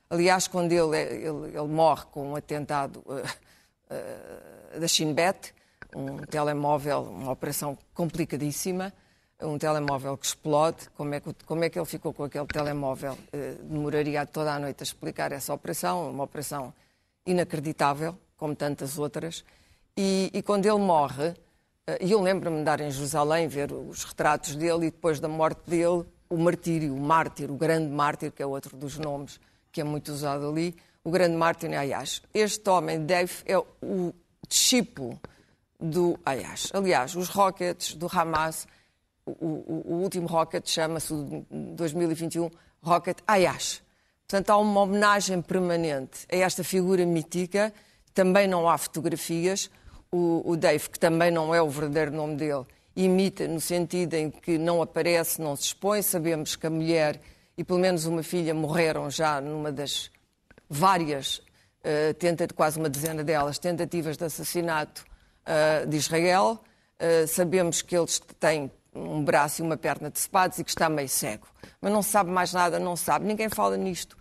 Aliás, 0.09 0.47
quando 0.47 0.71
ele, 0.71 0.97
é, 0.97 1.13
ele, 1.17 1.49
ele 1.49 1.67
morre 1.67 2.05
com 2.11 2.31
um 2.31 2.35
atentado 2.35 3.03
uh, 3.05 3.13
uh, 3.13 4.79
da 4.79 4.87
Shin 4.87 5.13
Bet, 5.13 5.53
um 5.95 6.17
telemóvel, 6.17 7.03
uma 7.03 7.31
operação 7.31 7.77
complicadíssima, 7.93 8.91
um 9.39 9.59
telemóvel 9.59 10.17
que 10.17 10.25
explode. 10.25 10.89
Como 10.97 11.13
é 11.13 11.19
que, 11.19 11.31
como 11.45 11.63
é 11.63 11.69
que 11.69 11.77
ele 11.77 11.85
ficou 11.85 12.11
com 12.11 12.23
aquele 12.23 12.47
telemóvel? 12.47 13.15
demoraria 13.69 14.25
toda 14.25 14.55
a 14.55 14.57
noite 14.57 14.77
a 14.79 14.83
explicar 14.83 15.31
essa 15.31 15.53
operação, 15.53 16.09
uma 16.09 16.23
operação 16.23 16.73
inacreditável, 17.29 18.17
como 18.35 18.55
tantas 18.55 18.97
outras. 18.97 19.43
E, 19.95 20.29
e 20.33 20.41
quando 20.41 20.65
ele 20.65 20.79
morre, 20.79 21.33
eh, 21.85 21.97
e 22.01 22.11
eu 22.11 22.21
lembro-me 22.21 22.57
de 22.57 22.61
andar 22.61 22.79
em 22.81 22.89
Jerusalém, 22.89 23.47
ver 23.47 23.71
os 23.71 24.03
retratos 24.03 24.55
dele 24.55 24.87
e 24.87 24.91
depois 24.91 25.19
da 25.19 25.27
morte 25.27 25.61
dele, 25.69 26.05
o 26.29 26.37
martírio, 26.37 26.95
o 26.95 26.99
mártir, 26.99 27.51
o 27.51 27.55
grande 27.55 27.91
mártir, 27.91 28.31
que 28.31 28.41
é 28.41 28.45
outro 28.45 28.77
dos 28.77 28.97
nomes 28.97 29.39
que 29.71 29.81
é 29.81 29.83
muito 29.83 30.11
usado 30.11 30.49
ali, 30.49 30.75
o 31.03 31.11
grande 31.11 31.35
mártir 31.35 31.71
é 31.71 31.77
Ayash. 31.77 32.21
Este 32.33 32.69
homem, 32.69 33.05
Dave, 33.05 33.31
é 33.45 33.57
o 33.57 34.13
discípulo 34.47 35.19
do 35.79 36.19
Ayash. 36.25 36.71
Aliás, 36.73 37.15
os 37.15 37.29
rockets 37.29 37.93
do 37.93 38.07
Hamas, 38.11 38.67
o, 39.25 39.31
o, 39.31 39.83
o 39.85 39.93
último 40.01 40.27
rocket 40.27 40.67
chama-se, 40.67 41.13
2021, 41.51 42.49
Rocket 42.81 43.17
Ayash. 43.27 43.81
Portanto, 44.29 44.51
há 44.51 44.57
uma 44.57 44.81
homenagem 44.81 45.41
permanente 45.41 46.27
a 46.31 46.35
esta 46.35 46.63
figura 46.63 47.03
mítica. 47.03 47.73
Também 48.13 48.47
não 48.47 48.69
há 48.69 48.77
fotografias. 48.77 49.71
O, 50.11 50.51
o 50.51 50.55
Dave, 50.55 50.87
que 50.87 50.99
também 50.99 51.31
não 51.31 51.53
é 51.53 51.59
o 51.59 51.67
verdadeiro 51.67 52.11
nome 52.11 52.35
dele, 52.35 52.63
imita 52.95 53.47
no 53.47 53.59
sentido 53.59 54.13
em 54.13 54.29
que 54.29 54.59
não 54.59 54.83
aparece, 54.83 55.41
não 55.41 55.55
se 55.55 55.63
expõe. 55.63 56.03
Sabemos 56.03 56.55
que 56.55 56.67
a 56.67 56.69
mulher 56.69 57.19
e 57.57 57.63
pelo 57.63 57.79
menos 57.79 58.05
uma 58.05 58.21
filha 58.21 58.53
morreram 58.53 59.09
já 59.09 59.41
numa 59.41 59.71
das 59.71 60.11
várias, 60.69 61.39
uh, 61.39 62.13
tenta, 62.19 62.47
quase 62.49 62.77
uma 62.77 62.87
dezena 62.87 63.23
delas, 63.23 63.57
tentativas 63.57 64.15
de 64.15 64.25
assassinato 64.25 65.03
uh, 65.41 65.87
de 65.87 65.97
Israel. 65.97 66.59
Uh, 67.01 67.27
sabemos 67.27 67.81
que 67.81 67.97
eles 67.97 68.21
têm 68.39 68.71
um 68.93 69.23
braço 69.23 69.61
e 69.61 69.65
uma 69.65 69.77
perna 69.77 70.09
decepados 70.09 70.57
e 70.59 70.63
que 70.63 70.69
está 70.69 70.89
meio 70.89 71.09
cego. 71.09 71.47
Mas 71.81 71.91
não 71.91 72.01
sabe 72.01 72.29
mais 72.31 72.53
nada, 72.53 72.79
não 72.79 72.95
sabe. 72.95 73.25
Ninguém 73.25 73.49
fala 73.49 73.77
nisto, 73.77 74.17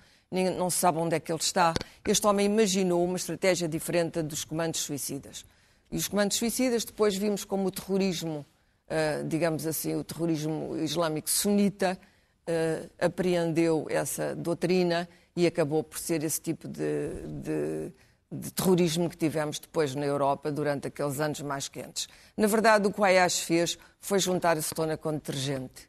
não 0.56 0.68
se 0.70 0.78
sabe 0.78 0.98
onde 0.98 1.16
é 1.16 1.20
que 1.20 1.32
ele 1.32 1.40
está. 1.40 1.74
Este 2.06 2.26
homem 2.26 2.46
imaginou 2.46 3.04
uma 3.04 3.16
estratégia 3.16 3.68
diferente 3.68 4.22
dos 4.22 4.44
comandos 4.44 4.80
suicidas. 4.80 5.44
E 5.90 5.96
os 5.96 6.06
comandos 6.06 6.36
suicidas 6.36 6.84
depois 6.84 7.16
vimos 7.16 7.44
como 7.44 7.68
o 7.68 7.70
terrorismo, 7.70 8.44
uh, 8.88 9.26
digamos 9.26 9.66
assim, 9.66 9.94
o 9.94 10.04
terrorismo 10.04 10.76
islâmico 10.78 11.30
sunita 11.30 11.98
uh, 12.46 12.90
apreendeu 12.98 13.86
essa 13.88 14.34
doutrina 14.36 15.08
e 15.34 15.46
acabou 15.46 15.82
por 15.82 15.98
ser 15.98 16.22
esse 16.24 16.40
tipo 16.40 16.68
de, 16.68 17.10
de 17.42 17.92
de 18.30 18.50
terrorismo 18.52 19.08
que 19.08 19.16
tivemos 19.16 19.58
depois 19.58 19.94
na 19.94 20.04
Europa 20.04 20.52
durante 20.52 20.88
aqueles 20.88 21.18
anos 21.18 21.40
mais 21.40 21.68
quentes. 21.68 22.08
Na 22.36 22.46
verdade, 22.46 22.86
o 22.86 22.92
que 22.92 23.00
o 23.00 23.04
Ayash 23.04 23.40
fez 23.40 23.78
foi 24.00 24.18
juntar 24.18 24.58
acetona 24.58 24.96
com 24.96 25.12
detergente. 25.12 25.88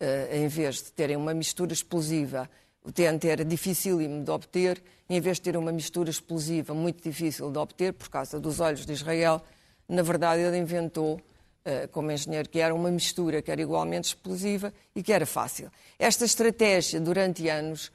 Uh, 0.00 0.34
em 0.34 0.48
vez 0.48 0.76
de 0.76 0.92
terem 0.92 1.16
uma 1.16 1.34
mistura 1.34 1.72
explosiva, 1.72 2.48
o 2.82 2.90
TNT 2.90 3.28
era 3.28 3.44
dificílimo 3.44 4.24
de 4.24 4.30
obter, 4.30 4.82
e 5.08 5.16
em 5.16 5.20
vez 5.20 5.36
de 5.36 5.42
ter 5.42 5.56
uma 5.56 5.72
mistura 5.72 6.08
explosiva 6.08 6.72
muito 6.72 7.02
difícil 7.02 7.50
de 7.50 7.58
obter, 7.58 7.92
por 7.92 8.08
causa 8.08 8.38
dos 8.40 8.60
olhos 8.60 8.86
de 8.86 8.92
Israel, 8.92 9.42
na 9.88 10.02
verdade 10.02 10.42
ele 10.42 10.56
inventou, 10.56 11.16
uh, 11.16 11.88
como 11.90 12.10
engenheiro 12.12 12.48
que 12.48 12.60
era, 12.60 12.74
uma 12.74 12.90
mistura 12.90 13.42
que 13.42 13.50
era 13.50 13.60
igualmente 13.60 14.04
explosiva 14.04 14.72
e 14.94 15.02
que 15.02 15.12
era 15.12 15.26
fácil. 15.26 15.70
Esta 15.98 16.24
estratégia, 16.24 17.00
durante 17.00 17.48
anos, 17.48 17.90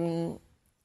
um, 0.00 0.38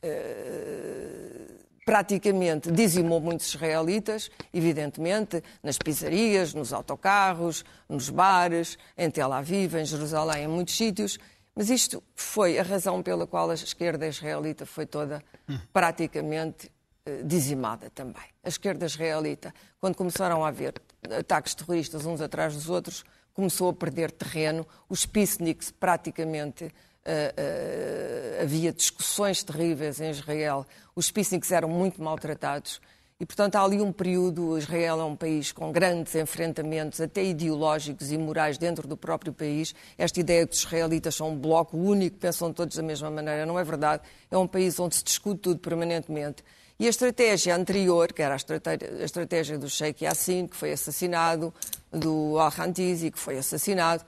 uh, 0.03 1.57
praticamente 1.87 2.69
dizimou 2.69 3.21
muitos 3.21 3.47
israelitas, 3.47 4.29
evidentemente, 4.53 5.41
nas 5.63 5.77
pizzarias, 5.77 6.53
nos 6.53 6.73
autocarros, 6.73 7.63
nos 7.87 8.09
bares, 8.09 8.77
em 8.97 9.09
Tel 9.09 9.31
Aviv, 9.31 9.73
em 9.75 9.85
Jerusalém, 9.85 10.43
em 10.43 10.47
muitos 10.49 10.75
sítios. 10.75 11.17
Mas 11.55 11.69
isto 11.69 12.03
foi 12.13 12.59
a 12.59 12.63
razão 12.63 13.01
pela 13.01 13.25
qual 13.25 13.49
a 13.49 13.53
esquerda 13.53 14.05
israelita 14.05 14.65
foi 14.65 14.85
toda 14.85 15.23
praticamente 15.71 16.69
eh, 17.05 17.21
dizimada 17.23 17.89
também. 17.89 18.25
A 18.43 18.49
esquerda 18.49 18.85
israelita, 18.85 19.53
quando 19.79 19.95
começaram 19.95 20.43
a 20.43 20.49
haver 20.49 20.73
ataques 21.17 21.55
terroristas 21.55 22.05
uns 22.05 22.19
atrás 22.19 22.53
dos 22.53 22.69
outros, 22.69 23.05
começou 23.33 23.69
a 23.69 23.73
perder 23.73 24.11
terreno. 24.11 24.67
Os 24.89 25.05
peaceniks 25.05 25.71
praticamente 25.71 26.69
uh, 27.07 28.41
havia 28.41 28.71
discussões 28.71 29.43
terríveis 29.43 29.99
em 29.99 30.11
Israel, 30.11 30.65
os 30.95 31.09
peaceniks 31.11 31.51
eram 31.51 31.69
muito 31.69 32.01
maltratados. 32.01 32.81
E, 33.19 33.25
portanto, 33.25 33.55
há 33.55 33.63
ali 33.63 33.81
um 33.81 33.91
período. 33.91 34.59
Israel 34.59 35.01
é 35.01 35.03
um 35.03 35.15
país 35.15 35.51
com 35.51 35.71
grandes 35.71 36.13
enfrentamentos, 36.13 37.01
até 37.01 37.23
ideológicos 37.23 38.11
e 38.11 38.17
morais, 38.17 38.59
dentro 38.59 38.87
do 38.87 38.95
próprio 38.95 39.33
país. 39.33 39.73
Esta 39.97 40.19
ideia 40.19 40.45
de 40.45 40.51
que 40.51 40.55
os 40.55 40.63
israelitas 40.63 41.15
são 41.15 41.31
um 41.31 41.35
bloco 41.35 41.75
único, 41.75 42.17
pensam 42.17 42.53
todos 42.53 42.75
da 42.75 42.83
mesma 42.83 43.09
maneira, 43.09 43.43
não 43.43 43.57
é 43.57 43.63
verdade. 43.63 44.03
É 44.29 44.37
um 44.37 44.45
país 44.45 44.79
onde 44.79 44.97
se 44.97 45.03
discute 45.03 45.41
tudo 45.41 45.59
permanentemente. 45.59 46.43
E 46.79 46.85
a 46.85 46.89
estratégia 46.91 47.55
anterior, 47.55 48.13
que 48.13 48.21
era 48.21 48.35
a 48.35 49.03
estratégia, 49.03 49.57
do 49.57 49.67
Sheikh 49.67 50.05
Yassin, 50.05 50.45
que 50.45 50.55
foi 50.55 50.71
assassinado, 50.71 51.51
do 51.91 52.37
Al-Hantizi, 52.37 53.09
que 53.09 53.17
foi 53.17 53.39
assassinado, 53.39 54.05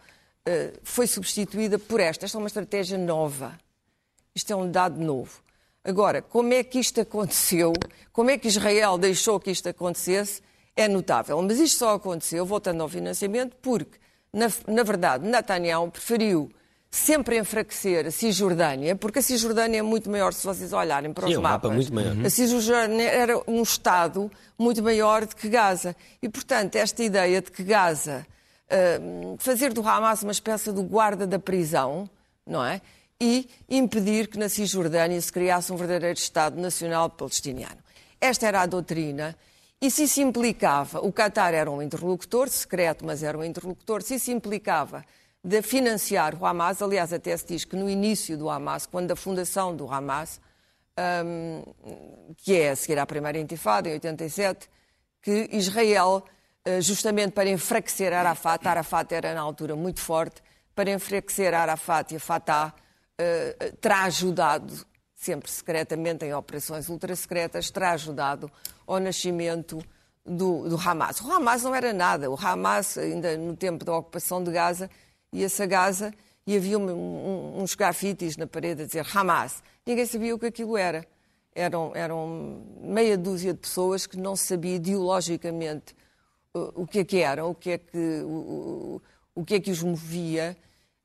foi 0.84 1.08
substituída 1.08 1.78
por 1.78 1.99
esta. 1.99 2.25
Esta 2.25 2.38
é 2.38 2.39
uma 2.39 2.47
estratégia 2.47 2.97
nova. 2.97 3.58
Isto 4.34 4.54
é 4.54 4.56
um 4.56 4.69
dado 4.69 4.99
novo. 4.99 5.41
Agora, 5.84 6.21
como 6.21 6.54
é 6.54 6.63
que 6.63 6.80
isto 6.80 6.99
aconteceu? 7.02 7.73
Como 8.12 8.30
é 8.30 8.38
que 8.38 8.47
Israel 8.47 8.97
deixou 8.97 9.39
que 9.39 9.52
isto 9.52 9.69
acontecesse? 9.69 10.41
É 10.75 10.88
notável. 10.88 11.41
Mas 11.41 11.60
isto 11.60 11.80
só 11.80 11.95
aconteceu, 11.95 12.45
voltando 12.45 12.82
ao 12.82 12.89
financiamento, 12.89 13.56
porque, 13.62 13.97
na, 14.32 14.47
na 14.67 14.84
verdade, 14.84 15.28
Netanyahu 15.28 15.91
preferiu 15.91 16.52
sempre 16.91 17.38
enfraquecer 17.38 18.08
a 18.08 18.12
Cisjordânia, 18.12 18.95
porque 18.95 19.19
a 19.19 19.21
Cisjordânia 19.21 19.80
é 19.80 19.82
muito 19.82 20.10
maior 20.10 20.34
se 20.34 20.43
vocês 20.45 20.73
olharem 20.73 21.13
para 21.13 21.25
os 21.25 21.32
Sim, 21.32 21.41
mapas. 21.41 21.69
Um 21.69 21.73
mapa 21.73 21.75
muito 21.75 21.93
maior. 21.93 22.25
A 22.25 22.30
Cisjordânia 22.30 23.10
era 23.10 23.39
um 23.47 23.62
Estado 23.62 24.32
muito 24.58 24.82
maior 24.82 25.25
do 25.25 25.36
que 25.36 25.49
Gaza. 25.49 25.95
E, 26.21 26.28
portanto, 26.28 26.75
esta 26.75 27.04
ideia 27.04 27.41
de 27.41 27.52
que 27.52 27.63
Gaza 27.63 28.25
fazer 29.38 29.73
do 29.73 29.88
Hamas 29.88 30.23
uma 30.23 30.32
espécie 30.32 30.71
do 30.71 30.84
guarda 30.84 31.25
da 31.25 31.39
prisão, 31.39 32.10
não 32.45 32.63
é? 32.63 32.82
E 33.19 33.49
impedir 33.67 34.27
que 34.27 34.38
na 34.38 34.47
Cisjordânia 34.47 35.19
se 35.19 35.32
criasse 35.32 35.73
um 35.73 35.75
verdadeiro 35.75 36.17
Estado 36.17 36.60
Nacional 36.60 37.10
Palestiniano. 37.10 37.77
Esta 38.21 38.47
era 38.47 38.62
a 38.62 38.65
doutrina. 38.65 39.36
E 39.82 39.89
se 39.89 40.03
isso 40.03 40.21
implicava, 40.21 40.99
o 40.99 41.12
Qatar 41.12 41.53
era 41.53 41.71
um 41.71 41.82
interlocutor 41.82 42.49
secreto, 42.49 43.05
mas 43.05 43.23
era 43.23 43.38
um 43.38 43.43
interlocutor, 43.43 44.01
se 44.01 44.15
isso 44.15 44.29
implicava 44.29 45.05
de 45.41 45.62
financiar 45.62 46.36
o 46.36 46.45
Hamas, 46.45 46.82
aliás, 46.82 47.13
até 47.13 47.36
se 47.38 47.47
diz 47.47 47.63
que 47.63 47.77
no 47.77 47.89
início 47.89 48.38
do 48.38 48.49
Hamas, 48.49 48.86
quando 48.86 49.12
a 49.12 49.15
fundação 49.15 49.73
do 49.73 49.89
Hamas, 49.89 50.41
um, 51.25 51.63
que 52.38 52.58
é 52.58 52.71
a 52.71 52.75
seguir 52.75 52.99
à 52.99 53.05
primeira 53.05 53.39
intifada, 53.39 53.88
em 53.88 53.93
87, 53.93 54.69
que 55.21 55.49
Israel 55.53 56.25
justamente 56.81 57.31
para 57.31 57.49
enfraquecer 57.49 58.13
Arafat. 58.13 58.67
Arafat 58.67 59.13
era, 59.13 59.33
na 59.33 59.41
altura, 59.41 59.75
muito 59.75 59.99
forte. 59.99 60.41
Para 60.75 60.91
enfraquecer 60.91 61.53
Arafat 61.53 62.13
e 62.13 62.17
a 62.17 62.19
Fatah, 62.19 62.73
uh, 63.19 63.77
terá 63.77 64.03
ajudado, 64.03 64.85
sempre 65.15 65.49
secretamente, 65.51 66.25
em 66.25 66.33
operações 66.33 66.87
ultra-secretas, 66.89 67.69
terá 67.69 67.91
ajudado 67.91 68.51
ao 68.87 68.99
nascimento 68.99 69.83
do, 70.25 70.69
do, 70.69 70.77
Hamas. 70.77 71.19
O 71.21 71.31
Hamas 71.31 71.63
não 71.63 71.75
era 71.75 71.91
nada. 71.91 72.29
O 72.29 72.35
Hamas, 72.39 72.97
ainda 72.97 73.37
no 73.37 73.55
tempo 73.55 73.83
da 73.83 73.95
ocupação 73.95 74.43
de 74.43 74.51
Gaza, 74.51 74.89
ia-se 75.33 75.61
a 75.61 75.65
Gaza 75.65 76.13
e 76.45 76.55
havia 76.55 76.77
um, 76.77 76.89
um, 76.89 77.61
uns 77.61 77.75
grafites 77.75 78.37
na 78.37 78.47
parede 78.47 78.83
a 78.83 78.85
dizer 78.85 79.05
Hamas. 79.13 79.61
Ninguém 79.85 80.05
sabia 80.05 80.35
o 80.35 80.39
que 80.39 80.45
aquilo 80.45 80.77
era. 80.77 81.05
Eram, 81.53 81.91
eram 81.95 82.63
meia 82.81 83.17
dúzia 83.17 83.53
de 83.53 83.59
pessoas 83.59 84.05
que 84.05 84.17
não 84.17 84.35
se 84.35 84.45
sabia 84.45 84.75
ideologicamente 84.75 85.95
o 86.53 86.88
que 86.88 86.99
é 86.99 87.05
que 87.05 87.17
eram, 87.17 87.51
o 87.51 87.55
que 87.55 87.71
é 87.71 87.77
que, 87.77 88.21
o, 88.23 89.01
o 89.35 89.45
que 89.45 89.55
é 89.55 89.59
que 89.59 89.71
os 89.71 89.83
movia. 89.83 90.57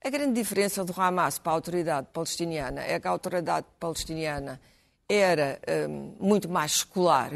A 0.02 0.10
grande 0.10 0.34
diferença 0.34 0.84
do 0.84 0.98
Hamas 0.98 1.38
para 1.38 1.52
a 1.52 1.54
autoridade 1.54 2.08
palestiniana 2.12 2.82
é 2.82 2.98
que 2.98 3.06
a 3.06 3.10
autoridade 3.10 3.66
palestiniana 3.78 4.60
era 5.08 5.58
um, 5.88 6.14
muito 6.18 6.48
mais 6.48 6.72
secular, 6.72 7.30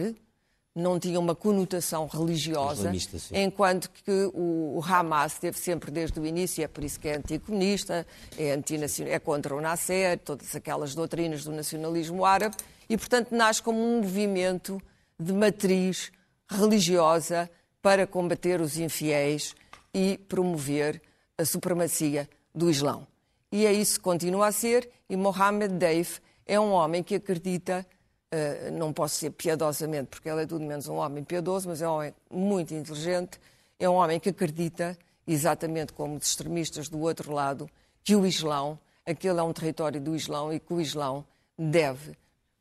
não 0.75 0.99
tinha 0.99 1.19
uma 1.19 1.35
conotação 1.35 2.07
religiosa, 2.07 2.93
enquanto 3.33 3.91
que 3.91 4.31
o, 4.33 4.81
Hamas 4.87 5.39
teve 5.39 5.59
sempre 5.59 5.91
desde 5.91 6.21
o 6.21 6.27
início, 6.27 6.63
é 6.63 6.69
por 6.69 6.85
isso 6.85 7.01
que 7.01 7.09
é 7.09 7.17
anticomunista, 7.17 8.07
é, 8.39 8.59
é 9.07 9.19
contra 9.19 9.55
o 9.57 9.61
Nasser, 9.61 10.19
todas 10.19 10.55
aquelas 10.55 10.95
doutrinas 10.95 11.45
do 11.45 11.53
nacionalismo 11.53 12.25
árabe, 12.25 12.57
e 12.89 12.97
portanto 12.97 13.33
nasce 13.33 13.63
como 13.63 13.79
um 13.79 14.01
movimento 14.01 14.81
de 15.19 15.33
matriz 15.33 16.13
religiosa 16.49 17.51
para 17.89 18.07
combater 18.07 18.61
os 18.61 18.77
infiéis 18.77 19.55
e 19.95 20.19
promover 20.29 21.01
a 21.39 21.45
supremacia 21.47 22.29
do 22.55 22.69
Islão. 22.69 23.07
E 23.51 23.65
é 23.65 23.73
isso 23.73 23.95
que 23.95 24.05
continua 24.05 24.49
a 24.49 24.53
ser, 24.53 24.91
e 25.09 25.17
Mohammed 25.17 25.73
Deif 25.73 26.21
é 26.45 26.61
um 26.61 26.71
homem 26.73 27.03
que 27.03 27.15
acredita, 27.15 27.87
uh, 28.31 28.71
não 28.73 28.93
posso 28.93 29.15
ser 29.15 29.31
piedosamente, 29.31 30.09
porque 30.11 30.29
ele 30.29 30.43
é 30.43 30.47
tudo 30.47 30.67
menos 30.67 30.87
um 30.87 30.97
homem 30.97 31.25
piedoso, 31.25 31.67
mas 31.67 31.81
é 31.81 31.89
um 31.89 31.93
homem 31.93 32.15
muito 32.31 32.75
inteligente, 32.75 33.41
é 33.81 33.89
um 33.89 33.95
homem 33.95 34.21
que 34.21 34.29
acredita, 34.29 34.95
exatamente 35.27 35.95
como 35.95 36.15
os 36.17 36.27
extremistas 36.27 36.91
do 36.91 37.01
outro 37.01 37.33
lado, 37.33 37.71
que 38.05 38.15
o 38.15 38.27
Islão, 38.27 38.79
aquele 39.07 39.41
é 39.41 39.43
um 39.43 39.53
território 39.55 39.99
do 39.99 40.15
Islão 40.15 40.53
e 40.53 40.61
que 40.61 40.75
o 40.75 40.79
Islão 40.79 41.25
deve 41.59 42.15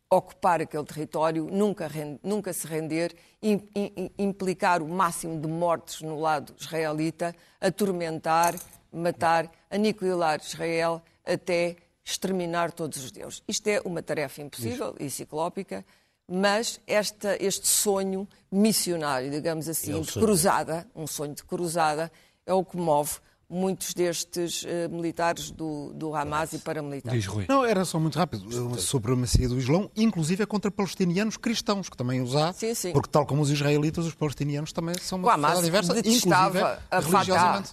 ocupar 0.09 0.61
aquele 0.61 0.85
território, 0.85 1.47
nunca, 1.51 1.89
nunca 2.23 2.53
se 2.53 2.65
render, 2.65 3.15
implicar 4.17 4.81
o 4.81 4.87
máximo 4.87 5.39
de 5.39 5.47
mortes 5.47 6.01
no 6.01 6.19
lado 6.19 6.53
israelita, 6.57 7.35
atormentar, 7.59 8.55
matar, 8.91 9.51
aniquilar 9.69 10.39
Israel 10.41 11.01
até 11.25 11.75
exterminar 12.03 12.71
todos 12.71 13.03
os 13.03 13.11
deuses. 13.11 13.43
Isto 13.47 13.67
é 13.67 13.81
uma 13.83 14.01
tarefa 14.01 14.41
impossível 14.41 14.95
e 14.97 15.09
ciclópica, 15.09 15.85
mas 16.25 16.79
esta, 16.87 17.37
este 17.43 17.67
sonho 17.67 18.27
missionário, 18.49 19.29
digamos 19.29 19.67
assim, 19.67 19.97
é 19.97 20.01
de 20.01 20.13
cruzada, 20.13 20.87
um 20.95 21.05
sonho 21.05 21.33
de 21.33 21.43
cruzada, 21.43 22.11
é 22.45 22.53
o 22.53 22.63
que 22.63 22.77
move 22.77 23.19
muitos 23.49 23.93
destes 23.93 24.63
uh, 24.63 24.89
militares 24.89 25.51
do, 25.51 25.93
do 25.93 26.13
Hamas 26.13 26.51
e 26.51 26.60
paramilitares. 26.60 27.23
Diz 27.23 27.31
Rui. 27.31 27.45
Não, 27.47 27.63
era 27.63 27.86
só 27.86 27.97
muito 27.99 28.19
rápido. 28.19 28.45
A 28.73 28.77
supremacia 28.77 29.47
do 29.47 29.57
Islão, 29.57 29.89
inclusive 29.95 30.43
é 30.43 30.45
contra 30.45 30.69
palestinianos 30.69 31.38
cristãos, 31.38 31.89
que 31.89 31.95
também 31.95 32.21
os 32.21 32.36
há, 32.36 32.51
sim, 32.51 32.73
sim. 32.73 32.91
porque 32.91 33.10
tal 33.10 33.25
como 33.25 33.41
os 33.41 33.49
israelitas, 33.49 34.05
os 34.05 34.13
palestinianos 34.13 34.73
também 34.73 34.95
são 34.99 35.19
uma 35.19 35.33
sociedade 35.33 35.63
diversa, 35.63 35.93
detestava 35.93 36.79
a 36.91 37.01
Fatah. 37.01 37.63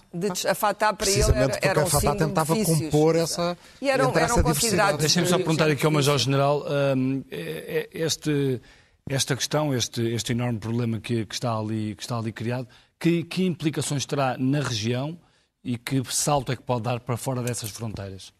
A 0.49 0.55
Fatah 0.55 0.93
para 0.93 1.09
ele 1.09 1.31
era, 1.31 1.59
era 1.61 1.79
um 1.81 1.83
a 1.83 1.87
Fatah 1.87 2.15
tentava 2.15 2.55
compor 2.55 3.15
essa 3.17 3.57
E 3.81 3.89
eram, 3.89 4.17
eram 4.17 4.43
considerados... 4.43 4.99
Deixem-me 4.99 5.27
só 5.27 5.37
perguntar 5.37 5.69
aqui 5.69 5.85
ao 5.85 5.91
Major 5.91 6.17
General, 6.17 6.63
um, 6.97 7.23
é, 7.29 7.89
é, 7.93 7.99
este, 8.01 8.61
esta 9.09 9.35
questão, 9.35 9.73
este, 9.73 10.01
este 10.01 10.31
enorme 10.31 10.57
problema 10.57 11.01
que, 11.01 11.25
que, 11.25 11.33
está 11.33 11.57
ali, 11.57 11.95
que 11.95 12.03
está 12.03 12.17
ali 12.17 12.31
criado, 12.31 12.67
que, 12.97 13.23
que 13.23 13.43
implicações 13.43 14.05
terá 14.05 14.37
na 14.37 14.61
região 14.61 15.17
e 15.65 15.79
que 15.79 16.01
salto 16.13 16.51
é 16.51 16.55
que 16.55 16.61
pode 16.61 16.83
dar 16.83 16.99
para 16.99 17.17
fora 17.17 17.41
dessas 17.41 17.71
fronteiras? 17.71 18.31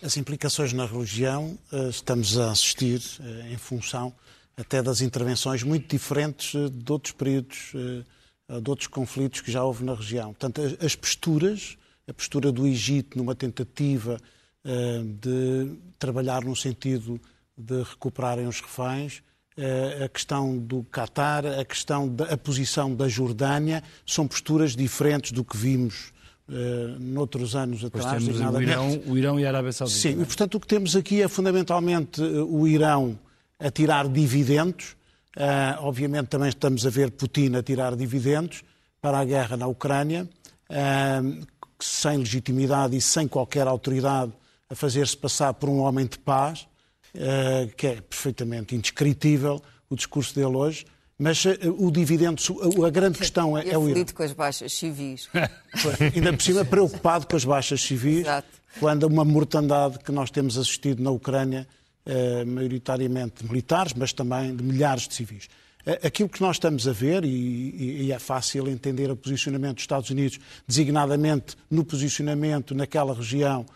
As 0.00 0.16
implicações 0.16 0.72
na 0.72 0.86
região 0.86 1.58
eh, 1.72 1.88
estamos 1.88 2.38
a 2.38 2.52
assistir 2.52 3.02
eh, 3.20 3.52
em 3.52 3.56
função 3.56 4.14
até 4.56 4.80
das 4.80 5.00
intervenções 5.00 5.64
muito 5.64 5.90
diferentes 5.90 6.54
eh, 6.54 6.68
de 6.70 6.92
outros 6.92 7.12
períodos, 7.12 7.72
de 8.62 8.70
outros 8.70 8.86
conflitos 8.86 9.40
que 9.40 9.50
já 9.50 9.62
houve 9.62 9.84
na 9.84 9.94
região. 9.94 10.32
Portanto, 10.32 10.60
as 10.84 10.94
posturas, 10.94 11.76
a 12.08 12.14
postura 12.14 12.50
do 12.50 12.66
Egito 12.66 13.16
numa 13.16 13.34
tentativa 13.34 14.18
de 15.20 15.76
trabalhar 16.00 16.42
no 16.42 16.56
sentido 16.56 17.20
de 17.56 17.80
recuperarem 17.84 18.48
os 18.48 18.60
reféns, 18.60 19.22
a 20.04 20.08
questão 20.08 20.58
do 20.58 20.84
Qatar, 20.90 21.46
a 21.46 21.64
questão 21.64 22.08
da 22.08 22.24
a 22.24 22.36
posição 22.36 22.92
da 22.92 23.06
Jordânia, 23.06 23.84
são 24.04 24.26
posturas 24.26 24.74
diferentes 24.74 25.30
do 25.30 25.44
que 25.44 25.56
vimos 25.56 26.12
uh, 26.50 26.98
noutros 27.00 27.54
anos 27.54 27.80
pois 27.80 28.04
atrás. 28.04 28.24
Temos 28.24 28.40
o 28.40 28.62
Irão, 28.62 29.02
o 29.06 29.18
Irão 29.18 29.40
e 29.40 29.46
a 29.46 29.48
Arábia 29.48 29.72
Saudita. 29.72 29.98
Sim, 29.98 30.18
é? 30.18 30.22
e 30.22 30.24
portanto 30.24 30.56
o 30.56 30.60
que 30.60 30.66
temos 30.66 30.96
aqui 30.96 31.22
é 31.22 31.28
fundamentalmente 31.28 32.20
eh, 32.20 32.42
o 32.42 32.66
Irão 32.66 33.18
a 33.58 33.70
tirar 33.70 34.08
dividendos. 34.08 34.96
Uh, 35.36 35.78
obviamente 35.80 36.26
também 36.26 36.48
estamos 36.48 36.84
a 36.84 36.90
ver 36.90 37.12
Putin 37.12 37.54
a 37.54 37.62
tirar 37.62 37.94
dividendos 37.94 38.64
para 39.00 39.20
a 39.20 39.24
guerra 39.24 39.56
na 39.56 39.66
Ucrânia, 39.68 40.28
uh, 40.68 41.46
sem 41.78 42.18
legitimidade 42.18 42.96
e 42.96 43.00
sem 43.00 43.28
qualquer 43.28 43.66
autoridade 43.68 44.32
a 44.68 44.74
fazer-se 44.74 45.16
passar 45.16 45.54
por 45.54 45.68
um 45.68 45.78
homem 45.78 46.06
de 46.06 46.18
paz, 46.18 46.66
que 47.76 47.88
é 47.88 48.00
perfeitamente 48.00 48.76
indescritível 48.76 49.60
o 49.88 49.96
discurso 49.96 50.32
dele 50.32 50.54
hoje. 50.54 50.84
Mas 51.20 51.44
uh, 51.44 51.50
o 51.78 51.90
dividendo, 51.90 52.42
a 52.82 52.88
grande 52.88 53.18
questão 53.18 53.56
é, 53.56 53.68
é 53.68 53.76
o 53.76 53.90
Irão. 53.90 54.06
com 54.14 54.22
as 54.22 54.32
baixas 54.32 54.72
civis. 54.72 55.28
Ainda 56.14 56.32
por 56.32 56.40
cima, 56.40 56.64
preocupado 56.64 57.26
com 57.26 57.36
as 57.36 57.44
baixas 57.44 57.82
civis, 57.82 58.20
Exato. 58.20 58.48
quando 58.80 59.02
uma 59.02 59.22
mortandade 59.22 59.98
que 59.98 60.10
nós 60.10 60.30
temos 60.30 60.56
assistido 60.56 61.02
na 61.02 61.10
Ucrânia, 61.10 61.68
uh, 62.06 62.46
maioritariamente 62.46 63.42
de 63.42 63.50
militares, 63.50 63.92
mas 63.92 64.14
também 64.14 64.56
de 64.56 64.64
milhares 64.64 65.06
de 65.06 65.12
civis. 65.12 65.44
Uh, 65.86 66.06
aquilo 66.06 66.30
que 66.30 66.40
nós 66.40 66.56
estamos 66.56 66.88
a 66.88 66.92
ver, 66.92 67.22
e, 67.26 68.06
e 68.06 68.12
é 68.12 68.18
fácil 68.18 68.66
entender 68.66 69.10
o 69.10 69.16
posicionamento 69.16 69.74
dos 69.74 69.82
Estados 69.82 70.08
Unidos, 70.08 70.40
designadamente 70.66 71.54
no 71.70 71.84
posicionamento 71.84 72.74
naquela 72.74 73.12
região 73.12 73.66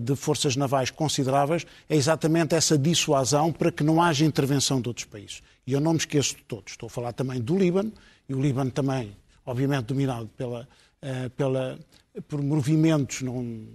de 0.00 0.16
forças 0.16 0.56
navais 0.56 0.90
consideráveis, 0.90 1.66
é 1.86 1.94
exatamente 1.94 2.54
essa 2.54 2.78
dissuasão 2.78 3.52
para 3.52 3.70
que 3.70 3.84
não 3.84 4.00
haja 4.00 4.24
intervenção 4.24 4.80
de 4.80 4.88
outros 4.88 5.04
países. 5.04 5.42
E 5.66 5.72
eu 5.72 5.80
não 5.80 5.92
me 5.92 5.98
esqueço 5.98 6.36
de 6.36 6.44
todos. 6.44 6.72
Estou 6.72 6.86
a 6.86 6.90
falar 6.90 7.12
também 7.12 7.40
do 7.40 7.58
Líbano, 7.58 7.92
e 8.28 8.34
o 8.34 8.40
Líbano 8.40 8.70
também, 8.70 9.16
obviamente, 9.44 9.86
dominado 9.86 10.28
pela, 10.36 10.68
uh, 11.02 11.30
pela, 11.30 11.78
por 12.28 12.40
movimentos 12.40 13.22
não, 13.22 13.66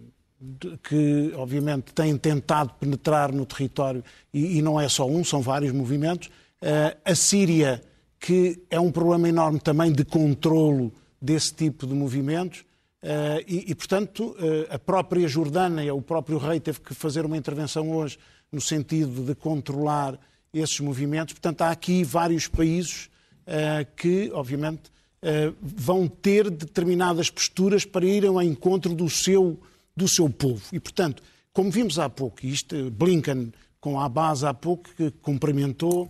que, 0.83 1.33
obviamente, 1.35 1.93
têm 1.93 2.17
tentado 2.17 2.73
penetrar 2.79 3.33
no 3.33 3.45
território, 3.45 4.03
e, 4.33 4.57
e 4.57 4.61
não 4.61 4.79
é 4.79 4.87
só 4.87 5.05
um, 5.05 5.23
são 5.23 5.41
vários 5.41 5.73
movimentos. 5.73 6.29
Uh, 6.61 6.97
a 7.03 7.13
Síria, 7.13 7.81
que 8.17 8.63
é 8.69 8.79
um 8.79 8.91
problema 8.91 9.27
enorme 9.27 9.59
também 9.59 9.91
de 9.91 10.05
controlo 10.05 10.93
desse 11.21 11.53
tipo 11.53 11.85
de 11.85 11.93
movimentos. 11.93 12.61
Uh, 13.03 13.43
e, 13.47 13.71
e, 13.71 13.75
portanto, 13.75 14.35
a 14.69 14.79
própria 14.79 15.27
Jordânia, 15.27 15.93
o 15.93 16.01
próprio 16.01 16.37
rei 16.37 16.59
teve 16.59 16.79
que 16.79 16.93
fazer 16.93 17.25
uma 17.25 17.35
intervenção 17.35 17.91
hoje 17.91 18.17
no 18.51 18.61
sentido 18.61 19.25
de 19.25 19.33
controlar 19.33 20.19
esses 20.53 20.79
movimentos. 20.79 21.33
Portanto, 21.33 21.61
há 21.61 21.71
aqui 21.71 22.03
vários 22.03 22.47
países 22.47 23.09
uh, 23.47 23.85
que, 23.95 24.29
obviamente, 24.33 24.91
uh, 25.23 25.55
vão 25.61 26.07
ter 26.07 26.49
determinadas 26.49 27.29
posturas 27.29 27.85
para 27.85 28.05
irem 28.05 28.29
ao 28.29 28.41
encontro 28.41 28.93
do 28.93 29.09
seu, 29.09 29.59
do 29.95 30.07
seu 30.07 30.29
povo. 30.29 30.61
E, 30.71 30.79
portanto, 30.79 31.23
como 31.53 31.71
vimos 31.71 31.99
há 31.99 32.09
pouco, 32.09 32.45
isto, 32.45 32.91
Blinken 32.91 33.51
com 33.79 33.99
a 33.99 34.05
Abbas 34.05 34.43
há 34.43 34.53
pouco, 34.53 34.89
que 34.95 35.11
cumprimentou, 35.21 36.07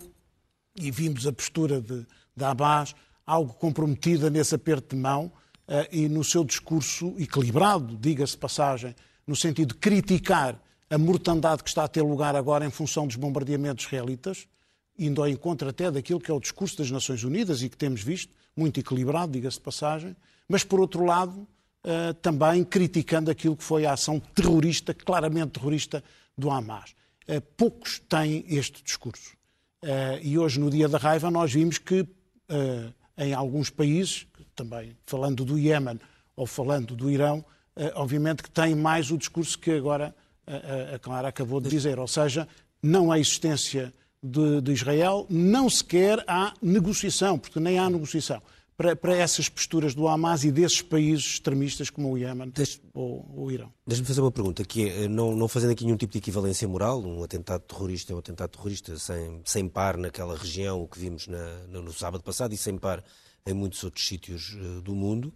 e 0.76 0.92
vimos 0.92 1.26
a 1.28 1.32
postura 1.32 1.82
de, 1.82 2.06
de 2.36 2.44
Abbas, 2.44 2.96
algo 3.26 3.54
comprometida 3.54 4.30
nesse 4.30 4.56
aperto 4.56 4.96
de 4.96 5.02
mão, 5.02 5.26
uh, 5.68 5.88
e 5.92 6.10
no 6.10 6.24
seu 6.24 6.44
discurso 6.44 7.14
equilibrado, 7.18 7.96
diga-se 7.98 8.38
passagem, 8.38 8.96
no 9.26 9.36
sentido 9.36 9.70
de 9.70 9.76
criticar 9.76 10.60
a 10.92 10.98
mortandade 10.98 11.64
que 11.64 11.70
está 11.70 11.86
a 11.86 11.88
ter 11.88 12.02
lugar 12.02 12.36
agora 12.36 12.66
em 12.66 12.70
função 12.70 13.08
dos 13.08 13.16
bombardeamentos 13.16 13.86
israelitas, 13.86 14.46
indo 15.00 15.22
ao 15.22 15.30
encontro 15.30 15.70
até 15.70 15.90
daquilo 15.90 16.20
que 16.20 16.30
é 16.30 16.34
o 16.34 16.40
discurso 16.40 16.78
das 16.80 16.92
Nações 16.92 17.24
Unidas 17.24 17.64
e 17.64 17.70
que 17.70 17.78
temos 17.78 18.04
visto, 18.04 18.34
muito 18.54 18.78
equilibrado, 18.78 19.32
diga-se 19.32 19.56
de 19.56 19.64
passagem, 19.64 20.14
mas 20.50 20.66
por 20.66 20.82
outro 20.82 21.06
lado, 21.06 21.48
uh, 21.86 22.14
também 22.16 22.62
criticando 22.66 23.32
aquilo 23.32 23.56
que 23.56 23.64
foi 23.64 23.86
a 23.86 23.94
ação 23.94 24.20
terrorista, 24.20 24.94
claramente 24.94 25.52
terrorista, 25.52 26.04
do 26.38 26.52
Hamas. 26.52 26.94
Uh, 27.26 27.40
poucos 27.56 28.00
têm 28.10 28.44
este 28.50 28.84
discurso. 28.84 29.32
Uh, 29.82 30.20
e 30.22 30.38
hoje, 30.38 30.60
no 30.60 30.70
Dia 30.70 30.90
da 30.90 30.98
Raiva, 30.98 31.32
nós 31.32 31.54
vimos 31.54 31.78
que 31.78 32.06
em 33.18 33.34
alguns 33.34 33.70
países, 33.70 34.28
também 34.54 34.98
falando 35.06 35.46
do 35.46 35.58
Iémen 35.58 35.98
ou 36.36 36.46
falando 36.46 36.98
do 36.98 37.10
Irão, 37.10 37.46
obviamente 37.96 38.44
que 38.44 38.52
têm 38.52 38.76
mais 38.76 39.10
o 39.10 39.18
discurso 39.18 39.58
que 39.58 39.72
agora 39.72 40.14
a, 40.48 41.00
Clara 41.00 41.28
acabou 41.28 41.60
de 41.60 41.70
dizer. 41.70 42.00
Ou 42.00 42.08
seja, 42.08 42.48
não 42.82 43.12
há 43.12 43.20
existência 43.20 43.94
de, 44.24 44.62
de, 44.62 44.72
Israel, 44.72 45.26
não 45.30 45.70
sequer 45.70 46.24
há 46.28 46.54
negociação, 46.62 47.40
porque 47.40 47.60
nem 47.60 47.80
há 47.80 47.90
negociação. 47.90 48.42
Para, 48.78 48.96
para 48.96 49.16
essas 49.16 49.48
posturas 49.48 49.94
do 49.94 50.08
Hamas 50.08 50.44
e 50.44 50.52
desses 50.52 50.82
países 50.82 51.26
extremistas 51.26 51.92
como 51.92 52.12
o 52.12 52.18
Iémen 52.18 52.50
Deixe, 52.50 52.82
ou 52.94 53.30
o 53.36 53.52
Irão. 53.52 53.72
Deixa-me 53.86 54.08
fazer 54.08 54.22
uma 54.22 54.32
pergunta, 54.32 54.64
que 54.66 54.90
é, 54.90 55.08
não, 55.08 55.36
não 55.36 55.48
fazendo 55.48 55.72
aqui 55.72 55.84
nenhum 55.86 55.98
tipo 55.98 56.14
de 56.14 56.18
equivalência 56.18 56.68
moral, 56.68 57.00
um 57.04 57.24
atentado 57.24 57.62
terrorista 57.62 58.12
é 58.12 58.16
um 58.16 58.20
atentado 58.20 58.50
terrorista 58.50 58.98
sem, 58.98 59.42
sem 59.46 59.68
par 59.68 59.98
naquela 59.98 60.36
região, 60.36 60.82
o 60.82 60.88
que 60.88 60.98
vimos 60.98 61.28
na, 61.28 61.58
no 61.68 61.94
sábado 61.94 62.24
passado, 62.24 62.54
e 62.54 62.58
sem 62.58 62.76
par 62.76 63.04
em 63.46 63.54
muitos 63.54 63.84
outros 63.84 64.08
sítios 64.08 64.56
uh, 64.56 64.82
do 64.82 64.96
mundo. 64.96 65.34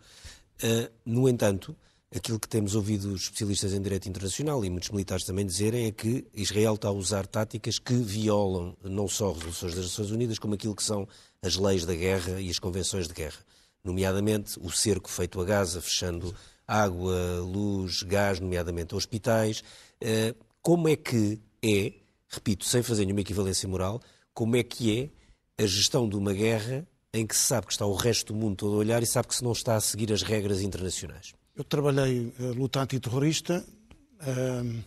Uh, 0.63 0.89
no 1.05 1.29
entanto, 1.29 1.75
aquilo 2.13 2.39
que 2.39 2.47
temos 2.47 2.75
ouvido 2.75 3.13
os 3.13 3.23
especialistas 3.23 3.73
em 3.73 3.81
direito 3.81 4.07
internacional 4.07 4.63
e 4.63 4.69
muitos 4.69 4.89
militares 4.89 5.25
também 5.25 5.45
dizerem 5.45 5.87
é 5.87 5.91
que 5.91 6.25
Israel 6.33 6.75
está 6.75 6.87
a 6.87 6.91
usar 6.91 7.27
táticas 7.27 7.79
que 7.79 7.93
violam 7.93 8.75
não 8.83 9.07
só 9.07 9.31
resoluções 9.31 9.75
das 9.75 9.85
Nações 9.85 10.11
Unidas, 10.11 10.39
como 10.39 10.53
aquilo 10.53 10.75
que 10.75 10.83
são 10.83 11.07
as 11.41 11.55
leis 11.55 11.85
da 11.85 11.95
guerra 11.95 12.39
e 12.39 12.49
as 12.49 12.59
convenções 12.59 13.07
de 13.07 13.13
guerra. 13.13 13.39
Nomeadamente 13.83 14.59
o 14.59 14.71
cerco 14.71 15.09
feito 15.09 15.39
a 15.39 15.45
Gaza, 15.45 15.81
fechando 15.81 16.33
água, 16.67 17.39
luz, 17.41 18.01
gás, 18.03 18.39
nomeadamente 18.39 18.95
hospitais. 18.95 19.63
Eh, 20.01 20.33
como 20.61 20.87
é 20.87 20.95
que 20.95 21.39
é, 21.63 21.93
repito, 22.27 22.65
sem 22.65 22.81
fazer 22.81 23.05
nenhuma 23.05 23.21
equivalência 23.21 23.67
moral, 23.69 24.01
como 24.33 24.55
é 24.55 24.63
que 24.63 25.11
é 25.57 25.63
a 25.63 25.67
gestão 25.67 26.09
de 26.09 26.15
uma 26.15 26.33
guerra 26.33 26.87
em 27.13 27.25
que 27.25 27.35
se 27.35 27.43
sabe 27.43 27.67
que 27.67 27.73
está 27.73 27.85
o 27.85 27.93
resto 27.93 28.33
do 28.33 28.39
mundo 28.39 28.57
todo 28.57 28.73
a 28.73 28.77
olhar 28.77 29.01
e 29.03 29.05
sabe 29.05 29.27
que 29.27 29.35
se 29.35 29.43
não 29.43 29.51
está 29.51 29.75
a 29.75 29.81
seguir 29.81 30.11
as 30.11 30.21
regras 30.21 30.61
internacionais? 30.61 31.33
Eu 31.55 31.63
trabalhei 31.63 32.33
uh, 32.37 32.51
luta 32.51 32.81
antiterrorista 32.81 33.63
uh, 33.63 34.83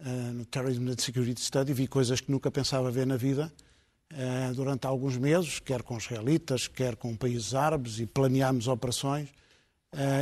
uh, 0.00 0.32
no 0.32 0.46
Terrorism 0.46 0.88
and 0.88 0.98
Security 0.98 1.38
Study, 1.42 1.74
vi 1.74 1.86
coisas 1.86 2.22
que 2.22 2.32
nunca 2.32 2.50
pensava 2.50 2.90
ver 2.90 3.06
na 3.06 3.18
vida 3.18 3.52
uh, 4.10 4.54
durante 4.54 4.86
alguns 4.86 5.18
meses, 5.18 5.58
quer 5.58 5.82
com 5.82 5.98
israelitas, 5.98 6.66
quer 6.66 6.96
com 6.96 7.14
países 7.14 7.54
árabes, 7.54 8.00
e 8.00 8.06
planeámos 8.06 8.66
operações. 8.66 9.28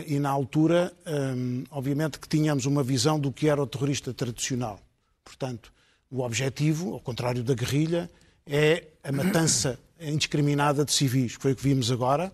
E 0.07 0.19
na 0.19 0.31
altura, 0.31 0.91
um, 1.07 1.63
obviamente 1.71 2.19
que 2.19 2.27
tínhamos 2.27 2.65
uma 2.65 2.83
visão 2.83 3.21
do 3.21 3.31
que 3.31 3.51
era 3.51 3.63
o 3.63 3.67
terrorista 3.67 4.15
tradicional. 4.15 4.81
Portanto, 5.23 5.71
o 6.11 6.23
objetivo, 6.23 6.95
ao 6.95 7.01
contrário 7.01 7.45
da 7.45 7.53
guerrilha, 7.53 8.11
é 8.47 8.85
a 9.05 9.13
matança 9.13 9.79
indiscriminada 10.01 10.87
de 10.87 10.93
civis, 10.93 11.37
que 11.37 11.43
foi 11.43 11.53
o 11.53 11.57
que 11.57 11.63
vimos 11.63 11.91
agora, 11.91 12.33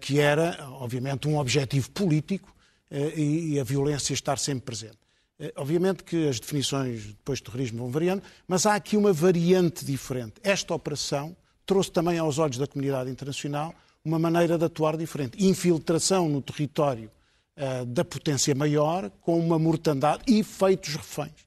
que 0.00 0.20
era, 0.20 0.64
obviamente, 0.78 1.26
um 1.26 1.38
objetivo 1.38 1.90
político 1.90 2.53
eh, 2.53 2.53
e 2.98 3.60
a 3.60 3.64
violência 3.64 4.12
estar 4.12 4.38
sempre 4.38 4.64
presente. 4.64 4.98
Eh, 5.38 5.52
obviamente 5.56 6.04
que 6.04 6.28
as 6.28 6.38
definições 6.38 7.06
depois 7.06 7.38
de 7.38 7.44
terrorismo 7.44 7.78
vão 7.78 7.90
variando, 7.90 8.22
mas 8.46 8.66
há 8.66 8.74
aqui 8.74 8.96
uma 8.96 9.12
variante 9.12 9.84
diferente. 9.84 10.34
Esta 10.42 10.74
operação 10.74 11.36
trouxe 11.66 11.90
também 11.90 12.18
aos 12.18 12.38
olhos 12.38 12.58
da 12.58 12.66
comunidade 12.66 13.10
internacional 13.10 13.74
uma 14.04 14.18
maneira 14.18 14.58
de 14.58 14.64
atuar 14.64 14.96
diferente. 14.96 15.44
Infiltração 15.44 16.28
no 16.28 16.42
território 16.42 17.10
uh, 17.56 17.86
da 17.86 18.04
potência 18.04 18.54
maior, 18.54 19.10
com 19.22 19.38
uma 19.38 19.58
mortandade 19.58 20.22
e 20.26 20.44
feitos 20.44 20.94
reféns. 20.94 21.44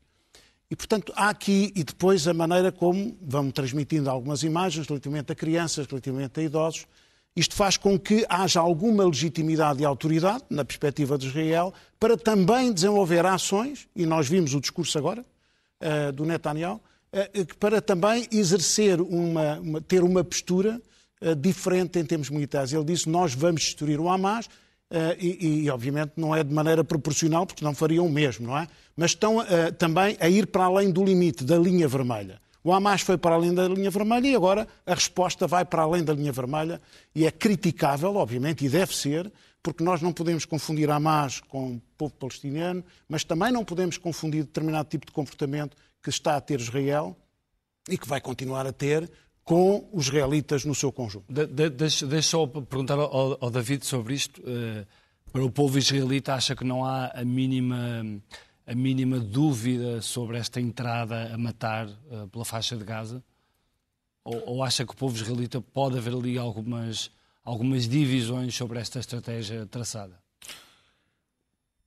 E, 0.70 0.76
portanto, 0.76 1.14
há 1.16 1.30
aqui, 1.30 1.72
e 1.76 1.84
depois 1.84 2.28
a 2.28 2.34
maneira 2.34 2.72
como 2.72 3.16
vão 3.22 3.52
transmitindo 3.52 4.10
algumas 4.10 4.44
imagens 4.44 4.88
relativamente 4.88 5.32
a 5.32 5.36
crianças, 5.36 5.86
relativamente 5.86 6.40
a 6.40 6.44
idosos, 6.44 6.88
isto 7.38 7.54
faz 7.54 7.78
com 7.78 8.00
que 8.00 8.26
haja 8.28 8.60
alguma 8.60 9.06
legitimidade 9.06 9.84
e 9.84 9.86
autoridade, 9.86 10.44
na 10.50 10.66
perspectiva 10.66 11.20
de 11.20 11.28
Israel, 11.28 11.72
para 12.00 12.18
também 12.18 12.74
desenvolver 12.74 13.24
ações, 13.28 13.88
e 13.96 14.08
nós 14.08 14.28
vimos 14.28 14.56
o 14.56 14.60
discurso 14.60 14.98
agora 14.98 15.24
uh, 15.80 16.12
do 16.12 16.26
Netanyahu, 16.26 16.82
uh, 17.14 17.56
para 17.60 17.80
também 17.80 18.28
exercer 18.32 19.00
uma, 19.00 19.60
uma 19.60 19.80
ter 19.80 20.04
uma 20.04 20.24
postura 20.24 20.82
uh, 21.22 21.36
diferente 21.36 22.00
em 22.00 22.06
termos 22.06 22.32
militares. 22.32 22.74
Ele 22.74 22.86
disse: 22.86 23.08
Nós 23.08 23.36
vamos 23.36 23.62
destruir 23.62 24.00
o 24.00 24.10
Hamas, 24.10 24.50
e, 25.20 25.64
e, 25.66 25.70
obviamente, 25.70 26.14
não 26.16 26.34
é 26.34 26.42
de 26.42 26.54
maneira 26.54 26.82
proporcional, 26.82 27.46
porque 27.46 27.64
não 27.64 27.76
fariam 27.76 28.06
o 28.08 28.10
mesmo, 28.10 28.48
não 28.48 28.58
é? 28.58 28.70
Mas 28.96 29.12
estão 29.12 29.46
também 29.78 30.16
a 30.18 30.30
ir 30.30 30.48
para 30.48 30.64
além 30.64 30.90
do 30.90 31.04
limite, 31.04 31.44
da 31.44 31.58
linha 31.58 31.90
vermelha. 31.90 32.40
O 32.68 32.74
Hamas 32.74 33.00
foi 33.00 33.18
para 33.18 33.34
além 33.34 33.54
da 33.54 33.66
linha 33.66 33.90
vermelha 33.90 34.28
e 34.28 34.36
agora 34.36 34.68
a 34.86 34.94
resposta 34.94 35.48
vai 35.48 35.64
para 35.64 35.84
além 35.84 36.04
da 36.04 36.12
linha 36.12 36.34
vermelha 36.34 36.82
e 37.16 37.26
é 37.26 37.32
criticável, 37.32 38.14
obviamente, 38.18 38.66
e 38.66 38.68
deve 38.68 38.94
ser, 38.94 39.32
porque 39.64 39.82
nós 39.82 40.02
não 40.02 40.12
podemos 40.12 40.44
confundir 40.44 40.90
Hamas 40.90 41.40
com 41.40 41.76
o 41.76 41.82
povo 41.98 42.14
palestiniano, 42.16 42.84
mas 43.08 43.24
também 43.24 43.54
não 43.54 43.64
podemos 43.64 43.98
confundir 43.98 44.44
determinado 44.44 44.90
tipo 44.90 45.06
de 45.06 45.14
comportamento 45.14 45.78
que 46.04 46.10
está 46.10 46.36
a 46.36 46.42
ter 46.42 46.60
Israel 46.60 47.16
e 47.88 47.98
que 47.98 48.06
vai 48.06 48.20
continuar 48.20 48.68
a 48.68 48.74
ter 48.74 49.10
com 49.46 49.88
os 49.94 50.08
israelitas 50.08 50.66
no 50.66 50.76
seu 50.76 50.92
conjunto. 50.92 51.24
De, 51.32 51.48
de, 51.48 51.70
deixa, 51.70 52.22
só 52.22 52.46
perguntar 52.48 52.96
ao, 52.96 53.38
ao, 53.46 53.50
David 53.50 53.86
sobre 53.86 54.14
isto. 54.14 54.42
Uh, 54.42 54.86
para 55.32 55.44
o 55.44 55.50
povo 55.50 55.78
israelita, 55.78 56.34
acha 56.34 56.56
que 56.56 56.66
não 56.66 56.84
há 56.84 57.12
a 57.14 57.24
mínima, 57.24 58.04
a 58.68 58.76
mínima 58.76 59.20
dúvida 59.20 60.02
sobre 60.02 60.38
esta 60.38 60.62
entrada 60.62 61.34
a 61.34 61.38
matar 61.38 61.88
uh, 61.88 62.28
pela 62.28 62.46
faixa 62.46 62.76
de 62.76 62.84
Gaza? 62.84 63.24
Ou, 64.24 64.44
ou, 64.50 64.64
acha 64.64 64.86
que 64.86 64.92
o 64.92 64.96
povo 64.96 65.16
israelita 65.16 65.60
pode 65.62 65.98
haver 65.98 66.14
ali 66.14 66.38
algumas, 66.38 67.10
algumas 67.44 67.88
divisões 67.88 68.54
sobre 68.54 68.78
esta 68.78 69.00
estratégia 69.00 69.66
traçada? 69.66 70.22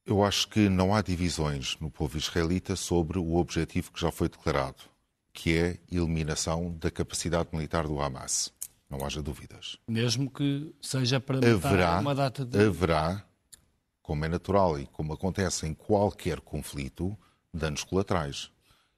Eu 0.06 0.24
acho 0.24 0.48
que 0.48 0.68
não 0.68 0.94
há 0.94 1.02
divisões 1.02 1.76
no 1.78 1.90
povo 1.90 2.16
israelita 2.16 2.74
sobre 2.74 3.18
o 3.18 3.36
objetivo 3.36 3.92
que 3.92 4.00
já 4.00 4.10
foi 4.10 4.28
declarado 4.28 4.90
que 5.32 5.56
é 5.56 5.78
a 5.90 5.94
eliminação 5.94 6.76
da 6.78 6.90
capacidade 6.90 7.48
militar 7.52 7.86
do 7.86 8.00
Hamas. 8.00 8.52
Não 8.88 9.04
haja 9.06 9.22
dúvidas. 9.22 9.78
Mesmo 9.86 10.28
que 10.28 10.74
seja 10.80 11.20
para 11.20 11.38
haverá, 11.38 12.00
uma 12.00 12.14
data 12.14 12.44
de... 12.44 12.58
Haverá, 12.58 13.24
como 14.10 14.24
é 14.24 14.28
natural 14.28 14.76
e 14.76 14.86
como 14.86 15.12
acontece 15.12 15.68
em 15.68 15.72
qualquer 15.72 16.40
conflito, 16.40 17.16
danos 17.54 17.84
colaterais. 17.84 18.50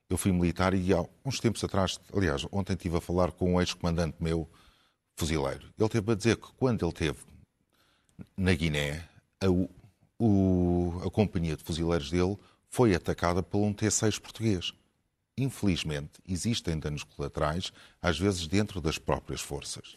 Eu 0.09 0.17
fui 0.17 0.33
militar 0.33 0.73
e 0.73 0.95
há 0.95 1.05
uns 1.23 1.39
tempos 1.39 1.63
atrás, 1.63 2.01
aliás, 2.17 2.47
ontem 2.51 2.73
estive 2.73 2.97
a 2.97 3.01
falar 3.01 3.31
com 3.31 3.53
um 3.53 3.61
ex-comandante 3.61 4.17
meu, 4.19 4.49
fuzileiro. 5.15 5.69
Ele 5.79 5.89
teve 5.91 6.13
a 6.13 6.15
dizer 6.15 6.39
que 6.39 6.51
quando 6.55 6.83
ele 6.83 6.93
esteve 6.93 7.19
na 8.35 8.55
Guiné, 8.55 9.07
a, 9.39 9.51
o, 10.19 11.03
a 11.05 11.11
companhia 11.11 11.59
de 11.59 11.63
fuzileiros 11.63 12.11
dele 12.11 12.39
foi 12.71 12.95
atacada 12.95 13.43
por 13.43 13.59
um 13.59 13.75
T-6 13.75 14.19
português 14.19 14.73
infelizmente, 15.37 16.21
existem 16.29 16.79
danos 16.79 17.05
colaterais, 17.05 17.73
às 18.03 18.19
vezes 18.19 18.47
dentro 18.47 18.83
das 18.83 18.99
próprias 18.99 19.41
forças. 19.41 19.97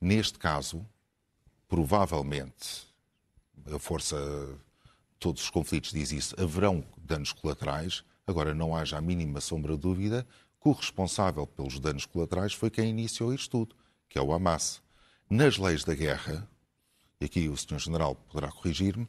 Neste 0.00 0.40
caso, 0.40 0.84
provavelmente, 1.68 2.93
a 3.72 3.78
força, 3.78 4.16
todos 5.18 5.42
os 5.42 5.50
conflitos 5.50 5.92
diz 5.92 6.12
isso, 6.12 6.40
haverão 6.40 6.84
danos 6.98 7.32
colaterais, 7.32 8.04
agora 8.26 8.54
não 8.54 8.76
haja 8.76 8.98
a 8.98 9.00
mínima 9.00 9.40
sombra 9.40 9.74
de 9.74 9.80
dúvida 9.80 10.26
que 10.60 10.68
o 10.68 10.72
responsável 10.72 11.46
pelos 11.46 11.78
danos 11.78 12.06
colaterais 12.06 12.52
foi 12.52 12.70
quem 12.70 12.88
iniciou 12.88 13.32
isto 13.32 13.50
tudo, 13.50 13.76
que 14.08 14.18
é 14.18 14.22
o 14.22 14.32
Hamas. 14.32 14.82
Nas 15.28 15.58
leis 15.58 15.84
da 15.84 15.94
guerra, 15.94 16.48
e 17.20 17.24
aqui 17.24 17.48
o 17.48 17.56
Sr. 17.56 17.78
General 17.78 18.14
poderá 18.14 18.50
corrigir-me, 18.50 19.08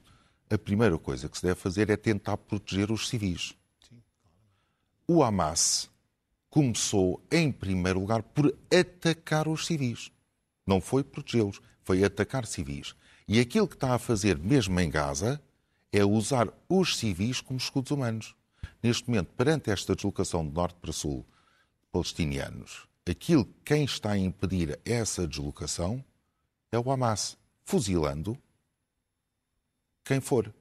a 0.50 0.58
primeira 0.58 0.98
coisa 0.98 1.28
que 1.28 1.38
se 1.38 1.44
deve 1.44 1.60
fazer 1.60 1.90
é 1.90 1.98
tentar 1.98 2.38
proteger 2.38 2.92
os 2.92 3.08
civis 3.08 3.56
o 5.08 5.24
Hamas 5.24 5.90
começou, 6.50 7.22
em 7.32 7.52
primeiro 7.52 8.00
lugar, 8.00 8.24
por 8.24 8.56
atacar 8.74 9.48
os 9.48 9.66
civis. 9.66 10.12
Não 10.66 10.82
foi 10.82 11.04
protegê-los, 11.04 11.62
foi 11.84 12.04
atacar 12.04 12.46
civis. 12.46 12.96
E 13.28 13.40
aquilo 13.40 13.68
que 13.68 13.76
está 13.76 13.94
a 13.94 14.00
fazer, 14.00 14.38
mesmo 14.38 14.80
em 14.80 14.90
Gaza, 14.90 15.42
é 15.92 16.04
usar 16.06 16.48
os 16.70 16.98
civis 16.98 17.42
como 17.42 17.58
escudos 17.58 17.92
humanos. 17.92 18.36
Neste 18.84 19.10
momento, 19.10 19.34
perante 19.34 19.72
esta 19.72 19.96
deslocação 19.96 20.46
de 20.46 20.54
norte 20.54 20.76
para 20.80 20.92
sul 20.92 21.26
palestinianos, 21.92 22.88
aquilo 23.10 23.46
quem 23.64 23.86
está 23.86 24.12
a 24.12 24.18
impedir 24.18 24.80
essa 24.86 25.28
deslocação 25.28 26.04
é 26.72 26.78
o 26.78 26.92
Hamas, 26.92 27.38
fuzilando 27.64 28.38
quem 30.04 30.20
for, 30.20 30.54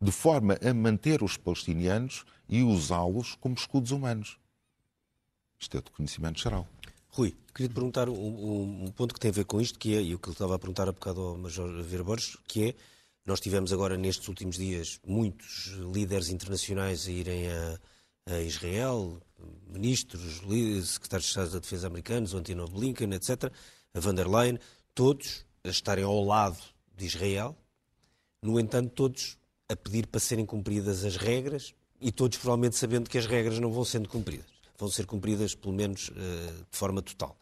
de 0.00 0.12
forma 0.12 0.58
a 0.66 0.72
manter 0.72 1.22
os 1.22 1.36
palestinianos 1.36 2.24
e 2.48 2.62
usá-los 2.62 3.34
como 3.34 3.54
escudos 3.54 3.90
humanos. 3.90 4.38
Isto 5.58 5.76
é 5.76 5.82
de 5.82 5.90
conhecimento 5.90 6.40
geral. 6.40 6.66
Rui, 7.10 7.34
queria 7.54 7.68
te 7.68 7.74
perguntar 7.74 8.08
um, 8.08 8.84
um, 8.84 8.90
ponto 8.92 9.14
que 9.14 9.20
tem 9.20 9.30
a 9.30 9.34
ver 9.34 9.44
com 9.44 9.60
isto, 9.60 9.78
que 9.78 9.94
é, 9.94 10.02
e 10.02 10.14
o 10.14 10.18
que 10.18 10.28
ele 10.28 10.34
estava 10.34 10.54
a 10.54 10.58
perguntar 10.58 10.88
há 10.88 10.92
bocado 10.92 11.20
ao 11.20 11.38
Major 11.38 11.82
Vera 11.82 12.04
Borges, 12.04 12.36
que 12.46 12.68
é, 12.68 12.74
nós 13.24 13.40
tivemos 13.40 13.72
agora 13.72 13.96
nestes 13.96 14.28
últimos 14.28 14.56
dias 14.56 15.00
muitos 15.06 15.76
líderes 15.92 16.28
internacionais 16.28 17.06
a 17.06 17.10
irem 17.10 17.48
a, 17.50 17.78
a 18.26 18.40
Israel, 18.40 19.20
ministros, 19.66 20.40
secretários 20.86 21.24
de 21.24 21.30
Estado 21.30 21.50
da 21.52 21.58
Defesa 21.58 21.86
americanos, 21.86 22.34
o 22.34 22.38
Antino 22.38 22.68
Blinken, 22.68 23.12
etc., 23.14 23.52
a 23.94 24.00
van 24.00 24.14
der 24.14 24.28
Leyen, 24.28 24.58
todos 24.94 25.44
a 25.64 25.68
estarem 25.68 26.04
ao 26.04 26.24
lado 26.24 26.58
de 26.96 27.06
Israel, 27.06 27.56
no 28.42 28.60
entanto, 28.60 28.90
todos 28.94 29.38
a 29.68 29.74
pedir 29.76 30.06
para 30.06 30.20
serem 30.20 30.46
cumpridas 30.46 31.04
as 31.04 31.16
regras, 31.16 31.74
e 32.00 32.12
todos 32.12 32.38
provavelmente 32.38 32.76
sabendo 32.76 33.10
que 33.10 33.18
as 33.18 33.26
regras 33.26 33.58
não 33.58 33.72
vão 33.72 33.84
sendo 33.84 34.08
cumpridas. 34.08 34.57
Vão 34.78 34.88
ser 34.88 35.06
cumpridas, 35.06 35.54
pelo 35.54 35.74
menos, 35.74 36.10
eh, 36.14 36.52
de 36.70 36.78
forma 36.78 37.02
total. 37.02 37.36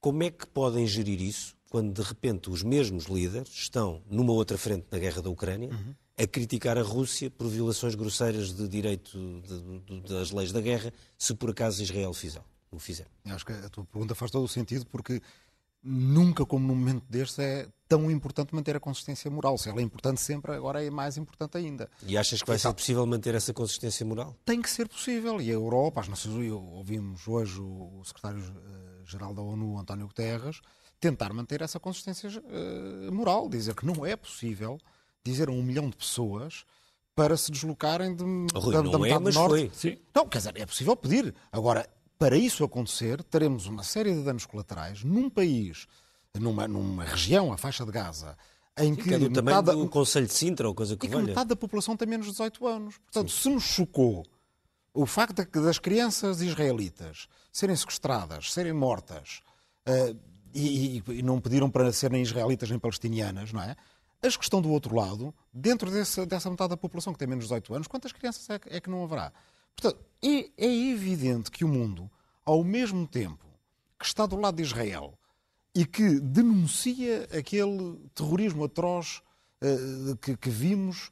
Como 0.00 0.22
é 0.22 0.30
que 0.30 0.46
podem 0.46 0.86
gerir 0.86 1.20
isso 1.20 1.54
quando, 1.70 1.92
de 1.92 2.02
repente, 2.06 2.50
os 2.50 2.62
mesmos 2.62 3.06
líderes 3.06 3.48
estão 3.48 4.02
numa 4.08 4.32
outra 4.32 4.56
frente 4.56 4.86
na 4.90 4.98
guerra 4.98 5.20
da 5.20 5.28
Ucrânia 5.28 5.70
uhum. 5.70 5.94
a 6.16 6.26
criticar 6.26 6.78
a 6.78 6.82
Rússia 6.82 7.30
por 7.30 7.48
violações 7.48 7.94
grosseiras 7.94 8.54
de 8.54 8.68
direito 8.68 9.18
de, 9.42 9.80
de, 9.80 10.00
das 10.08 10.30
leis 10.30 10.52
da 10.52 10.60
guerra, 10.60 10.92
se 11.18 11.34
por 11.34 11.50
acaso 11.50 11.82
Israel 11.82 12.12
fizer, 12.14 12.44
o 12.70 12.78
fizer? 12.78 13.06
Acho 13.24 13.44
que 13.44 13.52
a 13.52 13.68
tua 13.68 13.84
pergunta 13.84 14.14
faz 14.14 14.30
todo 14.30 14.44
o 14.44 14.48
sentido, 14.48 14.86
porque 14.86 15.20
nunca 15.84 16.46
como 16.46 16.66
num 16.66 16.74
momento 16.74 17.04
deste 17.08 17.42
é 17.42 17.68
tão 17.86 18.10
importante 18.10 18.54
manter 18.54 18.74
a 18.74 18.80
consistência 18.80 19.30
moral. 19.30 19.58
Se 19.58 19.68
ela 19.68 19.80
é 19.80 19.82
importante 19.82 20.20
sempre, 20.20 20.52
agora 20.52 20.82
é 20.82 20.90
mais 20.90 21.16
importante 21.18 21.58
ainda. 21.58 21.90
E 22.06 22.16
achas 22.16 22.40
que 22.40 22.48
vai 22.48 22.58
ser 22.58 22.72
possível 22.72 23.06
manter 23.06 23.34
essa 23.34 23.52
consistência 23.52 24.04
moral? 24.06 24.34
Tem 24.44 24.62
que 24.62 24.70
ser 24.70 24.88
possível. 24.88 25.40
E 25.40 25.50
a 25.50 25.52
Europa, 25.52 26.00
as 26.00 26.08
Nações 26.08 26.34
Unidas, 26.34 26.58
ouvimos 26.72 27.28
hoje 27.28 27.60
o 27.60 28.02
secretário-geral 28.04 29.34
da 29.34 29.42
ONU, 29.42 29.78
António 29.78 30.06
Guterres, 30.06 30.60
tentar 30.98 31.32
manter 31.34 31.60
essa 31.60 31.78
consistência 31.78 32.30
uh, 32.30 33.12
moral, 33.12 33.48
dizer 33.48 33.74
que 33.74 33.84
não 33.84 34.06
é 34.06 34.16
possível 34.16 34.78
dizer 35.22 35.48
a 35.48 35.52
um 35.52 35.62
milhão 35.62 35.90
de 35.90 35.96
pessoas 35.96 36.64
para 37.14 37.36
se 37.36 37.52
deslocarem 37.52 38.14
de, 38.14 38.24
Rui, 38.24 38.72
da, 38.72 38.82
da 38.82 38.98
metade 38.98 39.28
é, 39.28 39.32
norte. 39.32 39.50
Foi. 39.50 39.70
Sim. 39.72 39.98
Não, 40.14 40.26
quer 40.26 40.38
dizer, 40.38 40.56
é 40.56 40.66
possível 40.66 40.96
pedir. 40.96 41.34
Agora, 41.52 41.88
para 42.18 42.36
isso 42.36 42.64
acontecer, 42.64 43.22
teremos 43.24 43.66
uma 43.66 43.82
série 43.82 44.12
de 44.12 44.22
danos 44.22 44.46
colaterais 44.46 45.02
num 45.02 45.28
país, 45.28 45.86
numa, 46.34 46.66
numa 46.68 47.04
região, 47.04 47.52
a 47.52 47.56
faixa 47.56 47.84
de 47.84 47.92
Gaza, 47.92 48.36
em 48.78 48.94
Sim, 48.94 48.96
que, 48.96 49.08
que 49.08 49.14
é 49.14 49.18
do 49.18 49.42
metade 49.42 49.70
do 49.72 49.88
Conselho 49.88 50.26
de 50.26 50.32
Sintra 50.32 50.68
ou 50.68 50.74
coisa 50.74 50.96
que, 50.96 51.06
e 51.06 51.10
que 51.10 51.16
metade 51.16 51.48
da 51.48 51.56
população 51.56 51.96
tem 51.96 52.08
menos 52.08 52.26
de 52.26 52.32
18 52.32 52.66
anos. 52.66 52.98
Portanto, 52.98 53.30
Sim. 53.30 53.42
se 53.42 53.48
nos 53.50 53.64
chocou 53.64 54.24
o 54.92 55.06
facto 55.06 55.44
de, 55.44 55.60
das 55.60 55.78
crianças 55.78 56.40
israelitas 56.40 57.28
serem 57.52 57.74
sequestradas, 57.76 58.52
serem 58.52 58.72
mortas, 58.72 59.42
uh, 59.88 60.16
e, 60.54 61.02
e, 61.08 61.22
não 61.22 61.40
pediram 61.40 61.68
para 61.68 61.92
serem 61.92 62.22
israelitas 62.22 62.70
nem 62.70 62.78
palestinianas, 62.78 63.52
não 63.52 63.60
é? 63.60 63.74
As 64.22 64.36
que 64.36 64.44
estão 64.44 64.62
do 64.62 64.70
outro 64.70 64.94
lado, 64.94 65.34
dentro 65.52 65.90
desse, 65.90 66.24
dessa 66.24 66.48
metade 66.48 66.70
da 66.70 66.76
população 66.76 67.12
que 67.12 67.18
tem 67.18 67.26
menos 67.26 67.44
de 67.44 67.48
18 67.48 67.74
anos, 67.74 67.88
quantas 67.88 68.12
crianças 68.12 68.48
é, 68.48 68.60
é 68.76 68.80
que 68.80 68.88
não 68.88 69.02
haverá? 69.02 69.32
Portanto, 69.76 70.04
é, 70.22 70.50
é 70.56 70.90
evidente 70.90 71.50
que 71.50 71.64
o 71.64 71.68
mundo, 71.68 72.10
ao 72.44 72.64
mesmo 72.64 73.06
tempo 73.06 73.44
que 73.98 74.06
está 74.06 74.26
do 74.26 74.36
lado 74.36 74.56
de 74.56 74.62
Israel 74.62 75.18
e 75.74 75.84
que 75.84 76.20
denuncia 76.20 77.28
aquele 77.36 77.98
terrorismo 78.14 78.64
atroz 78.64 79.22
uh, 79.62 80.16
que, 80.16 80.36
que, 80.36 80.50
vimos, 80.50 81.10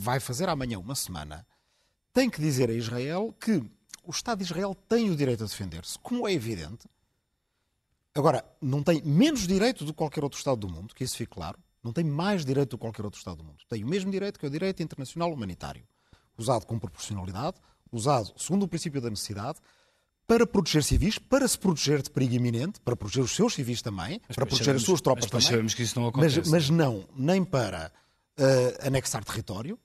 vai 0.00 0.20
fazer 0.20 0.48
amanhã 0.48 0.78
uma 0.78 0.94
semana, 0.94 1.46
tem 2.12 2.30
que 2.30 2.40
dizer 2.40 2.70
a 2.70 2.74
Israel 2.74 3.34
que 3.40 3.62
o 4.04 4.10
Estado 4.10 4.38
de 4.38 4.44
Israel 4.44 4.74
tem 4.88 5.10
o 5.10 5.16
direito 5.16 5.44
a 5.44 5.46
defender-se, 5.46 5.98
como 5.98 6.28
é 6.28 6.32
evidente. 6.32 6.88
Agora, 8.14 8.44
não 8.60 8.82
tem 8.82 9.00
menos 9.02 9.46
direito 9.46 9.84
do 9.84 9.92
que 9.92 9.98
qualquer 9.98 10.22
outro 10.22 10.38
Estado 10.38 10.58
do 10.58 10.68
mundo, 10.68 10.94
que 10.94 11.02
isso 11.02 11.16
fique 11.16 11.32
claro. 11.32 11.58
Não 11.82 11.92
tem 11.92 12.04
mais 12.04 12.44
direito 12.44 12.70
do 12.70 12.78
que 12.78 12.82
qualquer 12.82 13.04
outro 13.04 13.18
Estado 13.18 13.38
do 13.38 13.44
mundo. 13.44 13.58
Tem 13.68 13.82
o 13.82 13.88
mesmo 13.88 14.10
direito 14.10 14.38
que 14.38 14.44
é 14.44 14.48
o 14.48 14.52
direito 14.52 14.82
internacional 14.82 15.32
humanitário, 15.32 15.82
usado 16.36 16.66
com 16.66 16.78
proporcionalidade, 16.78 17.56
usado 17.92 18.32
segundo 18.36 18.64
o 18.64 18.68
princípio 18.68 19.00
da 19.00 19.10
necessidade, 19.10 19.58
para 20.26 20.46
proteger 20.46 20.82
civis, 20.82 21.18
para 21.18 21.46
se 21.46 21.58
proteger 21.58 22.00
de 22.00 22.10
perigo 22.10 22.34
iminente, 22.34 22.80
para 22.80 22.96
proteger 22.96 23.22
os 23.22 23.34
seus 23.34 23.54
civis 23.54 23.82
também, 23.82 24.20
mas 24.26 24.34
para 24.34 24.46
proteger 24.46 24.74
as 24.74 24.82
suas 24.82 25.00
tropas 25.00 25.28
mas 25.30 25.46
também. 25.46 25.66
que 25.66 25.82
isso 25.82 26.00
não 26.00 26.08
acontece. 26.08 26.38
Mas, 26.38 26.48
mas 26.48 26.70
não, 26.70 27.04
nem 27.14 27.44
para 27.44 27.92
uh, 28.38 28.86
anexar 28.86 29.24
território, 29.24 29.78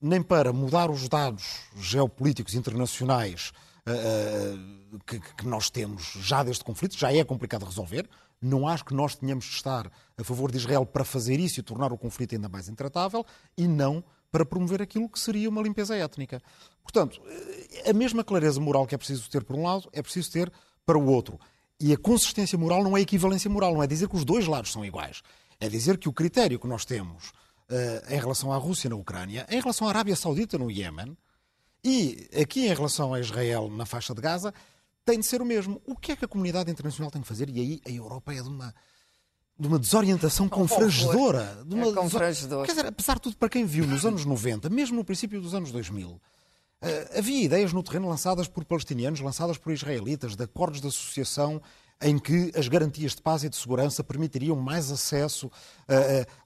nem 0.00 0.22
para 0.22 0.52
mudar 0.52 0.90
os 0.90 1.08
dados 1.08 1.62
geopolíticos 1.76 2.54
internacionais 2.54 3.52
uh, 3.86 4.98
que, 5.06 5.18
que, 5.18 5.46
nós 5.46 5.70
temos 5.70 6.12
já 6.20 6.42
deste 6.42 6.64
conflito, 6.64 6.96
já 6.96 7.12
é 7.12 7.24
complicado 7.24 7.62
de 7.62 7.66
resolver. 7.66 8.08
Não 8.40 8.66
acho 8.66 8.84
que 8.84 8.94
nós 8.94 9.16
tenhamos 9.16 9.44
de 9.44 9.54
estar 9.54 9.90
a 10.16 10.24
favor 10.24 10.50
de 10.50 10.56
Israel 10.56 10.86
para 10.86 11.04
fazer 11.04 11.38
isso 11.38 11.60
e 11.60 11.62
tornar 11.62 11.92
o 11.92 11.98
conflito 11.98 12.34
ainda 12.34 12.48
mais 12.48 12.68
intratável 12.68 13.24
e 13.56 13.68
não 13.68 14.02
para 14.30 14.44
promover 14.44 14.80
aquilo 14.80 15.08
que 15.08 15.18
seria 15.18 15.48
uma 15.48 15.62
limpeza 15.62 15.96
étnica. 15.96 16.40
Portanto, 16.82 17.20
a 17.86 17.92
mesma 17.92 18.22
clareza 18.22 18.60
moral 18.60 18.86
que 18.86 18.94
é 18.94 18.98
preciso 18.98 19.28
ter 19.28 19.44
por 19.44 19.56
um 19.56 19.64
lado, 19.64 19.88
é 19.92 20.02
preciso 20.02 20.30
ter 20.30 20.52
para 20.86 20.98
o 20.98 21.06
outro. 21.06 21.38
E 21.78 21.92
a 21.92 21.96
consistência 21.96 22.58
moral 22.58 22.84
não 22.84 22.96
é 22.96 23.00
equivalência 23.00 23.50
moral, 23.50 23.74
não 23.74 23.82
é 23.82 23.86
dizer 23.86 24.08
que 24.08 24.16
os 24.16 24.24
dois 24.24 24.46
lados 24.46 24.72
são 24.72 24.84
iguais. 24.84 25.22
É 25.58 25.68
dizer 25.68 25.98
que 25.98 26.08
o 26.08 26.12
critério 26.12 26.58
que 26.58 26.66
nós 26.66 26.84
temos 26.84 27.28
uh, 27.28 28.12
em 28.12 28.18
relação 28.18 28.52
à 28.52 28.56
Rússia 28.56 28.90
na 28.90 28.96
Ucrânia, 28.96 29.46
em 29.50 29.60
relação 29.60 29.86
à 29.86 29.90
Arábia 29.90 30.16
Saudita 30.16 30.58
no 30.58 30.70
Iémen 30.70 31.16
e 31.82 32.28
aqui 32.40 32.66
em 32.66 32.74
relação 32.74 33.14
a 33.14 33.20
Israel 33.20 33.70
na 33.70 33.86
faixa 33.86 34.14
de 34.14 34.20
Gaza, 34.20 34.52
tem 35.04 35.18
de 35.18 35.26
ser 35.26 35.40
o 35.40 35.46
mesmo. 35.46 35.80
O 35.86 35.96
que 35.96 36.12
é 36.12 36.16
que 36.16 36.24
a 36.24 36.28
comunidade 36.28 36.70
internacional 36.70 37.10
tem 37.10 37.22
que 37.22 37.28
fazer? 37.28 37.48
E 37.48 37.60
aí 37.60 37.80
a 37.86 37.90
Europa 37.90 38.32
é 38.34 38.42
de 38.42 38.48
uma 38.48 38.74
de 39.60 39.68
uma 39.68 39.78
desorientação 39.78 40.48
confrangedora. 40.48 41.62
De 41.66 41.74
uma 41.74 41.88
é 41.88 41.92
confrangedor. 41.92 42.64
Quer 42.64 42.72
dizer, 42.72 42.86
apesar 42.86 43.14
de 43.16 43.20
tudo, 43.20 43.36
para 43.36 43.50
quem 43.50 43.66
viu 43.66 43.86
nos 43.86 44.06
anos 44.06 44.24
90, 44.24 44.70
mesmo 44.70 44.96
no 44.96 45.04
princípio 45.04 45.40
dos 45.40 45.54
anos 45.54 45.70
2000, 45.70 46.20
Uh, 46.82 47.18
havia 47.18 47.44
ideias 47.44 47.74
no 47.74 47.82
terreno 47.82 48.08
lançadas 48.08 48.48
por 48.48 48.64
palestinianos, 48.64 49.20
lançadas 49.20 49.58
por 49.58 49.70
israelitas, 49.70 50.34
de 50.34 50.42
acordos 50.42 50.80
de 50.80 50.86
associação 50.86 51.60
em 52.00 52.18
que 52.18 52.50
as 52.56 52.68
garantias 52.68 53.14
de 53.14 53.20
paz 53.20 53.44
e 53.44 53.50
de 53.50 53.56
segurança 53.56 54.02
permitiriam 54.02 54.56
mais 54.56 54.90
acesso 54.90 55.48
uh, 55.48 55.50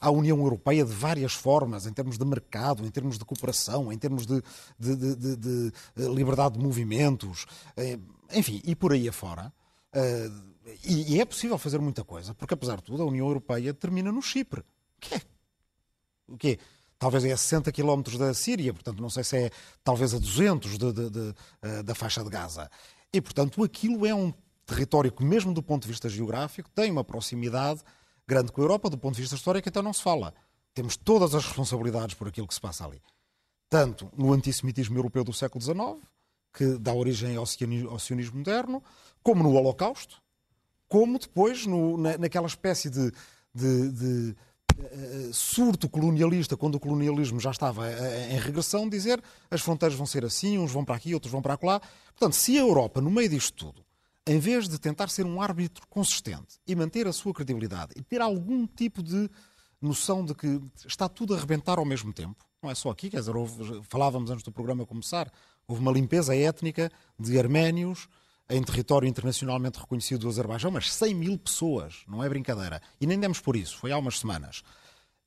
à 0.00 0.10
União 0.10 0.36
Europeia 0.40 0.84
de 0.84 0.92
várias 0.92 1.34
formas, 1.34 1.86
em 1.86 1.92
termos 1.92 2.18
de 2.18 2.24
mercado, 2.24 2.84
em 2.84 2.90
termos 2.90 3.16
de 3.16 3.24
cooperação, 3.24 3.92
em 3.92 3.96
termos 3.96 4.26
de, 4.26 4.42
de, 4.76 4.96
de, 4.96 5.36
de 5.36 5.72
liberdade 6.08 6.58
de 6.58 6.64
movimentos, 6.64 7.46
uh, 7.78 8.36
enfim, 8.36 8.60
e 8.64 8.74
por 8.74 8.92
aí 8.92 9.08
afora. 9.08 9.52
E, 10.84 11.14
e, 11.14 11.20
é 11.20 11.24
possível 11.24 11.58
fazer 11.58 11.78
muita 11.78 12.04
coisa, 12.04 12.34
porque 12.34 12.54
apesar 12.54 12.76
de 12.76 12.84
tudo, 12.84 13.02
a 13.02 13.06
União 13.06 13.26
Europeia 13.26 13.74
termina 13.74 14.10
no 14.10 14.22
Chipre. 14.22 14.60
O 14.60 15.00
que 15.00 15.14
é? 15.14 15.20
O 16.26 16.36
quê? 16.36 16.58
talvez 17.04 17.22
é 17.24 17.32
a 17.32 17.36
60 17.36 17.70
quilómetros 17.70 18.16
da 18.16 18.32
Síria, 18.32 18.72
portanto 18.72 19.02
não 19.02 19.10
sei 19.10 19.22
se 19.24 19.36
é 19.36 19.50
talvez 19.82 20.14
a 20.14 20.18
200 20.18 20.78
de, 20.78 20.92
de, 20.92 21.10
de, 21.10 21.34
eh, 21.60 21.82
da 21.82 21.94
faixa 21.94 22.24
de 22.24 22.30
Gaza. 22.30 22.70
E, 23.12 23.20
portanto, 23.20 23.62
aquilo 23.62 24.06
é 24.06 24.14
um 24.14 24.32
território 24.64 25.12
que, 25.12 25.22
mesmo 25.22 25.52
do 25.52 25.62
ponto 25.62 25.82
de 25.82 25.88
vista 25.88 26.08
geográfico, 26.08 26.70
tem 26.70 26.90
uma 26.90 27.04
proximidade 27.04 27.82
grande 28.26 28.50
com 28.50 28.60
a 28.60 28.64
Europa, 28.64 28.88
do 28.88 28.96
ponto 28.96 29.16
de 29.16 29.20
vista 29.20 29.36
histórico, 29.36 29.68
então 29.68 29.82
não 29.82 29.92
se 29.92 30.02
fala. 30.02 30.34
Temos 30.72 30.96
todas 30.96 31.34
as 31.34 31.44
responsabilidades 31.44 32.14
por 32.14 32.26
aquilo 32.26 32.48
que 32.48 32.54
se 32.54 32.60
passa 32.60 32.86
ali. 32.86 33.02
Tanto 33.68 34.10
no 34.16 34.32
antissemitismo 34.32 34.96
europeu 34.96 35.22
do 35.22 35.32
século 35.32 35.62
XIX, 35.62 36.02
que 36.52 36.78
dá 36.78 36.94
origem 36.94 37.36
ao 37.36 37.46
sionismo 37.46 38.38
moderno, 38.38 38.82
como 39.22 39.42
no 39.42 39.52
Holocausto, 39.52 40.22
como 40.94 41.18
depois 41.18 41.66
no, 41.66 41.96
na, 41.96 42.16
naquela 42.16 42.46
espécie 42.46 42.88
de, 42.88 43.10
de, 43.52 43.90
de 43.90 44.36
eh, 44.78 45.30
surto 45.32 45.88
colonialista, 45.88 46.56
quando 46.56 46.76
o 46.76 46.78
colonialismo 46.78 47.40
já 47.40 47.50
estava 47.50 47.90
eh, 47.90 48.32
em 48.32 48.38
regressão, 48.38 48.88
dizer 48.88 49.20
as 49.50 49.60
fronteiras 49.60 49.98
vão 49.98 50.06
ser 50.06 50.24
assim, 50.24 50.56
uns 50.56 50.70
vão 50.70 50.84
para 50.84 50.94
aqui, 50.94 51.12
outros 51.12 51.32
vão 51.32 51.42
para 51.42 51.58
lá. 51.64 51.80
Portanto, 51.80 52.34
se 52.34 52.56
a 52.56 52.60
Europa, 52.60 53.00
no 53.00 53.10
meio 53.10 53.28
disto 53.28 53.54
tudo, 53.54 53.84
em 54.24 54.38
vez 54.38 54.68
de 54.68 54.78
tentar 54.78 55.08
ser 55.08 55.26
um 55.26 55.42
árbitro 55.42 55.84
consistente 55.90 56.60
e 56.64 56.76
manter 56.76 57.08
a 57.08 57.12
sua 57.12 57.34
credibilidade 57.34 57.92
e 57.96 58.02
ter 58.04 58.20
algum 58.20 58.64
tipo 58.64 59.02
de 59.02 59.28
noção 59.82 60.24
de 60.24 60.32
que 60.32 60.60
está 60.86 61.08
tudo 61.08 61.34
a 61.34 61.36
arrebentar 61.36 61.80
ao 61.80 61.84
mesmo 61.84 62.12
tempo, 62.12 62.46
não 62.62 62.70
é 62.70 62.74
só 62.76 62.90
aqui, 62.90 63.10
quer 63.10 63.18
dizer, 63.18 63.34
houve, 63.34 63.82
falávamos 63.90 64.30
antes 64.30 64.44
do 64.44 64.52
programa 64.52 64.86
começar, 64.86 65.28
houve 65.66 65.82
uma 65.82 65.90
limpeza 65.90 66.36
étnica 66.36 66.88
de 67.18 67.36
arménios, 67.36 68.08
em 68.48 68.62
território 68.62 69.08
internacionalmente 69.08 69.78
reconhecido 69.78 70.20
do 70.20 70.28
Azerbaijão, 70.28 70.70
mas 70.70 70.92
100 70.92 71.14
mil 71.14 71.38
pessoas, 71.38 72.02
não 72.06 72.22
é 72.22 72.28
brincadeira. 72.28 72.80
E 73.00 73.06
nem 73.06 73.18
demos 73.18 73.40
por 73.40 73.56
isso, 73.56 73.76
foi 73.78 73.90
há 73.90 73.98
umas 73.98 74.18
semanas. 74.18 74.62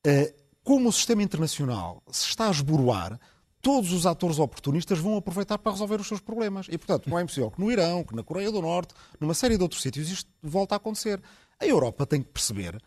Eh, 0.05 0.33
como 0.63 0.89
o 0.89 0.91
sistema 0.91 1.23
internacional 1.23 2.03
se 2.11 2.27
está 2.27 2.47
a 2.47 2.51
esboroar, 2.51 3.19
todos 3.61 3.91
os 3.91 4.05
atores 4.05 4.39
oportunistas 4.39 4.99
vão 4.99 5.17
aproveitar 5.17 5.57
para 5.57 5.71
resolver 5.71 5.99
os 5.99 6.07
seus 6.07 6.19
problemas. 6.19 6.67
E, 6.69 6.77
portanto, 6.77 7.09
não 7.09 7.17
é 7.17 7.23
impossível 7.23 7.49
que 7.49 7.59
no 7.59 7.71
Irão, 7.71 8.03
que 8.03 8.15
na 8.15 8.23
Coreia 8.23 8.51
do 8.51 8.61
Norte, 8.61 8.93
numa 9.19 9.33
série 9.33 9.57
de 9.57 9.63
outros 9.63 9.81
sítios, 9.81 10.09
isto 10.09 10.29
volta 10.41 10.75
a 10.75 10.77
acontecer. 10.77 11.21
A 11.59 11.65
Europa 11.65 12.05
tem 12.05 12.21
que 12.21 12.29
perceber 12.29 12.79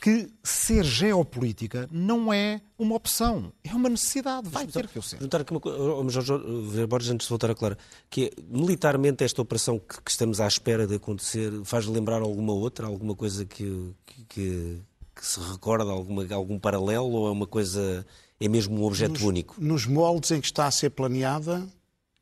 que 0.00 0.28
ser 0.44 0.84
geopolítica 0.84 1.88
não 1.90 2.32
é 2.32 2.60
uma 2.78 2.94
opção, 2.94 3.52
é 3.64 3.74
uma 3.74 3.88
necessidade, 3.88 4.48
vai 4.48 4.66
ter 4.66 4.86
que 4.86 4.98
eu 4.98 5.02
ser. 5.02 5.16
Perguntar 5.16 5.40
aqui 5.40 5.50
uma 5.50 5.60
coisa, 5.60 5.78
oh, 5.78 6.08
Jorge 6.08 6.86
Borges, 6.86 7.10
antes 7.10 7.26
de 7.26 7.28
voltar 7.28 7.50
a 7.50 7.54
Clara, 7.54 7.76
que 8.08 8.26
é, 8.26 8.30
militarmente 8.48 9.24
esta 9.24 9.42
operação 9.42 9.78
que, 9.78 10.00
que, 10.02 10.10
estamos 10.10 10.40
à 10.40 10.46
espera 10.46 10.86
de 10.86 10.94
acontecer 10.94 11.50
faz 11.64 11.86
lembrar 11.86 12.22
alguma 12.22 12.52
outra, 12.52 12.86
alguma 12.86 13.16
coisa 13.16 13.44
que, 13.44 13.94
que, 14.28 14.80
que 15.14 15.26
se 15.26 15.40
recorda, 15.40 15.90
alguma, 15.90 16.26
algum 16.32 16.58
paralelo, 16.58 17.10
ou 17.10 17.28
é 17.28 17.30
uma 17.32 17.46
coisa, 17.46 18.06
é 18.38 18.48
mesmo 18.48 18.80
um 18.80 18.84
objeto 18.84 19.14
nos, 19.14 19.22
único? 19.22 19.56
Nos 19.58 19.86
moldes 19.86 20.30
em 20.30 20.40
que 20.40 20.46
está 20.46 20.66
a 20.66 20.70
ser 20.70 20.90
planeada, 20.90 21.66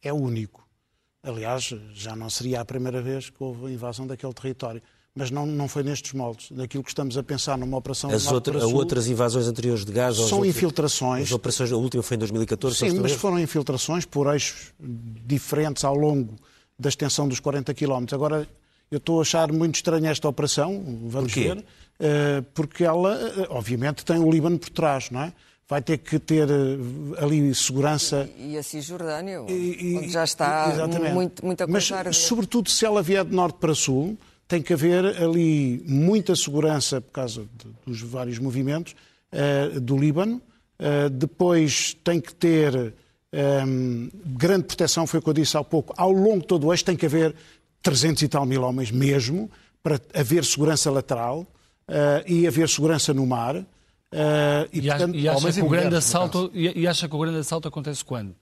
é 0.02 0.12
único. 0.12 0.66
Aliás, 1.22 1.64
já 1.92 2.14
não 2.14 2.30
seria 2.30 2.60
a 2.60 2.64
primeira 2.64 3.02
vez 3.02 3.30
que 3.30 3.42
houve 3.42 3.66
a 3.66 3.70
invasão 3.70 4.06
daquele 4.06 4.32
território 4.32 4.82
mas 5.14 5.30
não, 5.30 5.46
não 5.46 5.68
foi 5.68 5.82
nestes 5.82 6.12
moldes. 6.12 6.50
Daquilo 6.50 6.82
que 6.82 6.90
estamos 6.90 7.16
a 7.16 7.22
pensar 7.22 7.56
numa 7.56 7.76
operação 7.76 8.10
As 8.10 8.26
outra, 8.26 8.60
Sul, 8.60 8.74
outras 8.74 9.06
invasões 9.06 9.46
anteriores 9.46 9.84
de 9.84 9.92
gás? 9.92 10.16
São 10.16 10.38
outros, 10.38 10.48
infiltrações. 10.48 11.28
As 11.28 11.32
operações, 11.32 11.72
a 11.72 11.76
última 11.76 12.02
foi 12.02 12.16
em 12.16 12.18
2014? 12.18 12.76
Sim, 12.76 12.98
mas 12.98 13.12
foram 13.12 13.38
infiltrações 13.38 14.04
por 14.04 14.32
eixos 14.32 14.72
diferentes 14.80 15.84
ao 15.84 15.94
longo 15.94 16.34
da 16.76 16.88
extensão 16.88 17.28
dos 17.28 17.38
40 17.38 17.72
km. 17.74 18.06
Agora, 18.12 18.48
eu 18.90 18.98
estou 18.98 19.20
a 19.20 19.22
achar 19.22 19.52
muito 19.52 19.76
estranha 19.76 20.10
esta 20.10 20.28
operação, 20.28 20.82
vamos 21.04 21.32
ver, 21.32 21.64
eh, 22.00 22.42
porque 22.52 22.84
ela, 22.84 23.14
eh, 23.14 23.46
obviamente, 23.50 24.04
tem 24.04 24.18
o 24.18 24.28
Líbano 24.28 24.58
por 24.58 24.70
trás, 24.70 25.10
não 25.10 25.22
é? 25.22 25.32
vai 25.68 25.80
ter 25.80 25.98
que 25.98 26.18
ter 26.18 26.48
eh, 26.50 27.22
ali 27.24 27.54
segurança. 27.54 28.28
E, 28.36 28.52
e 28.52 28.58
a 28.58 28.62
Cisjordânia, 28.62 29.42
onde 29.42 30.08
já 30.10 30.24
está 30.24 30.86
muito, 31.12 31.44
muita 31.44 31.66
coisa 31.66 32.02
Mas, 32.04 32.16
sobretudo, 32.18 32.68
se 32.68 32.84
ela 32.84 33.02
vier 33.02 33.24
de 33.24 33.34
norte 33.34 33.58
para 33.58 33.74
sul, 33.74 34.18
tem 34.46 34.62
que 34.62 34.72
haver 34.72 35.04
ali 35.22 35.82
muita 35.86 36.36
segurança 36.36 37.00
por 37.00 37.10
causa 37.12 37.46
de, 37.56 37.68
dos 37.86 38.00
vários 38.02 38.38
movimentos 38.38 38.94
uh, 39.32 39.80
do 39.80 39.96
Líbano. 39.96 40.40
Uh, 40.78 41.08
depois 41.10 41.94
tem 42.04 42.20
que 42.20 42.34
ter 42.34 42.74
um, 42.76 42.90
ehm, 43.32 44.08
grande 44.24 44.64
proteção, 44.64 45.06
foi 45.06 45.20
o 45.20 45.22
que 45.22 45.30
eu 45.30 45.34
disse 45.34 45.56
há 45.56 45.64
pouco. 45.64 45.94
Ao 45.96 46.10
longo 46.10 46.40
de 46.40 46.46
todo 46.46 46.66
o 46.66 46.72
eixo 46.72 46.84
tem 46.84 46.96
que 46.96 47.06
haver 47.06 47.34
300 47.82 48.22
e 48.22 48.28
tal 48.28 48.44
mil 48.44 48.62
homens 48.62 48.90
mesmo, 48.90 49.50
para 49.82 50.00
haver 50.14 50.44
segurança 50.44 50.90
lateral 50.90 51.40
uh, 51.88 52.24
e 52.26 52.46
haver 52.46 52.68
segurança 52.68 53.14
no 53.14 53.26
mar. 53.26 53.56
E, 54.72 54.78
e, 54.78 54.82
portanto, 54.82 55.16
e, 55.16 55.28
acha 55.28 55.52
que 55.52 55.60
o 55.60 55.68
grande 55.68 55.96
assalto, 55.96 56.50
e 56.54 56.86
acha 56.86 57.08
que 57.08 57.16
o 57.16 57.18
grande 57.18 57.38
assalto 57.38 57.66
acontece 57.66 58.04
quando? 58.04 58.34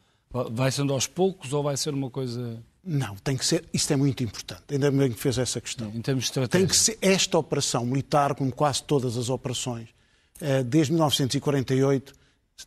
Vai 0.50 0.70
sendo 0.70 0.92
aos 0.92 1.06
poucos 1.06 1.52
ou 1.52 1.62
vai 1.62 1.76
ser 1.76 1.94
uma 1.94 2.10
coisa. 2.10 2.62
Não, 2.84 3.14
tem 3.16 3.36
que 3.36 3.46
ser. 3.46 3.64
Isso 3.72 3.92
é 3.92 3.96
muito 3.96 4.24
importante. 4.24 4.62
Ainda 4.70 4.90
bem 4.90 5.12
que 5.12 5.18
fez 5.18 5.38
essa 5.38 5.60
questão. 5.60 5.90
Em 5.94 6.00
termos 6.00 6.30
de 6.30 6.48
Tem 6.48 6.66
que 6.66 6.76
ser 6.76 6.98
esta 7.00 7.38
operação 7.38 7.86
militar, 7.86 8.34
como 8.34 8.50
quase 8.50 8.82
todas 8.82 9.16
as 9.16 9.28
operações, 9.28 9.88
eh, 10.40 10.64
desde 10.64 10.92
1948, 10.92 12.12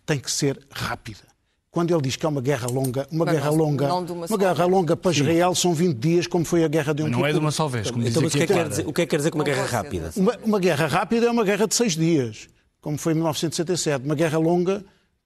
tem 0.06 0.20
que 0.20 0.32
ser 0.32 0.60
rápida. 0.72 1.36
Quando 1.70 1.94
ele 1.94 2.02
diz 2.02 2.16
que 2.16 2.26
é 2.26 2.30
uma 2.30 2.40
guerra 2.40 2.68
longa, 2.68 3.06
uma 3.12 3.26
Mas 3.26 3.36
guerra 3.36 3.52
não, 3.52 3.58
longa, 3.58 3.88
não 3.90 4.00
uma, 4.00 4.26
uma 4.28 4.38
guerra 4.38 4.66
longa 4.66 4.96
para 4.96 5.12
Israel 5.12 5.54
são 5.54 5.74
20 5.74 5.98
dias, 5.98 6.26
como 6.26 6.46
foi 6.46 6.64
a 6.64 6.70
guerra 6.70 6.94
de 6.94 7.04
um 7.04 7.08
Não 7.10 7.26
é 7.26 7.34
de 7.34 7.38
uma 7.38 7.52
só 7.52 7.68
vez, 7.68 7.92
como 7.92 8.08
então, 8.08 8.24
o 8.24 8.30
que, 8.30 8.44
é 8.44 8.48
que 8.48 8.54
quer 8.54 8.70
dizer, 8.70 8.88
o 8.88 8.94
que 8.94 9.02
é 9.02 9.06
que 9.06 9.10
quer 9.10 9.18
dizer 9.18 9.32
com 9.32 9.40
uma 9.40 9.44
guerra 9.44 9.66
rápida? 9.66 10.10
Uma, 10.16 10.38
uma 10.42 10.60
guerra 10.60 10.88
rápida 10.88 11.26
é 11.26 11.30
uma 11.30 11.44
guerra 11.44 11.68
de 11.68 11.76
seis 11.76 11.94
dias, 11.98 12.48
como 12.80 12.98
foi 12.98 13.12
em 13.12 13.16
1967. 13.16 14.06
Uma 14.06 14.16
guerra 14.16 14.38
longa, 14.38 14.86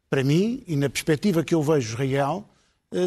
para 0.10 0.24
mim, 0.24 0.64
e 0.66 0.76
na 0.76 0.90
perspectiva 0.90 1.44
que 1.44 1.54
eu 1.54 1.62
vejo 1.62 1.94
Israel, 1.94 2.50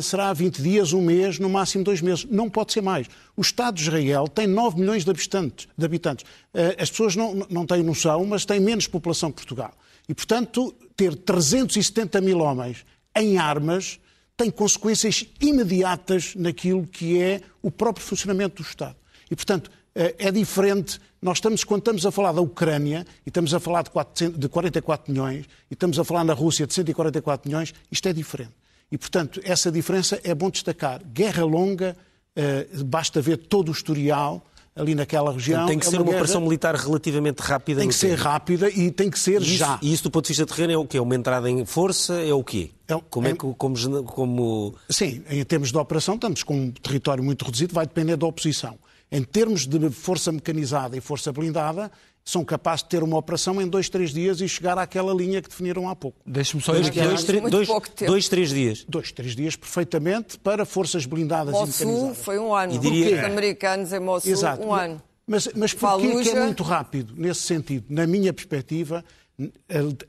será 0.01 0.33
20 0.33 0.62
dias, 0.62 0.93
um 0.93 1.03
mês, 1.03 1.39
no 1.39 1.49
máximo 1.49 1.83
dois 1.83 2.01
meses. 2.01 2.24
Não 2.30 2.49
pode 2.49 2.72
ser 2.72 2.80
mais. 2.80 3.09
O 3.37 3.41
Estado 3.41 3.74
de 3.74 3.83
Israel 3.83 4.28
tem 4.28 4.47
9 4.47 4.78
milhões 4.78 5.05
de 5.05 5.11
habitantes. 5.11 5.68
De 5.76 5.85
habitantes. 5.85 6.24
Eh, 6.55 6.76
as 6.78 6.91
pessoas 6.91 7.16
não, 7.16 7.47
não 7.51 7.66
têm 7.66 7.83
noção, 7.83 8.24
mas 8.24 8.45
têm 8.45 8.61
menos 8.61 8.87
população 8.87 9.30
que 9.30 9.37
Portugal. 9.37 9.72
E, 10.09 10.14
portanto, 10.14 10.72
ter 10.97 11.16
370 11.16 12.20
mil 12.20 12.39
homens 12.39 12.85
em 13.16 13.39
armas 13.39 13.99
tem 14.37 14.51
consequências 14.51 15.26
imediatas 15.41 16.35
naquilo 16.37 16.87
que 16.87 17.20
é 17.20 17.41
o 17.61 17.70
próprio 17.70 18.05
funcionamento 18.05 18.62
do 18.62 18.66
Estado. 18.66 18.97
E, 19.30 19.35
portanto, 19.35 19.70
eh, 19.97 20.14
é 20.18 20.30
diferente. 20.30 21.01
Nós 21.20 21.39
estamos, 21.39 21.64
quando 21.64 21.80
estamos 21.80 22.07
a 22.07 22.12
falar 22.12 22.30
da 22.30 22.41
Ucrânia, 22.41 23.05
e 23.26 23.30
estamos 23.30 23.53
a 23.53 23.59
falar 23.59 23.83
de, 23.83 23.91
400, 23.91 24.39
de 24.39 24.49
44 24.49 25.11
milhões, 25.12 25.47
e 25.68 25.74
estamos 25.74 25.99
a 25.99 26.05
falar 26.05 26.22
na 26.22 26.35
Rússia 26.35 26.68
de 26.68 26.74
144 26.74 27.49
milhões, 27.49 27.74
isto 27.91 28.09
é 28.09 28.12
diferente. 28.12 28.62
E, 28.93 28.99
portanto, 28.99 29.40
essa 29.43 29.72
diferença 29.72 30.20
é 30.22 30.34
bom 30.34 30.51
destacar. 30.51 31.01
Guerra 31.03 31.45
longa, 31.47 31.97
uh, 32.36 32.84
basta 32.84 33.22
ver 33.22 33.38
todo 33.38 33.70
o 33.70 33.72
historial 33.72 34.45
ali 34.76 34.95
naquela 34.95 35.32
região. 35.32 35.66
Tem 35.66 35.78
que 35.78 35.86
é 35.86 35.90
ser 35.90 36.01
uma, 36.01 36.11
operação 36.11 36.43
militar 36.43 36.74
relativamente 36.74 37.40
rápida. 37.40 37.80
Tem 37.80 37.88
que 37.88 37.95
ser 37.95 38.11
tempo. 38.11 38.22
rápida 38.22 38.68
e 38.68 38.90
tem 38.90 39.11
que 39.11 39.18
ser 39.18 39.40
isso, 39.40 39.57
já. 39.57 39.78
E 39.80 39.93
isso, 39.93 40.05
do 40.05 40.11
ponto 40.11 40.24
de 40.24 40.28
vista 40.28 40.45
terreno, 40.45 40.74
é 40.74 40.76
o 40.76 40.86
quê? 40.86 41.01
Uma 41.01 41.14
entrada 41.14 41.49
em 41.49 41.64
força? 41.64 42.20
É 42.20 42.34
o 42.34 42.45
quê? 42.45 42.70
É, 42.86 42.95
como 43.09 43.26
é, 43.26 43.30
é 43.30 43.32
que, 43.32 43.38
como, 43.57 44.05
como... 44.05 44.74
Sim, 44.90 45.22
em 45.30 45.43
termos 45.43 45.72
de 45.72 45.78
operação, 45.78 46.16
estamos 46.16 46.43
com 46.43 46.55
um 46.55 46.70
território 46.70 47.24
muito 47.24 47.47
reduzido, 47.47 47.74
vai 47.74 47.86
depender 47.86 48.16
da 48.16 48.26
oposição. 48.26 48.78
Em 49.11 49.22
termos 49.22 49.66
de 49.66 49.90
força 49.90 50.30
mecanizada 50.30 50.97
e 50.97 51.01
força 51.01 51.32
blindada, 51.32 51.90
são 52.25 52.45
capazes 52.45 52.85
de 52.85 52.91
ter 52.91 53.03
uma 53.03 53.16
operação 53.16 53.61
em 53.61 53.66
dois, 53.66 53.89
três 53.89 54.12
dias 54.12 54.41
e 54.41 54.49
chegar 54.49 54.79
àquela 54.79 55.12
linha 55.12 55.43
que 55.43 55.49
definiram 55.49 55.89
há 55.89 55.97
pouco. 55.97 56.20
Deixe-me 56.25 56.62
só 56.62 56.75
ir 56.77 56.87
aqui. 56.87 57.01
Dois, 57.01 57.25
dois, 57.51 57.68
dois, 58.07 58.29
três 58.29 58.51
dias. 58.51 58.85
Dois, 58.89 59.11
três 59.11 59.35
dias, 59.35 59.57
perfeitamente, 59.57 60.39
para 60.39 60.64
forças 60.64 61.05
blindadas 61.05 61.53
Mossul 61.53 61.66
e 61.66 61.87
mecanizadas. 61.87 62.18
foi 62.18 62.39
um 62.39 62.55
ano. 62.55 62.75
E 62.75 62.79
diria... 62.79 63.18
Os 63.18 63.25
americanos 63.25 63.93
em 63.93 64.01
Mossul, 64.01 64.31
Exato. 64.31 64.62
um 64.62 64.73
ano. 64.73 65.03
Mas, 65.27 65.49
mas 65.55 65.75
porquê 65.75 66.23
que 66.23 66.31
é 66.31 66.45
muito 66.45 66.62
rápido, 66.62 67.14
nesse 67.16 67.41
sentido? 67.41 67.87
Na 67.89 68.07
minha 68.07 68.33
perspectiva, 68.33 69.05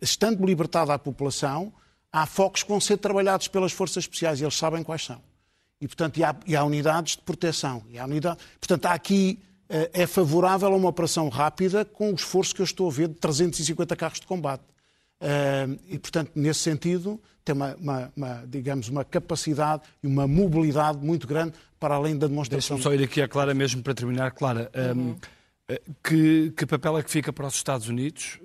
estando 0.01 0.45
libertada 0.45 0.93
a 0.93 0.99
população, 0.99 1.73
há 2.11 2.25
focos 2.25 2.63
que 2.63 2.69
vão 2.69 2.79
ser 2.79 2.97
trabalhados 2.97 3.47
pelas 3.47 3.71
forças 3.71 4.03
especiais 4.03 4.39
e 4.39 4.43
eles 4.43 4.55
sabem 4.55 4.83
quais 4.83 5.03
são. 5.03 5.21
E, 5.81 5.87
portanto, 5.87 6.17
e 6.17 6.23
há, 6.23 6.35
e 6.45 6.55
há 6.55 6.63
unidades 6.63 7.15
de 7.15 7.23
proteção. 7.23 7.83
E 7.89 7.97
há 7.97 8.05
unidade... 8.05 8.37
Portanto, 8.59 8.85
há 8.85 8.93
aqui 8.93 9.39
é 9.93 10.05
favorável 10.05 10.67
a 10.67 10.75
uma 10.75 10.89
operação 10.89 11.29
rápida 11.29 11.83
com 11.83 12.11
o 12.11 12.15
esforço 12.15 12.53
que 12.53 12.61
eu 12.61 12.65
estou 12.65 12.87
a 12.87 12.91
ver 12.91 13.07
de 13.07 13.15
350 13.15 13.95
carros 13.95 14.19
de 14.19 14.27
combate. 14.27 14.63
Eh, 15.19 15.67
e, 15.89 15.99
portanto, 15.99 16.31
nesse 16.35 16.59
sentido, 16.59 17.19
tem 17.43 17.55
uma, 17.55 17.75
uma, 17.75 18.13
uma, 18.15 18.43
digamos, 18.47 18.89
uma 18.89 19.03
capacidade 19.03 19.83
e 20.03 20.07
uma 20.07 20.27
mobilidade 20.27 20.97
muito 21.03 21.25
grande 21.25 21.53
para 21.79 21.95
além 21.95 22.17
da 22.17 22.27
demonstração. 22.27 22.75
Deixa-me 22.77 22.97
só 22.97 23.01
ir 23.01 23.05
aqui 23.05 23.21
à 23.21 23.27
Clara 23.27 23.53
mesmo 23.53 23.81
para 23.81 23.93
terminar. 23.93 24.31
Clara, 24.31 24.69
uhum. 24.75 25.11
um, 25.11 25.15
que, 26.03 26.53
que, 26.55 26.65
papel 26.65 26.97
é 26.97 27.03
que 27.03 27.09
fica 27.09 27.33
para 27.33 27.47
os 27.47 27.55
Estados 27.55 27.87
Unidos, 27.87 28.39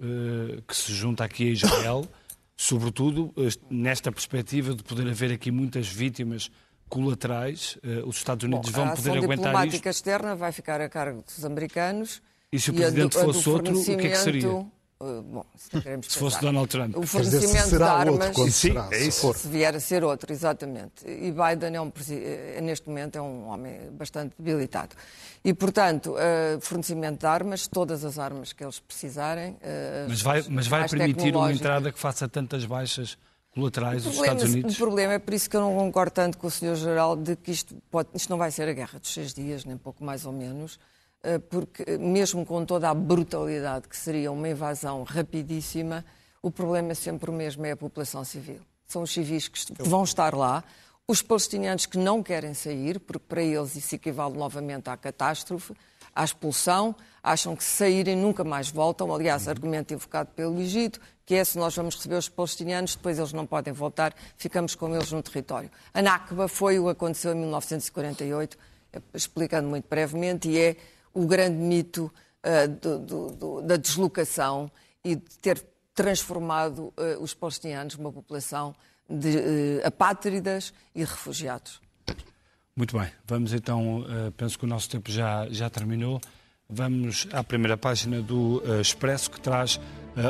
que 0.66 0.74
se 0.74 0.92
junta 0.94 1.24
aqui 1.24 1.48
a 1.48 1.52
Israel, 1.52 2.08
sobretudo 2.56 3.34
nesta 3.68 4.10
perspectiva 4.10 4.74
de 4.74 4.82
poder 4.82 5.08
haver 5.08 5.32
aqui 5.32 5.50
muitas 5.50 5.88
vítimas 5.88 6.50
colaterais, 6.88 7.78
eh, 7.82 8.02
os 8.04 8.16
Estados 8.16 8.44
Unidos 8.44 8.70
Bom, 8.70 8.84
vão 8.84 8.94
poder 8.94 9.10
aguentar 9.10 9.32
isto? 9.32 9.32
A 9.32 9.36
diplomática 9.36 9.90
externa 9.90 10.34
vai 10.34 10.52
ficar 10.52 10.80
a 10.80 10.88
cargo 10.88 11.22
dos 11.22 11.44
americanos. 11.44 12.22
E 12.50 12.58
se 12.58 12.70
o 12.70 12.74
Presidente 12.74 13.18
a 13.18 13.24
do, 13.24 13.32
fosse 13.32 13.48
outro, 13.48 13.78
o 13.78 13.84
que 13.84 13.92
é 13.92 14.10
que 14.10 14.16
seria? 14.16 14.66
Uh, 15.00 15.22
bom, 15.22 15.46
se, 15.56 15.70
se 16.10 16.18
fosse 16.18 16.40
Donald 16.40 16.68
Trump. 16.68 16.96
O 16.96 17.06
fornecimento 17.06 17.76
de 17.76 17.82
armas, 17.84 18.36
outro, 18.36 18.50
sim, 18.50 18.74
é 18.90 19.04
isso. 19.04 19.32
se 19.32 19.46
vier 19.46 19.72
a 19.72 19.78
ser 19.78 20.02
outro, 20.02 20.32
exatamente. 20.32 21.06
E 21.06 21.30
Biden, 21.30 21.76
é 21.76 21.80
um, 21.80 21.92
eh, 22.10 22.60
neste 22.60 22.88
momento, 22.88 23.16
é 23.16 23.22
um 23.22 23.46
homem 23.46 23.92
bastante 23.92 24.34
debilitado. 24.36 24.96
E, 25.44 25.54
portanto, 25.54 26.16
uh, 26.16 26.60
fornecimento 26.60 27.20
de 27.20 27.26
armas, 27.26 27.68
todas 27.68 28.04
as 28.04 28.18
armas 28.18 28.52
que 28.52 28.64
eles 28.64 28.80
precisarem. 28.80 29.52
Uh, 29.52 30.08
mas 30.08 30.20
vai, 30.20 30.44
mas 30.48 30.66
vai 30.66 30.88
permitir 30.88 31.36
uma 31.36 31.52
entrada 31.52 31.92
que 31.92 31.98
faça 31.98 32.28
tantas 32.28 32.64
baixas 32.64 33.16
colaterais 33.54 34.04
dos 34.04 34.14
Estados 34.14 34.44
Unidos. 34.44 34.74
O 34.74 34.78
problema 34.78 35.14
é 35.14 35.18
por 35.18 35.34
isso 35.34 35.48
que 35.48 35.56
eu 35.56 35.60
não 35.60 35.74
concordo 35.76 36.12
tanto 36.12 36.38
com 36.38 36.46
o 36.46 36.50
Sr. 36.50 36.76
Geral 36.76 37.16
de 37.16 37.36
que 37.36 37.50
isto, 37.50 37.74
pode, 37.90 38.08
isto 38.14 38.30
não 38.30 38.38
vai 38.38 38.50
ser 38.50 38.68
a 38.68 38.72
guerra 38.72 38.98
dos 38.98 39.12
seis 39.12 39.32
dias, 39.32 39.64
nem 39.64 39.76
pouco 39.76 40.04
mais 40.04 40.24
ou 40.26 40.32
menos, 40.32 40.78
eh, 41.22 41.38
porque 41.38 41.98
mesmo 41.98 42.46
com 42.46 42.64
toda 42.64 42.88
a 42.88 42.94
brutalidade 42.94 43.88
que 43.88 43.96
seria 43.96 44.30
uma 44.30 44.48
invasão 44.48 45.02
rapidíssima, 45.02 46.04
o 46.42 46.50
problema 46.50 46.92
é 46.92 46.94
sempre 46.94 47.30
o 47.30 47.32
mesmo, 47.32 47.66
é 47.66 47.72
a 47.72 47.76
população 47.76 48.24
civil. 48.24 48.60
São 48.86 49.02
os 49.02 49.10
civis 49.10 49.48
que 49.48 49.60
vão 49.82 50.04
estar 50.04 50.34
lá, 50.34 50.62
os 51.06 51.22
palestinianos 51.22 51.86
que 51.86 51.98
não 51.98 52.22
querem 52.22 52.54
sair, 52.54 53.00
porque 53.00 53.24
para 53.26 53.42
eles 53.42 53.74
isso 53.74 53.94
equivale 53.94 54.36
novamente 54.36 54.88
à 54.88 54.96
catástrofe, 54.96 55.74
à 56.14 56.24
expulsão, 56.24 56.94
acham 57.22 57.56
que 57.56 57.64
se 57.64 57.70
saírem 57.70 58.16
nunca 58.16 58.44
mais 58.44 58.70
voltam. 58.70 59.14
Aliás, 59.14 59.48
argumento 59.48 59.92
invocado 59.92 60.30
pelo 60.34 60.60
Egito, 60.60 61.00
que 61.28 61.34
é 61.34 61.44
se 61.44 61.58
nós 61.58 61.76
vamos 61.76 61.94
receber 61.94 62.14
os 62.14 62.26
palestinianos, 62.26 62.96
depois 62.96 63.18
eles 63.18 63.34
não 63.34 63.44
podem 63.44 63.70
voltar, 63.70 64.14
ficamos 64.38 64.74
com 64.74 64.94
eles 64.96 65.12
no 65.12 65.22
território. 65.22 65.70
A 65.92 66.00
Nakba 66.00 66.48
foi 66.48 66.78
o 66.78 66.84
que 66.84 66.90
aconteceu 66.92 67.32
em 67.32 67.40
1948, 67.40 68.56
explicando 69.12 69.68
muito 69.68 69.86
brevemente, 69.86 70.48
e 70.48 70.58
é 70.58 70.76
o 71.12 71.26
grande 71.26 71.58
mito 71.58 72.10
uh, 72.42 72.68
do, 72.80 72.98
do, 72.98 73.30
do, 73.32 73.60
da 73.60 73.76
deslocação 73.76 74.70
e 75.04 75.16
de 75.16 75.38
ter 75.42 75.62
transformado 75.94 76.94
uh, 76.96 77.22
os 77.22 77.34
palestinianos 77.34 77.98
numa 77.98 78.10
população 78.10 78.74
de 79.06 79.36
uh, 79.36 79.86
apátridas 79.86 80.72
e 80.94 81.00
refugiados. 81.00 81.78
Muito 82.74 82.98
bem, 82.98 83.10
vamos 83.26 83.52
então, 83.52 84.02
penso 84.34 84.58
que 84.58 84.64
o 84.64 84.68
nosso 84.68 84.88
tempo 84.88 85.10
já, 85.10 85.46
já 85.50 85.68
terminou. 85.68 86.22
Vamos 86.70 87.26
à 87.32 87.42
primeira 87.42 87.78
página 87.78 88.20
do 88.20 88.62
Expresso, 88.78 89.30
que 89.30 89.40
traz, 89.40 89.80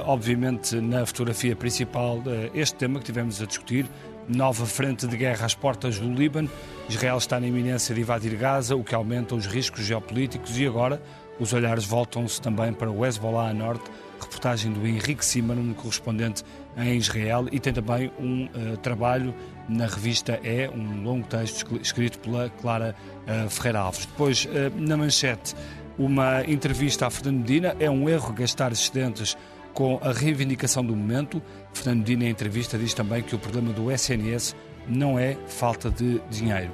obviamente, 0.04 0.76
na 0.76 1.04
fotografia 1.04 1.56
principal, 1.56 2.22
este 2.54 2.76
tema 2.76 3.00
que 3.00 3.06
tivemos 3.06 3.42
a 3.42 3.44
discutir, 3.44 3.86
nova 4.28 4.64
frente 4.64 5.04
de 5.08 5.16
guerra 5.16 5.46
às 5.46 5.56
portas 5.56 5.98
do 5.98 6.14
Líbano. 6.14 6.48
Israel 6.88 7.18
está 7.18 7.40
na 7.40 7.48
iminência 7.48 7.92
de 7.92 8.02
invadir 8.02 8.36
Gaza, 8.36 8.76
o 8.76 8.84
que 8.84 8.94
aumenta 8.94 9.34
os 9.34 9.46
riscos 9.46 9.84
geopolíticos 9.84 10.56
e 10.56 10.64
agora 10.64 11.02
os 11.40 11.52
olhares 11.52 11.84
voltam-se 11.84 12.40
também 12.40 12.72
para 12.72 12.88
o 12.88 13.04
Hezbollah 13.04 13.50
a 13.50 13.52
norte. 13.52 13.90
Reportagem 14.20 14.72
do 14.72 14.84
Henrique 14.84 15.24
Siman, 15.24 15.72
correspondente 15.74 16.44
em 16.76 16.96
Israel, 16.96 17.46
e 17.52 17.60
tem 17.60 17.72
também 17.72 18.12
um 18.18 18.46
uh, 18.46 18.76
trabalho 18.78 19.32
na 19.68 19.86
revista 19.86 20.40
É, 20.42 20.68
um 20.68 21.04
longo 21.04 21.26
texto 21.26 21.78
escrito 21.80 22.18
pela 22.18 22.50
Clara 22.60 22.96
uh, 23.26 23.48
Ferreira 23.48 23.80
Alves. 23.80 24.06
Depois, 24.06 24.44
uh, 24.46 24.48
na 24.76 24.96
manchete, 24.96 25.54
uma 25.98 26.44
entrevista 26.44 27.06
a 27.06 27.10
Fernando 27.10 27.38
Medina. 27.38 27.76
É 27.80 27.90
um 27.90 28.08
erro 28.08 28.32
gastar 28.32 28.72
excedentes 28.72 29.36
com 29.74 29.98
a 30.02 30.12
reivindicação 30.12 30.84
do 30.84 30.94
momento. 30.94 31.42
Fernando 31.72 31.98
Medina, 31.98 32.24
em 32.24 32.30
entrevista, 32.30 32.78
diz 32.78 32.94
também 32.94 33.22
que 33.22 33.34
o 33.34 33.38
problema 33.38 33.72
do 33.72 33.90
SNS 33.90 34.54
não 34.86 35.18
é 35.18 35.36
falta 35.46 35.90
de 35.90 36.20
dinheiro. 36.30 36.70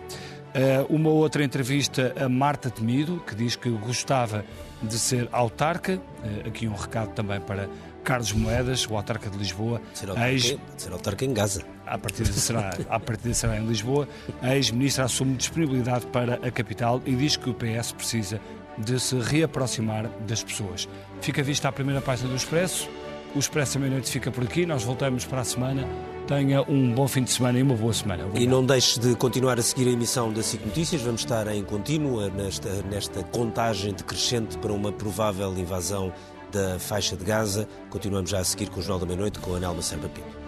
Uh, 0.55 0.95
uma 0.95 1.11
outra 1.11 1.43
entrevista 1.43 2.15
a 2.17 2.29
Marta 2.29 2.71
Temido, 2.71 3.21
que 3.27 3.35
diz 3.35 3.57
que 3.57 3.69
gostava 3.71 4.45
de 4.81 4.97
ser 4.97 5.29
autarca. 5.33 5.95
Uh, 5.97 6.49
aqui 6.49 6.69
um 6.69 6.75
recado 6.75 7.13
também 7.13 7.41
para 7.41 7.69
Carlos 8.05 8.33
Moedas, 8.33 8.87
o 8.89 8.95
autarca 8.97 9.29
de 9.29 9.37
Lisboa. 9.37 9.81
Ser 9.93 10.11
autarca, 10.11 10.31
ex... 10.31 10.57
ser 10.77 10.93
autarca 10.93 11.25
em 11.25 11.35
Gaza. 11.35 11.65
A 11.85 11.99
partir 11.99 12.23
de 12.23 12.33
será, 12.33 12.71
a 12.89 13.01
partir 13.01 13.31
de 13.31 13.35
será 13.35 13.59
em 13.59 13.67
Lisboa. 13.67 14.09
A 14.41 14.55
ex-ministra 14.55 15.05
assume 15.05 15.35
disponibilidade 15.35 16.07
para 16.07 16.35
a 16.35 16.51
capital 16.51 17.03
e 17.05 17.17
diz 17.17 17.37
que 17.37 17.51
o 17.51 17.55
PS 17.55 17.93
precisa 17.93 18.41
de 18.79 18.99
se 18.99 19.17
reaproximar 19.17 20.09
das 20.27 20.43
pessoas. 20.43 20.89
Fica 21.21 21.43
vista 21.43 21.69
a 21.69 21.73
primeira 21.73 22.01
página 22.01 22.29
do 22.29 22.37
Expresso. 22.37 22.89
O 23.35 23.39
Expresso 23.39 23.79
à 23.79 23.81
meia-noite 23.81 24.11
fica 24.11 24.31
por 24.31 24.45
aqui. 24.45 24.65
Nós 24.65 24.85
voltamos 24.85 25.25
para 25.25 25.41
a 25.41 25.45
semana. 25.45 25.87
Tenha 26.27 26.63
um 26.63 26.95
bom 26.95 27.07
fim 27.07 27.23
de 27.23 27.31
semana 27.31 27.59
e 27.59 27.63
uma 27.63 27.75
boa 27.75 27.93
semana. 27.93 28.25
Obrigado. 28.25 28.43
E 28.43 28.47
não 28.47 28.65
deixe 28.65 28.99
de 28.99 29.15
continuar 29.17 29.59
a 29.59 29.63
seguir 29.63 29.89
a 29.89 29.91
emissão 29.91 30.33
da 30.33 30.43
SIC 30.43 30.65
Notícias. 30.65 31.03
Vamos 31.03 31.21
estar 31.21 31.47
em 31.49 31.63
contínua 31.63 32.31
nesta, 32.31 32.71
nesta 32.83 33.23
contagem 33.25 33.93
decrescente 33.93 34.57
para 34.59 34.73
uma 34.73 34.93
provável 34.93 35.53
invasão 35.59 36.13
da 36.51 36.79
faixa 36.79 37.17
de 37.17 37.25
Gaza. 37.25 37.69
Continuamos 37.91 38.31
já 38.31 38.39
a 38.39 38.45
seguir 38.45 38.71
com 38.71 38.81
o 38.81 38.83
Jornal 38.83 39.01
da 39.01 39.07
Meia-Noite 39.07 39.41
com 39.41 39.55
a 39.55 39.61
Nelma 39.61 39.83
Serpa 39.83 40.09
Pinto. 40.09 40.44